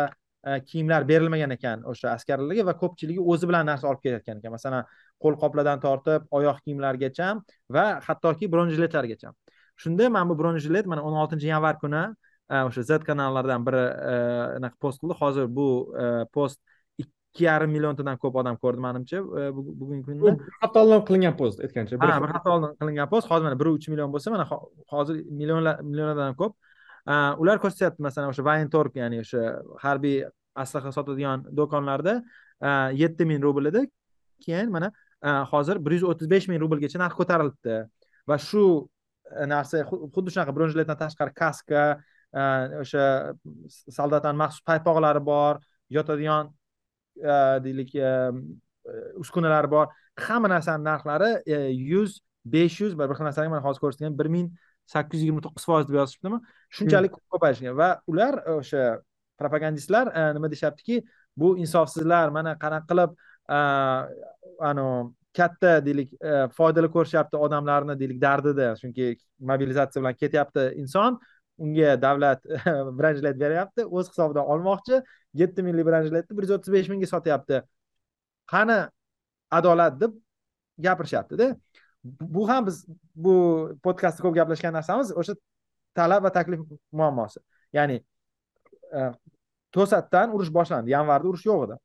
kiyimlar 0.66 1.05
berilmagan 1.09 1.53
ekan 1.57 1.82
o'sha 1.93 2.14
askarlarga 2.16 2.64
va 2.68 2.74
ko'pchiligi 2.82 3.20
o'zi 3.32 3.49
bilan 3.51 3.66
narsa 3.68 3.88
olib 3.91 4.01
kelayotgan 4.05 4.38
ekan. 4.41 4.55
Masalan 4.57 4.86
qo'l 5.23 5.35
qoplardan 5.43 5.79
tortib 5.85 6.27
oyoq 6.39 6.59
kiyimlargacha 6.64 7.27
va 7.77 7.85
hattoki 8.07 8.51
bronjiletlargacha 8.53 9.31
shunda 9.83 10.11
mana 10.16 10.29
bu 10.31 10.35
bronjilet 10.41 10.87
mana 10.93 11.03
o'n 11.09 11.16
oltinchi 11.23 11.47
yanvar 11.55 11.79
kuni 11.83 12.03
o'sha 12.66 12.83
z 12.89 12.91
kanallaridan 13.09 13.62
biri 13.66 13.85
anaqa 14.59 14.77
post 14.85 14.99
qildi. 15.01 15.14
Hozir 15.23 15.47
bu 15.59 15.66
post 16.37 16.59
ikki 17.03 17.45
yarim 17.47 17.71
milliontadan 17.77 18.16
ko'p 18.23 18.35
odam 18.43 18.57
ko'rdi 18.62 18.81
manimcha 18.87 19.18
bugungi 19.57 20.03
kunda 20.09 20.33
bir 20.41 20.57
hafta 20.62 20.83
oldin 20.83 21.05
qilingan 21.09 21.37
post 21.41 21.62
aytgancha 21.64 22.01
ha 22.01 22.18
bir 22.25 22.33
hafta 22.35 22.51
oldin 22.55 22.73
qilingan 22.81 23.09
post. 23.12 23.31
Hozir 23.31 23.45
mana 23.49 23.59
bir 23.61 23.68
uch 23.77 23.87
million 23.93 24.11
bo'lsa 24.14 24.35
mana 24.35 24.45
hozir 24.95 25.16
millionlar 25.41 25.77
millionlardan 25.91 26.35
ko'p. 26.41 26.53
Ular 27.43 27.57
ko'rsatyapti 27.62 28.03
masalan 28.07 28.29
o'sha 28.33 28.43
vayntorg 28.51 28.99
ya'ni 29.03 29.23
o'sha 29.25 29.41
harbiy 29.85 30.18
aslaha 30.64 30.91
sotadigan 30.97 31.47
do'konlarda 31.59 32.14
yetti 33.03 33.23
ming 33.31 33.41
rubl 33.47 33.71
edi. 33.71 33.87
Keyin 34.45 34.68
mana 34.77 34.91
Э, 35.23 35.45
hozir 35.51 35.77
bir 35.85 35.93
yuz 35.93 36.05
o'ttiz 36.09 36.31
besh 36.31 36.47
ming 36.49 36.62
rublgacha 36.62 36.99
narx 37.01 37.16
ko'tarilibdi. 37.18 37.77
Va 38.29 38.39
shu 38.41 38.62
e, 39.29 39.45
narsa 39.53 39.83
xuddi 39.91 40.33
shunaqa 40.33 40.55
bronjiletdan 40.57 40.97
tashqari 41.03 41.35
kaska 41.41 41.83
e, 42.33 42.45
o'sha 42.81 43.05
soldatlarni 43.99 44.41
maxsus 44.41 44.64
paypoqlari 44.71 45.23
bor 45.27 45.61
yotadigan 45.97 46.49
e, 47.21 47.37
deylik 47.66 47.93
uskunalar 49.21 49.68
bor. 49.75 49.93
Hamma 50.25 50.49
narsani 50.55 50.89
narxlari 50.89 51.31
yuz 51.93 52.21
besh 52.57 52.81
yuz 52.87 52.97
bir 52.99 53.12
xil 53.12 53.29
narsalarga 53.29 53.55
mana 53.55 53.64
hozir 53.68 53.85
ko'rsatgan 53.85 54.16
bir 54.21 54.33
ming 54.37 54.49
sakkiz 54.95 55.21
yuz 55.21 55.29
yigirma 55.29 55.45
to'qqiz 55.47 55.68
foiz 55.68 55.89
deb 55.91 56.01
yozishibdimi? 56.01 56.41
Shunchalik 56.77 57.21
ko'payishgan. 57.35 57.77
Va 57.83 57.91
ular 58.09 58.41
o'sha 58.57 58.87
propagandistlar 59.41 60.14
nima 60.37 60.49
deyishyaptiki 60.53 61.03
bu 61.37 61.59
insofsizlar 61.64 62.33
mana 62.37 62.57
qanaqa 62.64 62.89
qilib 62.91 63.21
anavi 64.61 65.11
katta 65.37 65.79
deylik 65.85 66.13
e, 66.13 66.49
foydali 66.57 66.91
ko'rishyapti 66.91 67.39
odamlarni 67.47 67.99
deylik 67.99 68.21
dardida. 68.23 68.75
Chunki 68.81 69.15
mobilizatsiya 69.53 70.03
bilan 70.03 70.17
ketyapti 70.23 70.67
inson 70.83 71.19
unga 71.59 71.95
davlat 72.03 72.45
branjlet 72.99 73.39
beryapti 73.41 73.87
o'z 73.87 74.11
hisobidan 74.11 74.49
olmoqchi 74.55 75.03
yetti 75.43 75.63
minglik 75.67 75.87
branjletni 75.87 76.37
bir 76.37 76.49
yuz 76.49 76.57
o'ttiz 76.57 76.75
besh 76.75 76.91
mingga 76.93 77.09
sotyapti. 77.13 77.63
Qani 78.53 78.79
adolat 79.61 80.01
deb 80.01 80.17
gapirishyaptida. 80.89 81.57
Bu 82.05 82.49
ham 82.49 82.67
biz 82.67 82.85
bu 83.15 83.35
podkastda 83.85 84.25
ko'p 84.25 84.35
gaplashgan 84.41 84.75
narsamiz 84.79 85.13
o'sha 85.23 85.37
talab 85.95 86.25
va 86.25 86.33
taklif 86.33 86.61
muammosi. 86.93 87.41
Ya'ni 87.73 88.01
e, 88.99 89.11
to'satdan 89.77 90.35
urush 90.35 90.53
boshlandi 90.59 90.97
yanvarda 90.97 91.29
urush 91.29 91.47
yo'q 91.51 91.67
edi. 91.69 91.79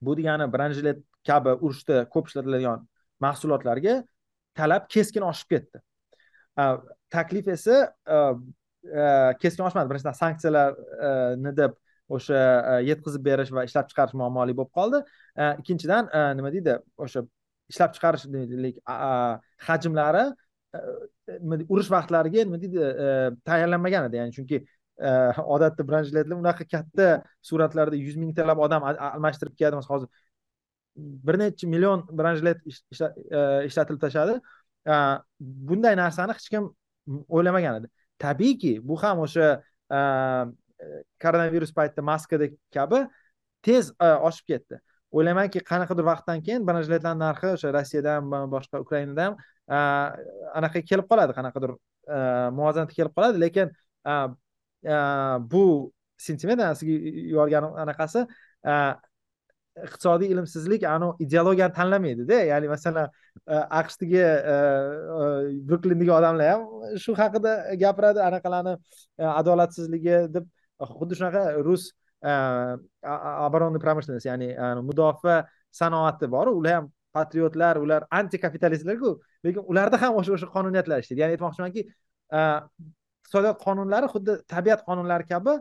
Bu 0.00 0.16
degani 0.16 0.52
branjilet 0.52 1.00
kabi 1.30 1.52
urushda 1.64 1.96
ko'p 2.14 2.30
ishlatiladigan 2.30 2.86
mahsulotlarga 3.24 3.94
talab 4.58 4.88
keskin 4.94 5.24
oshib 5.30 5.48
ketdi. 5.54 5.78
Taklif 7.14 7.48
esa 7.56 7.76
keskin 9.42 9.64
oshmadi. 9.68 9.90
Birinchidan 9.90 10.16
sanksiyalarni 10.22 11.52
deb 11.60 11.76
o'sha 12.16 12.40
yetkazib 12.88 13.22
berish 13.28 13.50
va 13.56 13.64
ishlab 13.68 13.86
chiqarish 13.90 14.16
muammoli 14.20 14.56
bo'lib 14.58 14.72
qoldi. 14.78 14.98
Ikkinchidan 15.60 16.10
nima 16.38 16.52
deydi 16.54 16.78
o'sha 17.04 17.20
ishlab 17.72 17.90
chiqarish 17.96 18.24
hajmlari 19.68 20.24
urush 21.72 21.90
vaqtlariga 21.96 22.46
nima 22.48 22.58
deydi 22.64 22.80
tayyorlanmagan 23.48 24.08
edi. 24.08 24.16
Ya'ni 24.20 24.36
chunki 24.38 24.58
odatda 25.54 25.82
branjiletlar 25.88 26.36
unaqa 26.42 26.64
katta 26.74 27.08
suratlarda 27.48 27.96
yuz 28.06 28.16
mingtalab 28.22 28.58
odam 28.66 28.82
almashtirib 28.88 29.54
keladi 29.60 29.86
hozir 29.92 30.08
bir 30.98 31.38
necha 31.38 31.68
million 31.68 32.04
branjlet 32.18 32.60
e, 32.66 33.66
ishlatilib 33.66 34.00
tashladi. 34.00 34.40
E, 34.86 34.94
bunday 35.38 35.96
narsani 35.96 36.34
hech 36.36 36.48
kim 36.54 36.70
o'ylamagan 37.28 37.80
edi. 37.80 37.90
Tabiiyki 38.18 38.78
bu 38.88 38.98
ham 39.02 39.22
o'sha 39.26 39.50
e, 39.90 39.98
koronavirus 41.22 41.74
paytida 41.74 42.04
maskadek 42.10 42.58
kabi 42.74 43.04
tez 43.62 43.92
oshib 44.00 44.54
ketdi. 44.54 44.80
O'ylaymanki 45.10 45.62
qanaqadir 45.70 46.04
vaqtdan 46.10 46.42
keyin 46.46 46.66
branjletlarni 46.68 47.24
narxi 47.24 47.52
o'sha 47.56 47.72
rossiyadan 47.76 48.28
boshqa 48.54 48.82
ukrainadan 48.84 49.38
anaqa 50.60 50.82
kelib 50.90 51.06
qoladi 51.10 51.36
qanaqadir 51.38 51.72
muvozanatga 52.58 52.94
kelib 52.98 53.14
qoladi. 53.16 53.40
Lekin 53.44 53.72
bu 55.54 55.64
sentiment 56.18 56.60
sizga 56.76 56.94
yuborganim 57.30 57.78
anaqasi 57.84 58.26
iqtisodiy 59.86 60.32
ilmsizlik 60.34 60.84
anavi 60.84 61.24
ideologiyani 61.24 61.74
tanlamaydida. 61.78 62.40
Ya'ni 62.50 62.68
masalan 62.68 63.08
e, 63.46 63.54
aqshdagi 63.80 64.20
e, 64.20 64.54
e, 64.54 64.56
bruklindagi 65.68 66.12
odamlar 66.18 66.50
ham 66.52 66.66
shu 67.04 67.14
haqida 67.20 67.54
gapiradi 67.82 68.22
anaqalarni 68.28 68.74
adolatsizligi 69.40 70.18
deb 70.34 70.44
xuddi 70.98 71.18
shunaqa 71.20 71.42
rus 71.68 71.90
оборонный 73.46 73.80
промышленность 73.84 74.28
ya'ni 74.30 74.48
mudofaa 74.88 75.40
sanoati 75.80 76.26
boru 76.36 76.50
ular 76.60 76.74
ham 76.78 76.92
patriotlar 77.16 77.76
ular 77.84 78.06
antikapitalistlarku 78.20 79.10
lekin 79.44 79.62
ularda 79.72 79.96
ham 80.02 80.12
o'sha 80.20 80.32
o'sha 80.36 80.48
qonuniyatlar 80.56 80.98
ishlaydi. 81.02 81.20
Ya'ni 81.22 81.36
aytmoqchimanki 81.36 81.82
iqtisodiyot 83.28 83.58
qonunlari 83.66 84.06
xuddi 84.14 84.32
tabiat 84.54 84.80
qonunlari 84.88 85.24
kabi 85.32 85.54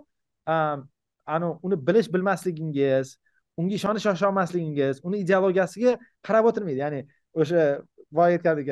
anavi 1.36 1.54
uni 1.68 1.78
bilish 1.88 2.10
bilmasligingiz 2.14 3.18
unga 3.58 3.76
ishonish 3.80 4.06
ishonmasligingiz 4.14 5.02
uni 5.04 5.24
ideologiyasiga 5.26 5.98
qarab 6.28 6.50
o'tirmaydi. 6.52 6.80
Ya'ni 6.86 7.02
o'sha 7.34 7.68
boya 8.12 8.38
aytgandek 8.38 8.68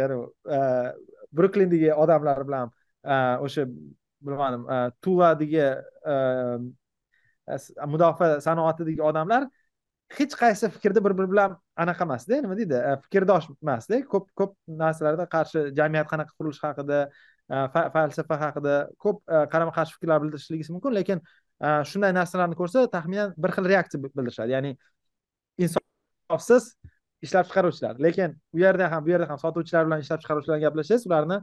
bruklindagi 1.35 1.91
odamlar 1.93 2.47
bilan 2.47 2.71
e, 3.03 3.15
o'sha 3.45 3.65
bilmadim 4.25 4.65
e, 4.69 4.79
tuladagi 5.01 5.61
e, 6.13 6.15
mudofaa 7.93 8.39
sanoatidagi 8.47 9.03
odamlar 9.09 9.47
hech 10.17 10.33
qaysi 10.41 10.69
fikrda 10.77 11.03
bir 11.05 11.17
biri 11.17 11.31
bilan 11.31 11.55
anaqa 11.83 12.05
emasda 12.07 12.41
nima 12.41 12.57
deydi 12.57 12.81
fikrdosh 13.05 13.49
emasda. 13.55 14.01
Ko'p 14.11 14.29
ko'p 14.39 14.53
narsalarda 14.81 15.25
qarshi 15.35 15.65
jamiyat 15.79 16.07
qanaqa 16.11 16.37
qurilishi 16.37 16.63
haqida 16.67 16.99
falsafa 17.95 18.35
haqida 18.43 18.75
ko'p 19.05 19.17
qarama 19.53 19.73
qarshi 19.77 19.97
fikrlar 19.97 20.21
bildirishligi 20.23 20.71
mumkin 20.75 20.95
lekin 20.99 21.21
Э, 21.63 21.83
shunday 21.87 22.11
narsalarni 22.15 22.55
ko'rsa 22.59 22.85
taxminan 22.91 23.33
bir 23.39 23.53
xil 23.55 23.67
reaksiya 23.71 24.01
bildirishadi. 24.03 24.51
Ya'ni 24.55 24.71
insofsiz 25.65 26.73
ishlab 27.23 27.47
chiqaruvchilar. 27.49 27.99
Lekin 28.05 28.35
u 28.53 28.59
yerda 28.59 28.89
ham 28.91 29.05
bu 29.05 29.13
yerda 29.13 29.29
ham 29.29 29.39
sotuvchilar 29.39 29.85
bilan 29.87 30.03
ishlab 30.03 30.19
chiqaruvchilar 30.23 30.59
gaplashsangiz 30.65 31.07
ularni 31.07 31.37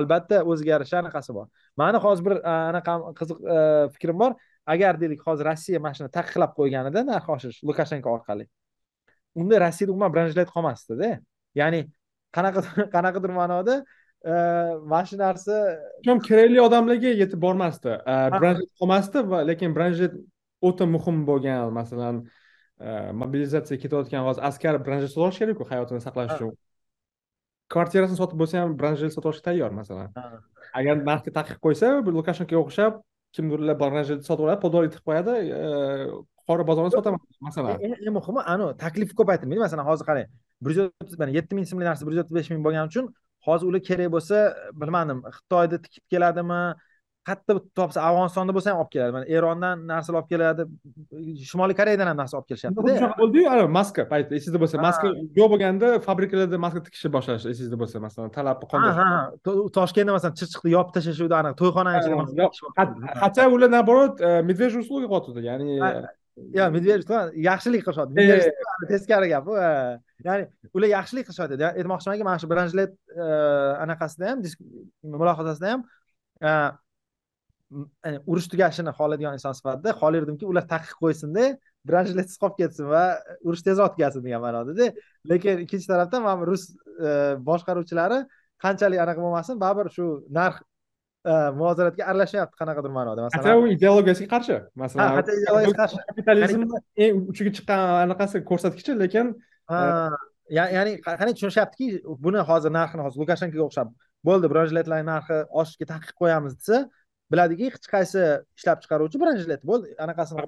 albatta 0.00 0.42
o'ziga 0.50 0.74
yarasha 0.74 0.98
anaqasi 1.00 1.34
bor. 1.38 1.48
Mani 1.80 2.02
hozir 2.04 2.26
bir 2.28 2.36
e, 2.36 2.54
anaqa 2.72 2.98
qiziq 3.20 3.40
e, 3.54 3.56
fikrim 3.96 4.20
bor. 4.24 4.36
Agar 4.74 5.00
deylik 5.00 5.24
hozir 5.28 5.48
rossiya 5.50 5.80
mana 5.86 5.96
shuni 5.98 6.10
taqiqlab 6.18 6.52
qo'yganida 6.58 7.06
narx 7.08 7.28
oshish 7.36 7.58
lukashenko 7.68 8.14
orqali. 8.18 8.46
Unda 9.40 9.60
rossiyada 9.64 9.92
umuman 9.96 10.12
branjlet 10.14 10.50
qolmasdida. 10.56 11.10
Ya'ni 11.60 11.80
qanaqadir 12.36 12.88
qanaqadir 12.96 13.32
ma'noda 13.40 13.80
mana 14.24 15.04
shu 15.04 15.16
narsa 15.20 15.56
ham 16.06 16.20
kerakli 16.28 16.60
odamlarga 16.60 17.12
yetib 17.22 17.40
bormasdi. 17.40 17.92
E, 17.92 18.14
branjlet 18.40 18.70
qolmasdi 18.80 19.22
va 19.32 19.42
lekin 19.50 19.74
branjlet 19.76 20.14
o'ta 20.68 20.86
muhim 20.88 21.24
bo'lgan 21.28 21.72
masalan 21.78 22.22
e, 22.80 23.12
mobilizatsiyaga 23.22 23.82
ketayotgan 23.82 24.24
hozir 24.28 24.46
askar 24.50 24.78
branjlet 24.86 25.12
sotib 25.12 25.26
olishi 25.26 25.44
kerakku 25.44 25.68
hayotini 25.72 26.00
saqlash 26.06 26.36
uchun. 26.36 26.54
Kvartirasini 27.74 28.20
sotib 28.22 28.40
bo'lsa 28.40 28.62
ham 28.62 28.76
branjlet 28.80 29.12
sotib 29.16 29.32
olishga 29.32 29.50
tayyor 29.50 29.76
masalan. 29.80 30.14
Agar 30.80 31.02
narxga 31.10 31.34
taqiq 31.40 31.58
qo'ysa 31.66 31.90
lukashenkoga 32.18 32.62
o'xshab 32.64 33.02
kimdirlar 33.36 33.76
branjeta 33.82 34.24
sotib 34.30 34.46
oladi 34.46 34.62
podvol 34.64 34.88
tiqib 34.94 35.06
qo'yadi 35.10 35.34
qora 36.48 36.64
bozorda 36.70 36.96
sotaman 36.96 37.20
masalan. 37.48 37.76
Eng 37.84 38.12
muhimi 38.16 38.40
anavi 38.54 38.72
taklifni 38.84 39.20
ko'paytirmaydi 39.20 39.64
masalan 39.66 39.88
hozir 39.90 40.08
qarang 40.10 40.32
bir 40.64 40.70
yuz 40.76 40.88
o'ttiz 40.88 41.18
mana 41.20 41.36
yetti 41.36 41.56
ming 41.56 41.66
so'mlik 41.68 41.88
narsa 41.90 42.06
bir 42.06 42.16
yuz 42.16 42.22
o'ttiz 42.24 42.36
besh 42.38 42.50
ming 42.52 42.62
bo'lgani 42.66 42.92
uchun 42.92 43.08
hozir 43.46 43.66
ular 43.70 43.82
kerak 43.90 44.10
bo'lsa 44.16 44.40
bilmadim 44.80 45.22
xitoyda 45.36 45.78
tikib 45.84 46.04
keladimi? 46.12 46.64
Qayerda 47.24 47.54
topsa 47.78 48.02
afg'onistonda 48.04 48.52
bo'lsa 48.56 48.72
ham 48.72 48.80
olib 48.82 48.90
keladi. 48.94 49.12
Mana 49.16 49.26
erondan 49.36 49.84
narsalar 49.88 50.18
olib 50.20 50.30
keladi. 50.32 50.66
Shimoliy 51.50 51.76
koreyadan 51.78 52.10
ham 52.10 52.18
narsa 52.20 52.36
olib 52.38 52.48
kelishyaptida 52.50 52.96
shunaqa 52.98 53.16
bo'ldiyu 53.22 53.68
maska 53.78 54.04
payti 54.10 54.36
esingizda 54.38 54.60
bo'lsa 54.64 54.82
maska 54.86 55.12
yo'q 55.38 55.48
bo'lganda 55.52 55.92
fabrikalarda 56.06 56.58
maska 56.64 56.82
tikishni 56.88 57.10
boshlashdi 57.16 57.54
esingizda 57.54 57.78
bo'lsa 57.82 58.02
masalan 58.06 58.34
talabni 58.36 58.92
ha 58.98 59.06
toshkentda 59.78 60.16
masalan 60.16 60.36
chirchiqni 60.40 60.74
yopib 60.76 60.92
tashlashuvdi 60.98 61.38
anaqa 61.40 61.56
to'yxonani 61.62 61.96
ichida 62.02 62.44
хотя 63.22 63.48
ular 63.54 63.70
наоборот 63.76 64.20
медвежий 64.50 64.80
услуги 64.84 65.06
qilyapti 65.12 65.40
ya'ni 65.48 65.66
yo'q 66.36 66.70
medvedev 66.74 67.34
yaxshilik 67.48 67.82
qilishadi. 67.86 68.10
Medvedev 68.18 68.88
teskari 68.90 69.28
gap 69.32 69.48
u 69.48 69.54
ya'ni 69.58 70.44
ular 70.74 70.88
yaxshilik 70.96 71.24
qilishadi. 71.28 71.54
Aytmoqchimanki 71.70 72.24
mana 72.28 72.38
shu 72.42 72.48
branjlet 72.52 72.92
anaqasida 73.84 74.24
ham 74.30 74.38
mulohazasida 75.14 75.68
ham 75.72 75.80
urush 78.30 78.48
tugashini 78.52 78.92
xohlaydigan 78.98 79.38
inson 79.38 79.54
sifatida 79.58 79.90
xohlardimki 80.00 80.44
ular 80.50 80.64
taqiq 80.74 80.94
qo'ysinda 81.02 81.44
branjletsiz 81.88 82.36
qolib 82.42 82.56
ketsin 82.60 82.86
va 82.94 83.04
urush 83.46 83.62
tezroq 83.66 83.92
tugasin 83.96 84.22
degan 84.26 84.40
ma'nodada. 84.44 84.86
Lekin 85.30 85.64
ikkinchi 85.64 85.86
tarafdan 85.92 86.20
mana 86.26 86.36
bu 86.40 86.44
rus 86.52 86.64
boshqaruvchilari 87.48 88.18
qanchalik 88.64 88.98
anaqa 89.04 89.20
bo'lmasin 89.24 89.54
baribir 89.64 89.86
shu 89.96 90.04
narx 90.38 90.56
muvozanatga 91.58 92.02
aralashyapti 92.10 92.56
qanaqadir 92.60 92.92
ma'noda 92.98 93.20
masalan 93.26 93.62
u 93.62 93.66
ideologiyasiga 93.76 94.28
qarshi 94.34 94.56
masalan 94.82 95.06
ha 95.16 95.22
ideologiyasiga 95.42 95.78
qarshi 95.82 96.00
kapitalizmni 96.08 96.80
eng 97.04 97.14
uchiga 97.32 97.50
chiqqan 97.56 97.80
anaqasi 98.06 98.42
ko'rsatkichi 98.50 98.92
lekin 99.02 99.26
ya'ni 100.58 100.92
qanday 101.06 101.34
tushunishyaptiki 101.36 101.86
buni 102.24 102.40
hozir 102.50 102.70
narxini 102.78 103.02
hozir 103.06 103.18
lukashenkoga 103.22 103.64
o'xshab 103.68 103.88
bo'ldi 104.28 104.46
branjletlarni 104.52 105.06
narxi 105.12 105.38
oshishga 105.60 105.86
taqiq 105.92 106.12
qo'yamiz 106.20 106.52
desa 106.60 106.78
biladiki 107.32 107.70
hech 107.70 107.86
qaysi 107.94 108.20
ishlab 108.58 108.78
chiqaruvchi 108.84 109.16
branjlet 109.22 109.62
bo'ldi 109.70 109.96
anaqasini 110.04 110.38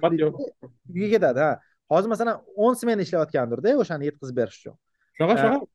uyiga 0.93 1.09
ketadi 1.15 1.39
ha. 1.45 1.51
Hozir 1.93 2.09
masalan 2.13 2.35
o'n 2.65 2.73
smen 2.81 2.99
ishlayotgandirda 3.05 3.73
o'shani 3.81 4.03
yetkazib 4.09 4.35
berish 4.39 4.57
uchun. 4.59 4.75
Shunaqa 5.17 5.35
shunaqa 5.41 5.65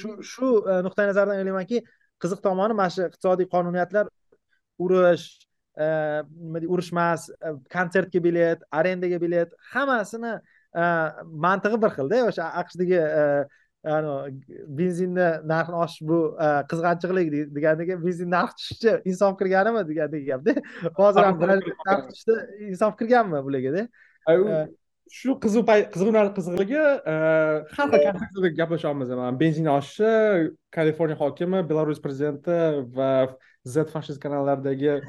shu 0.00 0.08
shu 0.30 0.46
nuqtai 0.86 1.06
nazardan 1.10 1.36
o'ylaymanki 1.42 1.82
qiziq 2.22 2.40
tomoni 2.46 2.74
mana 2.80 2.90
shu 2.94 3.02
iqtisodiy 3.08 3.46
qonuniyatlar 3.54 4.08
urush 4.78 5.26
nima 5.78 6.60
deydi 6.60 6.72
urush 6.74 6.90
emas 6.92 7.28
konsertga 7.74 8.24
bilet 8.24 8.62
arendaga 8.72 9.20
bilet 9.20 9.52
hammasini 9.72 10.34
mantig'i 11.46 11.78
bir 11.82 11.90
xilda 11.96 12.24
o'sha 12.30 12.50
aqshdagi 12.62 13.00
benzinni 14.78 15.28
narxini 15.52 15.78
oshish 15.84 16.02
bu 16.10 16.18
qizg'anchiqlik 16.70 17.28
degandagi 17.56 17.94
benzin 18.04 18.30
narxi 18.36 18.56
tushishi 18.58 18.92
insof 19.10 19.38
kirganimi 19.40 19.84
degandek 19.90 20.26
gapda. 20.30 20.52
Hozir 20.98 21.22
ham 21.28 21.40
narx 21.46 22.02
tushishda 22.10 22.34
insof 22.72 22.98
kirganmi 23.00 23.38
bulargada? 23.46 23.82
Shu 25.18 25.38
qiziq 25.44 25.64
qiziq 25.94 26.10
qiziqligi 26.38 26.82
har 27.76 27.86
xil 27.92 28.02
kontekstda 28.06 28.48
gaplashyapmiz 28.60 29.08
benzin 29.42 29.70
oshishi 29.78 30.10
kaliforniya 30.76 31.18
hokimi 31.22 31.62
belarus 31.70 32.02
prezidenti 32.06 32.58
va 32.98 33.12
z 33.64 33.84
fashist 33.92 34.20
kanallardagi 34.20 34.88
e, 34.88 35.00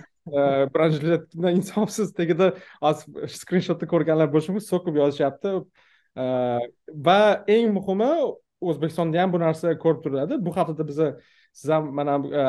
branjletni 0.74 1.54
insofsiz 1.60 2.14
tagida 2.18 2.52
skrinshotni 3.40 3.90
ko'rganlar 3.94 4.32
bo'lishi 4.34 4.54
mumkin 4.54 4.68
so'kib 4.68 5.02
yozishyapti. 5.02 5.56
E, 6.18 6.26
va 7.08 7.20
eng 7.56 7.74
muhimi 7.78 8.12
o'zbekistonda 8.60 9.22
ham 9.22 9.34
bu 9.34 9.40
narsa 9.46 9.76
ko'rib 9.84 10.04
turiladi. 10.06 10.40
Bu 10.46 10.56
haftada 10.58 10.88
biza 10.88 11.14
siz 11.54 11.70
ham 11.72 11.94
mana 12.00 12.18
e, 12.42 12.44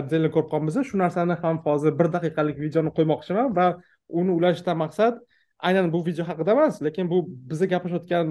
отдельно 0.00 0.30
ko'rib 0.34 0.50
qolibmiz 0.52 0.80
shu 0.90 0.98
narsani 1.04 1.36
ham 1.42 1.62
hozir 1.66 1.98
bir 2.00 2.12
daqiqalik 2.16 2.58
videoni 2.64 2.94
qo'ymoqchiman 2.98 3.54
va 3.58 3.66
uni 4.08 4.32
ulashishdan 4.38 4.76
maqsad 4.84 5.20
aynan 5.68 5.92
bu 5.92 6.06
video 6.06 6.24
haqida 6.30 6.52
emas 6.56 6.82
lekin 6.86 7.10
bu 7.12 7.24
biza 7.50 7.66
gaplashayotgan 7.72 8.26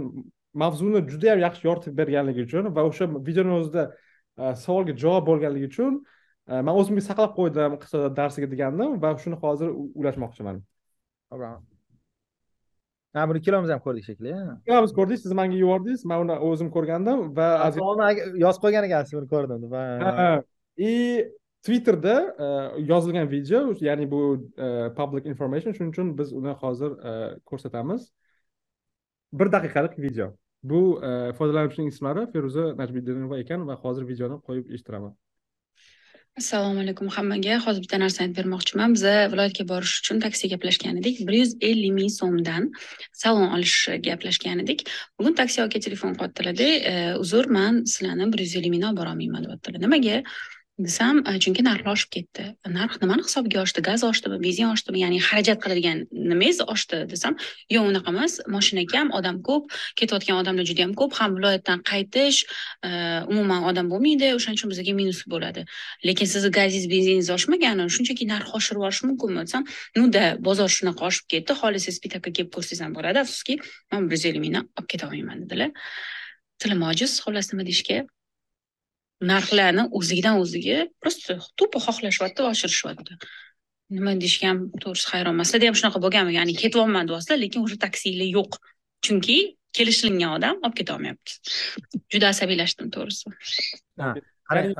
mavzuni 0.53 1.01
juda 1.11 1.27
yam 1.31 1.39
yaxshi 1.45 1.67
yoritib 1.67 1.97
berganligi 2.01 2.41
uchun 2.47 2.71
va 2.75 2.85
o'sha 2.89 3.05
videoni 3.27 3.53
o'zida 3.59 3.83
savolga 4.63 4.93
javob 5.03 5.27
bo'lganligi 5.29 5.67
uchun 5.71 5.99
man 6.49 6.73
o'zimga 6.79 7.01
saqlab 7.09 7.31
qo'ydim 7.39 7.75
iqtisodiyot 7.77 8.13
darsiga 8.19 8.47
degandim 8.53 8.95
va 9.03 9.09
shuni 9.23 9.37
hozir 9.43 9.69
ulashmoqchiman. 9.99 10.61
Ha 13.17 13.21
buni 13.29 13.37
ikkalamiz 13.41 13.69
ham 13.73 13.81
ko'rdik 13.85 14.03
shekilli 14.09 14.33
ikkalamiz 14.61 14.91
ko'rdik. 14.97 15.17
Siz 15.23 15.31
manga 15.39 15.57
yubordingiz. 15.63 16.05
Man 16.09 16.25
uni 16.25 16.35
o'zim 16.49 16.69
ko'rgandim 16.75 17.19
va 17.37 17.47
yozib 18.45 18.61
qo'ygan 18.65 18.83
ekansiz 18.89 19.13
buni 19.19 19.27
ko'rdim. 19.33 19.61
И 20.89 20.93
twitterda 21.65 22.15
yozilgan 22.91 23.27
video 23.35 23.59
ya'ni 23.87 24.05
bu 24.13 24.19
public 24.99 25.23
information 25.31 25.71
shuning 25.77 25.91
uchun 25.93 26.07
biz 26.19 26.29
uni 26.39 26.51
hozir 26.61 26.91
ko'rsatamiz. 27.49 28.01
Bir 29.39 29.47
daqiqalik 29.55 29.93
video. 30.05 30.27
Bu 30.63 30.79
foydalanuvchining 31.37 31.89
ismlari 31.93 32.21
feruza 32.33 32.63
najmiddinova 32.81 33.37
ekan 33.43 33.67
va 33.67 33.75
hozir 33.83 34.03
videoni 34.11 34.37
qo'yib 34.47 34.65
eshittiraman 34.75 35.13
assalomu 36.39 36.79
alaykum 36.83 37.07
hammaga. 37.15 37.55
Hozir 37.65 37.81
bitta 37.83 37.97
narsani 37.99 38.27
aytib 38.27 38.37
bermoqchiman. 38.39 38.93
Biza 38.95 39.13
viloyatga 39.31 39.63
borish 39.71 39.95
uchun 40.01 40.21
taksi 40.25 40.49
gaplashgan 40.53 40.99
edik 41.01 41.19
bir 41.27 41.35
yuz 41.41 41.51
ellik 41.69 41.93
ming 41.97 42.11
so'mdan 42.19 42.69
salon 43.23 43.49
olish 43.57 43.75
gaplashgan 44.07 44.63
edik 44.63 44.85
bugun 45.19 45.35
taksi 45.41 45.61
aka 45.65 45.79
telefon 45.87 46.15
qilyaptilarda 46.19 46.69
uzr 47.23 47.51
man 47.57 47.83
sizlarni 47.93 48.31
bir 48.33 48.45
yuz 48.45 48.55
ellik 48.59 48.71
mingdan 48.75 48.91
olib 48.91 49.01
borolmayman 49.01 49.47
deyaptilar 49.47 49.85
nimaga? 49.85 50.23
Desam 50.79 51.19
e, 51.27 51.31
chunki 51.43 51.63
narxlar 51.63 51.93
oshib 51.97 52.11
ketdi. 52.15 52.45
Narx 52.77 52.99
nimani 53.01 53.23
hisobiga 53.27 53.61
oshdi? 53.65 53.81
Gaz 53.87 54.03
oshdimi 54.07 54.37
benzin 54.43 54.69
oshdimi 54.73 55.01
ya'ni 55.03 55.19
xarajat 55.27 55.59
qiladigan 55.63 56.03
nimangiz 56.31 56.61
oshdi 56.73 56.99
desam 57.13 57.37
yo'q 57.75 57.89
unaqa 57.91 58.13
emas. 58.13 58.39
Mashinaka 58.55 58.99
ham 59.01 59.09
odam 59.19 59.41
ko'p 59.47 59.73
ketayotgan 59.99 60.41
odamlar 60.41 60.67
juda 60.69 60.85
yam 60.85 60.93
ko'p. 61.01 61.17
Ham 61.19 61.35
viloyatdan 61.37 61.83
qaytish 61.91 62.39
e, 62.87 62.89
umuman 63.31 63.67
odam 63.71 63.91
bo'lmaydi. 63.93 64.31
O'shaning 64.37 64.59
uchun 64.59 64.73
bizga 64.73 64.93
minus 65.01 65.23
bo'ladi. 65.33 65.65
Lekin 66.09 66.31
sizni 66.33 66.51
gazingiz 66.59 66.87
benziningiz 66.93 67.31
oshmagani 67.37 67.89
shunchaki 67.95 68.29
narx 68.33 68.55
oshirib 68.59 68.79
yuborish 68.79 69.01
mumkinmi 69.09 69.47
desam 69.47 69.67
nuda 69.97 70.23
bozor 70.47 70.69
shunaqa 70.77 71.09
oshib 71.09 71.25
ketdi. 71.33 71.57
Xohlasangiz 71.61 71.99
spitakka 71.99 72.29
kelib 72.37 72.53
ko'rsangiz 72.55 72.85
ham 72.85 72.95
bo'ladi. 72.97 73.25
Afsuski 73.25 73.59
man 73.91 74.07
bir 74.09 74.17
yuz 74.17 74.25
ellik 74.31 74.45
mingdan 74.45 74.71
olib 74.77 74.89
ketolmayman 74.93 75.43
dedilar. 75.43 75.75
Tilim 76.59 76.81
ojiz 76.91 77.19
xullas 77.23 77.53
nima 77.53 77.67
deyishga? 77.67 77.99
Narxlarni 79.21 79.83
o'zidan 79.99 80.39
o'ziga 80.43 80.87
просто 81.01 81.39
tupо 81.57 81.79
xohlashyapti 81.85 82.43
va 82.45 82.51
oshirishyapti 82.55 83.17
nima 83.95 84.13
deyishga 84.21 84.51
ham 84.51 84.59
to'g'risi 84.83 85.07
hayronman 85.13 85.47
sizlarda 85.47 85.69
ham 85.69 85.77
shunaqa 85.79 85.99
bo'lganmi? 86.05 86.35
Ya'ni 86.39 86.53
ketyapman 86.61 87.07
deyapsizlar 87.09 87.37
lekin 87.45 87.65
уже 87.65 87.77
taksilar 87.85 88.29
yo'q. 88.37 88.51
Chunki 89.05 89.37
kelishilgan 89.77 90.31
odam 90.37 90.55
olib 90.63 90.75
ketolmayapti 90.79 91.31
juda 92.13 92.31
asabiylashdim 92.33 92.87
to'g'risi. 92.95 93.25
Qarang 94.49 94.73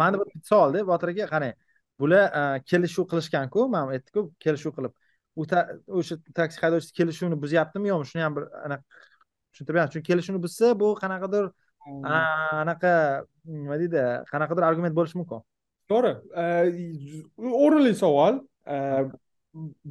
mani 0.00 0.20
bir 0.20 0.28
savolda 0.50 0.86
botir 0.92 1.08
aka 1.12 1.26
qarang 1.34 1.54
bular 2.00 2.24
kelishuv 2.70 3.04
qilishganku 3.10 3.68
mana 3.74 3.96
aytdiku 3.96 4.20
kelishuv 4.44 4.72
qilib. 4.76 4.94
O'sha 5.98 6.16
taksi 6.38 6.60
haydovchisi 6.62 6.94
kelishuvni 6.98 7.36
buzyaptimi 7.44 7.90
yo'qmi 7.92 8.06
shuni 8.10 8.22
ham 8.26 8.36
bir 8.36 8.44
anaqa 8.66 8.84
tushuntirmayapti 9.52 9.94
chunki 9.94 10.08
kelishuvni 10.12 10.40
buzsa 10.46 10.66
bu 10.80 10.88
qanaqadir 11.02 11.44
anaqa 11.86 12.94
nima 13.44 13.78
deydi 13.82 14.02
qanaqadir 14.32 14.66
argument 14.70 14.96
bo'lishi 14.98 15.20
mumkin 15.20 15.40
to'g'ri 15.92 16.12
o'rinli 17.64 17.94
savol 18.02 18.40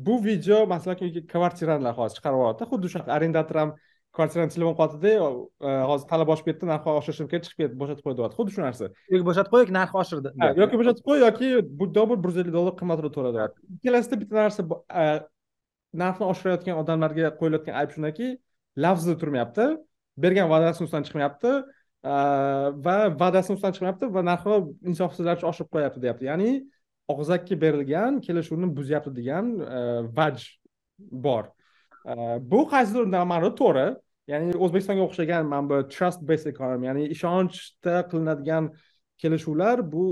bu 0.07 0.15
video 0.27 0.65
masalan 0.73 0.97
kvartiralar 1.33 1.93
hozir 1.99 2.15
chiqarib 2.17 2.37
yuboryapti 2.39 2.69
xuddi 2.71 2.93
shunaqa 2.93 3.11
arrendator 3.17 3.59
ham 3.61 3.75
kvartirani 4.17 4.53
telefon 4.55 4.75
qilyaptida 4.79 5.11
hozir 5.89 6.07
talab 6.11 6.31
oshib 6.33 6.49
ketdi 6.49 6.69
narxi 6.71 6.89
oshirishim 6.99 7.29
kerak 7.31 7.45
chiqib 7.45 7.61
ketdi 7.63 7.79
bo'shatib 7.81 8.03
qo'y 8.07 8.17
deyapti 8.19 8.39
xuddi 8.39 8.55
shu 8.55 8.61
narsa 8.65 8.89
yoki 9.13 9.25
bo'shatib 9.29 9.51
qo'y 9.53 9.63
yoki 9.63 9.75
narxi 9.79 9.99
oshirdi 10.03 10.33
yoki 10.63 10.81
bo'shatib 10.81 11.07
qo'y 11.09 11.23
yoki 11.25 11.47
dobr 11.99 12.17
bir 12.23 12.33
yuz 12.33 12.41
ellik 12.41 12.55
dollar 12.57 12.75
qimmatroq 12.81 13.15
to'la 13.17 13.31
deyapti 13.37 13.59
ikkalasida 13.77 14.19
bitta 14.21 14.35
narsa 14.41 14.67
narxni 16.03 16.29
oshirayotgan 16.33 16.81
odamlarga 16.83 17.33
qo'yilayotgan 17.39 17.79
ayb 17.81 17.95
shundaki 17.95 18.27
lafzida 18.85 19.15
turmayapti 19.21 19.69
bergan 20.25 20.47
va'dasini 20.53 20.85
ustidan 20.87 21.07
chiqmayapti 21.07 21.51
va 22.04 22.95
va'dasini 23.20 23.56
ustidan 23.56 23.76
chiqmayapti 23.76 24.10
va 24.16 24.24
narxi 24.28 24.56
insofsizlarcha 24.91 25.47
oshirib 25.47 25.70
qo'yapti 25.76 26.01
deyapti. 26.04 26.26
Ya'ni 26.28 26.49
og'zakka 27.14 27.56
berilgan 27.62 28.20
kelishuvni 28.26 28.68
buzyapti 28.78 29.14
degan 29.16 29.54
e, 29.60 29.80
vaj 30.18 30.43
bor. 30.97 31.45
E, 32.06 32.14
bu 32.51 32.66
qaysidir 32.74 33.08
ma'noda 33.14 33.54
to'g'ri. 33.62 33.88
Ya'ni 34.32 34.56
o'zbekistonga 34.56 35.04
o'xshagan 35.08 35.47
mana 35.47 35.70
bu 35.70 35.80
trust 35.95 36.22
based 36.28 36.47
economy 36.47 36.88
ya'ni 36.89 37.08
ishonchda 37.16 37.95
qilinadigan 38.12 38.72
kelishuvlar 39.22 39.84
bu 39.93 40.06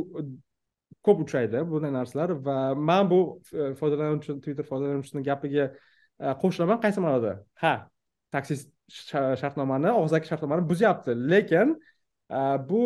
ko'p 1.06 1.24
uchraydi 1.26 1.64
bunday 1.72 1.92
narsalar. 2.00 2.38
Va 2.48 2.58
man 2.76 3.10
bu 3.12 3.22
e, 3.54 3.74
foydalanuvchi 3.80 4.40
twitter 4.44 4.66
foydalanuvchisini 4.72 5.28
gapiga 5.28 5.72
qo'shilaman. 6.44 6.80
Qaysi 6.84 7.04
ma'noda? 7.04 7.40
Ha 7.64 7.74
taksist 8.32 8.72
shartnomani 9.42 9.92
og'zaki 10.02 10.28
shartnomani 10.32 10.68
buzyapti. 10.72 11.12
Lekin 11.32 11.76
e, 12.40 12.40
bu 12.70 12.84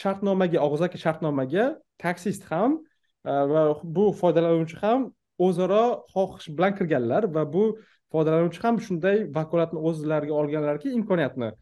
shartnomaga 0.00 0.58
og'zaki 0.66 0.98
shartnomaga 1.04 1.66
taksist 2.04 2.44
ham 2.50 2.78
e, 3.24 3.32
va 3.52 3.62
bu 3.96 4.10
foydalanuvchi 4.20 4.76
ham 4.82 5.08
o'zaro 5.46 5.84
xohish 6.14 6.48
bilan 6.56 6.76
kirganlar 6.78 7.28
va 7.36 7.44
bu 7.54 7.64
foydalanuvchi 8.12 8.60
ham 8.64 8.80
shunday 8.86 9.16
vakolatni 9.38 9.80
o'zlariga 9.88 10.34
olganlarki 10.40 10.88
imkoniyatni. 10.98 11.52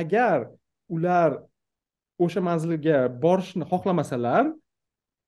Agar 0.00 0.38
ular 0.88 1.30
o'sha 2.24 2.40
manzilga 2.48 2.98
borishni 3.24 3.64
xohlamasalar 3.70 4.44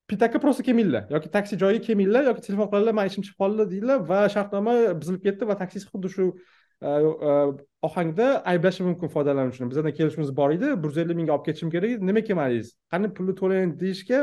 pitaka 0.09 0.39
просто 0.39 0.63
kelmanglar 0.63 1.05
yoki 1.11 1.29
taksi 1.37 1.59
joyiga 1.63 1.85
kelmanglar 1.87 2.23
yoki 2.31 2.43
telefon 2.47 2.69
qilinglar 2.73 2.95
man 2.99 3.09
ishim 3.11 3.23
chiqib 3.27 3.39
qoldi 3.43 3.65
deydilar 3.73 3.99
va 4.11 4.21
shartnoma 4.35 4.75
buzilib 5.01 5.23
ketdi 5.27 5.49
va 5.51 5.57
taksist 5.63 5.91
xuddi 5.93 6.13
shu 6.17 6.27
ohangda 6.83 8.43
ayblashi 8.45 8.83
mumkin 8.85 9.09
foydalanuvchini 9.09 9.71
bizada 9.71 9.93
kelishuvimiz 9.93 10.37
bor 10.37 10.51
edi? 10.51 10.83
Bir 10.83 10.89
yuz 10.89 10.99
ellik 10.99 11.17
mingga 11.17 11.33
olib 11.33 11.45
ketishim 11.45 11.71
kerak 11.71 11.91
edi. 11.91 12.07
Nima 12.07 12.21
kelmadingiz 12.21 12.75
qani 12.93 13.13
pulni 13.15 13.35
to'lang 13.35 13.77
deyishga 13.81 14.21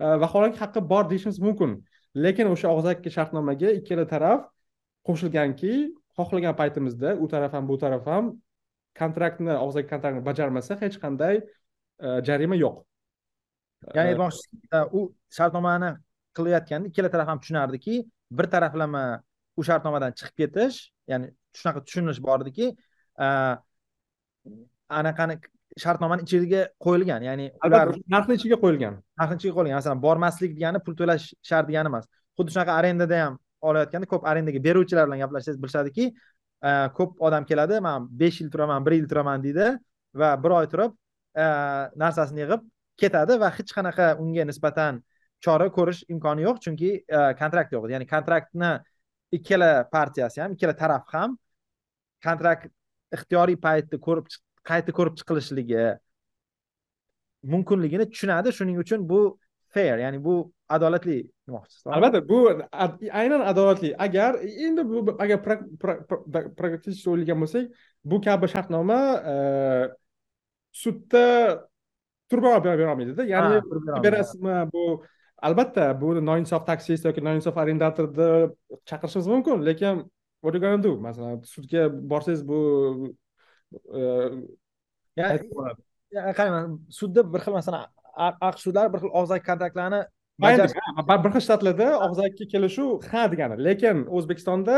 e, 0.00 0.06
vaholanki 0.22 0.58
haqqi 0.58 0.88
bor 0.90 1.10
deyishimiz 1.10 1.38
mumkin. 1.38 1.84
Lekin 2.16 2.52
o'sha 2.52 2.68
og'zaki 2.68 3.10
shartnomaga 3.16 3.70
ikkala 3.80 4.06
taraf 4.12 4.48
qo'shilganki 5.08 5.72
xohlagan 6.18 6.56
paytimizda 6.60 7.16
u 7.16 7.28
taraf 7.28 7.52
ham 7.56 7.68
bu 7.68 7.78
taraf 7.78 8.06
ham 8.06 8.34
kontraktni 9.00 9.54
og'zaki 9.64 9.88
kontraktni 9.92 10.24
bajarmasa 10.28 10.76
hech 10.82 11.00
qanday 11.04 11.40
jarima 12.28 12.56
yo'q. 12.64 12.76
Ya'ni 13.96 14.12
aytmoqchisizki 14.12 14.82
u 14.98 15.00
shartnomani 15.38 15.90
qilayotganda 16.36 16.92
ikkala 16.92 17.10
taraf 17.14 17.28
ham 17.32 17.40
tushunardiki 17.40 18.04
bir 18.38 18.46
taraflama 18.54 19.04
u 19.56 19.64
shartnomadan 19.68 20.12
chiqib 20.18 20.36
ketish 20.42 20.76
ya'ni 21.12 21.32
shunaqa 21.58 21.80
tushunish 21.86 22.20
bor 22.26 22.38
ediki 22.44 22.66
anaqani 25.00 25.34
shartnomani 25.82 26.22
ichiga 26.26 26.62
qo'yilgan 26.84 27.20
ya'ni 27.28 27.46
ular 27.66 27.88
narxni 28.14 28.34
ichiga 28.38 28.56
qo'yilgan. 28.64 28.94
Narxni 29.20 29.36
ichiga 29.40 29.54
qo'yilgan 29.56 29.76
masalan 29.80 30.00
bormaslik 30.06 30.52
degani 30.58 30.78
pul 30.84 30.94
to'lash 31.00 31.26
shart 31.48 31.66
degani 31.70 31.88
emas. 31.92 32.06
Xuddi 32.38 32.50
shunaqa 32.54 32.72
arendada 32.80 33.16
ham 33.24 33.34
olayotganda 33.68 34.06
ko'p 34.12 34.22
arendaga 34.30 34.60
beruvchilar 34.66 35.04
bilan 35.08 35.20
gaplashsangiz 35.24 35.58
bilishadiki 35.64 36.04
ko'p 36.98 37.10
odam 37.26 37.44
keladi 37.50 37.80
man 37.88 38.08
besh 38.22 38.40
yil 38.40 38.50
turaman 38.54 38.80
bir 38.86 38.92
yil 38.98 39.08
turaman 39.12 39.42
deydi 39.46 39.66
va 40.20 40.30
bir 40.44 40.52
oy 40.58 40.66
turib 40.72 40.92
narsasini 42.02 42.40
yig'ib 42.44 42.62
ketadi 43.02 43.40
va 43.42 43.48
hech 43.56 43.70
qanaqa 43.78 44.06
unga 44.22 44.44
nisbatan 44.50 45.02
chora 45.44 45.66
ko'rish 45.78 46.00
imkoni 46.14 46.46
yo'q 46.46 46.56
chunki 46.64 46.90
kontrakt 47.40 47.70
yo'q. 47.76 47.90
Ya'ni 47.94 48.06
kontraktni 48.14 48.70
ikkala 49.38 49.70
partiyasi 49.96 50.40
ham 50.42 50.50
ikkala 50.56 50.74
taraf 50.82 51.04
ham 51.16 51.36
kontrakt 52.26 52.68
ixtiyoriy 53.16 53.58
paytda 53.66 53.96
ko'rib 54.06 54.26
qayta 54.70 54.90
ko'rib 54.98 55.14
chiqilishligi 55.20 55.84
mumkinligini 57.52 58.06
tushunadi. 58.12 58.48
Shuning 58.58 58.78
uchun 58.84 59.00
bu 59.10 59.20
fair 59.74 59.96
ya'ni 60.04 60.18
bu 60.26 60.34
adolatli 60.76 61.18
demoqchisiz 61.46 61.86
albatta 61.98 62.20
bu 62.30 62.38
aynan 63.20 63.42
adolatli. 63.52 63.90
Agar 64.06 64.32
endi 64.66 64.82
bu 64.90 64.96
agar 65.24 65.38
pragmatik 66.58 67.06
o'ylagan 67.12 67.38
bo'lsak 67.42 67.64
bu 68.10 68.16
kabi 68.26 68.46
shartnoma 68.54 69.00
sudda 70.82 71.26
turib 72.30 72.64
berolmaydida 72.64 73.22
ya'ni 73.34 73.60
berasizmi 74.04 74.56
bu? 74.74 74.84
Albatta 75.46 76.00
bu 76.00 76.14
noinsof 76.26 76.62
taksist 76.66 77.04
yoki 77.04 77.20
noinsof 77.24 77.56
arendatorni 77.62 78.28
chaqirishimiz 78.88 79.26
mumkin 79.32 79.66
lekin 79.66 79.98
what 80.46 80.54
you 80.54 80.60
gonna 80.64 80.82
do 80.88 80.92
masalan 81.06 81.42
sudga 81.54 81.82
borsangiz 82.10 82.42
bu 82.50 82.58
qarang 86.38 86.78
sudda 86.98 87.24
bir 87.32 87.40
xil 87.44 87.54
masalan 87.58 87.88
aqsh 88.48 88.62
sudlari 88.66 88.92
bir 88.92 89.00
xil 89.02 89.10
og'zaki 89.20 89.44
kontraktlarni 89.48 90.00
bir 90.42 91.30
xil 91.34 91.42
shtatlarda 91.46 91.88
og'zaki 92.06 92.46
kelishuv 92.52 93.08
ha 93.12 93.22
degani 93.32 93.56
lekin 93.68 94.04
o'zbekistonda 94.18 94.76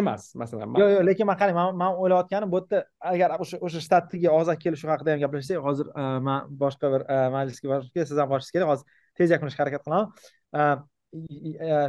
emas 0.00 0.22
masalan 0.42 0.74
yo'q 0.80 0.90
yo'q 0.96 1.04
lekin 1.10 1.30
man 1.30 1.38
qarang 1.42 1.56
man 1.82 1.92
o'ylayotganim 2.02 2.48
bu 2.54 2.58
yerda 2.62 2.78
agar 3.12 3.28
o'sha 3.44 3.56
o'sha 3.68 3.80
shtatdagi 3.86 4.28
og'zaki 4.38 4.60
kelishuv 4.66 4.90
haqida 4.94 5.14
ham 5.14 5.20
gaplashsak 5.24 5.62
hozir 5.68 5.86
man 6.28 6.40
boshqa 6.64 6.86
bir 6.94 7.02
majlisga 7.36 7.66
borishga 7.72 8.08
siz 8.10 8.18
ham 8.22 8.28
borishingiz 8.32 8.54
kerak 8.56 8.68
hozir 8.72 8.84
tez 9.20 9.28
yakunlashga 9.36 9.60
harakat 9.64 9.82
qilaman 9.86 10.06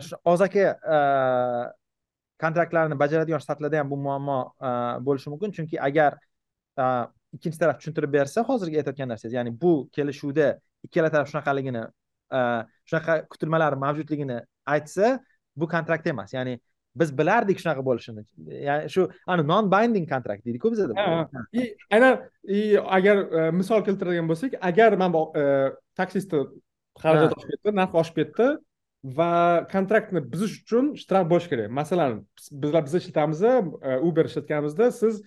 shu 0.08 0.14
og'zaki 0.32 0.64
kontraktlarni 2.42 2.98
bajaradigan 3.00 3.42
shtatlarda 3.44 3.82
ham 3.82 3.92
bu 3.92 3.98
muammo 4.08 4.40
bo'lishi 5.08 5.30
mumkin. 5.34 5.52
Chunki 5.58 5.82
agar 5.90 6.18
ikkinchi 7.34 7.60
taraf 7.60 7.80
tushuntirib 7.80 8.14
bersa 8.14 8.44
hozirgi 8.50 8.82
aytayotgan 8.82 9.10
narsangiz 9.14 9.34
ya'ni 9.40 9.54
bu 9.62 9.74
kelishuvda 9.96 10.48
ikkala 10.88 11.12
taraf 11.14 11.32
shunaqaligini 11.34 11.84
shunaqa 12.90 13.28
kutilmalar 13.34 13.74
mavjudligini 13.84 14.40
aytsa 14.76 15.20
bu 15.56 15.68
kontrakt 15.68 16.08
emas. 16.08 16.34
Ya'ni 16.34 16.60
biz 17.00 17.18
bilardik 17.18 17.60
shunaqa 17.62 17.84
bo'lishini. 17.86 18.24
Ya'ni 18.68 18.90
shu 18.94 19.08
ani 19.28 19.48
non 19.48 19.72
binding 19.72 20.08
kontrakt 20.10 20.46
deydiku 20.46 20.72
bizada 20.72 20.94
aynan 21.92 22.22
agar 23.00 23.18
e, 23.18 23.52
misol 23.60 23.84
keltiradigan 23.88 24.30
bo'lsak 24.32 24.58
agar 24.70 24.98
mana 25.02 25.14
bu 25.14 25.24
e, 25.42 25.44
taksistni 26.00 26.46
xarajat 27.02 27.38
oshib 27.38 27.54
ketdi 27.54 27.76
narxi 27.82 28.02
oshib 28.04 28.20
ketdi 28.22 28.48
va 29.16 29.66
kontraktni 29.72 30.22
buzish 30.34 30.62
uchun 30.64 30.94
shtraf 31.02 31.28
bo'lishi 31.32 31.50
kerak. 31.54 31.72
Masalan 31.80 32.22
bizlar 32.52 32.86
biz 32.86 32.96
ishlatamiz 33.00 33.44
e, 33.44 33.54
uber 34.10 34.26
ishlatganimizda 34.30 34.92
siz 34.92 35.22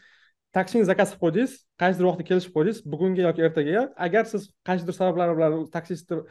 taksini 0.56 0.84
zakaz 0.90 1.12
qilib 1.12 1.22
qo'ydingiz 1.24 1.52
qaysidir 1.82 2.08
vaqtda 2.08 2.24
kelishib 2.30 2.54
qo'ydingiz 2.56 2.80
bugunga 2.92 3.26
yoki 3.28 3.46
ertaga 3.48 3.82
agar 4.06 4.24
siz 4.32 4.48
qaysidir 4.68 4.98
sabablar 5.00 5.36
bilan 5.36 5.58
taksistni 5.76 6.22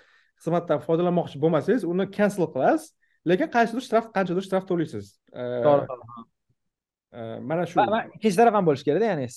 xizmatdan 0.41 0.83
foydalanmoqchi 0.87 1.41
bo'lmasangiz 1.43 1.85
uni 1.93 2.05
cancel 2.17 2.49
qilasiz 2.55 2.91
lekin 3.31 3.53
qaysidir 3.55 3.87
shtraf 3.87 4.11
qanchadir 4.17 4.45
shtraf 4.47 4.67
to'laysiz. 4.71 5.15
E, 5.33 5.47
to'g'ri. 5.67 6.27
Mana 7.49 7.65
shu. 7.65 7.79
Ikkinchi 8.15 8.37
taraf 8.37 8.53
ham 8.57 8.65
bo'lishi 8.67 8.85
kerakda 8.87 9.07
ya'ni 9.11 9.27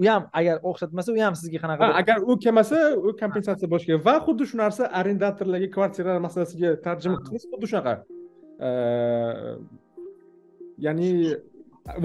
u 0.00 0.06
ham 0.06 0.28
agar 0.40 0.60
o'xshatmasa 0.70 1.14
u 1.14 1.18
ham 1.24 1.34
sizga 1.40 1.58
qanaqa 1.64 1.88
agar 2.02 2.22
u 2.22 2.38
kelmasa 2.44 2.78
u 3.08 3.14
kompensatsiya 3.22 3.70
bo'lishi 3.72 3.90
kerak. 3.90 4.04
Va 4.08 4.14
xuddi 4.26 4.46
shu 4.50 4.60
narsa 4.62 4.92
arendatorlarga 5.00 5.68
kvartira 5.76 6.20
masalasiga 6.26 6.76
tarjima 6.86 7.16
qilsangiz 7.18 7.50
xuddi 7.52 7.72
shunaqa. 7.72 7.94
Ya'ni 10.86 11.10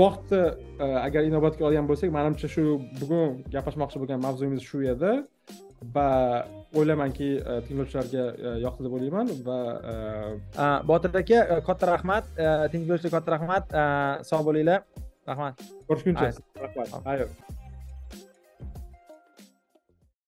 vaqtni 0.02 0.42
e, 0.80 0.86
agar 1.08 1.26
inobatga 1.30 1.66
olgan 1.70 1.88
bo'lsak 1.90 2.12
manimcha 2.18 2.48
shu 2.56 2.64
bugun 3.02 3.42
gaplashmoqchi 3.54 4.02
bo'lgan 4.02 4.20
mavzuyimiz 4.26 4.62
shu 4.70 4.84
edi 4.94 5.14
va 5.96 6.08
o'ylaymanki 6.78 7.30
e, 7.38 7.60
tinglovchilarga 7.68 8.26
e, 8.32 8.52
yoqdi 8.66 8.88
deb 8.88 8.98
o'ylayman 8.98 9.32
va 9.48 9.60
botir 10.92 11.18
aka 11.24 11.62
katta 11.70 11.94
rahmat 11.94 12.36
tinglovchilarga 12.74 13.16
katta 13.18 13.38
rahmat 13.38 13.80
sog' 14.30 14.46
bo'linglar. 14.50 14.86
Rahmat. 15.30 15.66
Ko'rishguncha. 15.88 16.32
Rahmat. 16.58 17.02
Xayr 17.06 17.28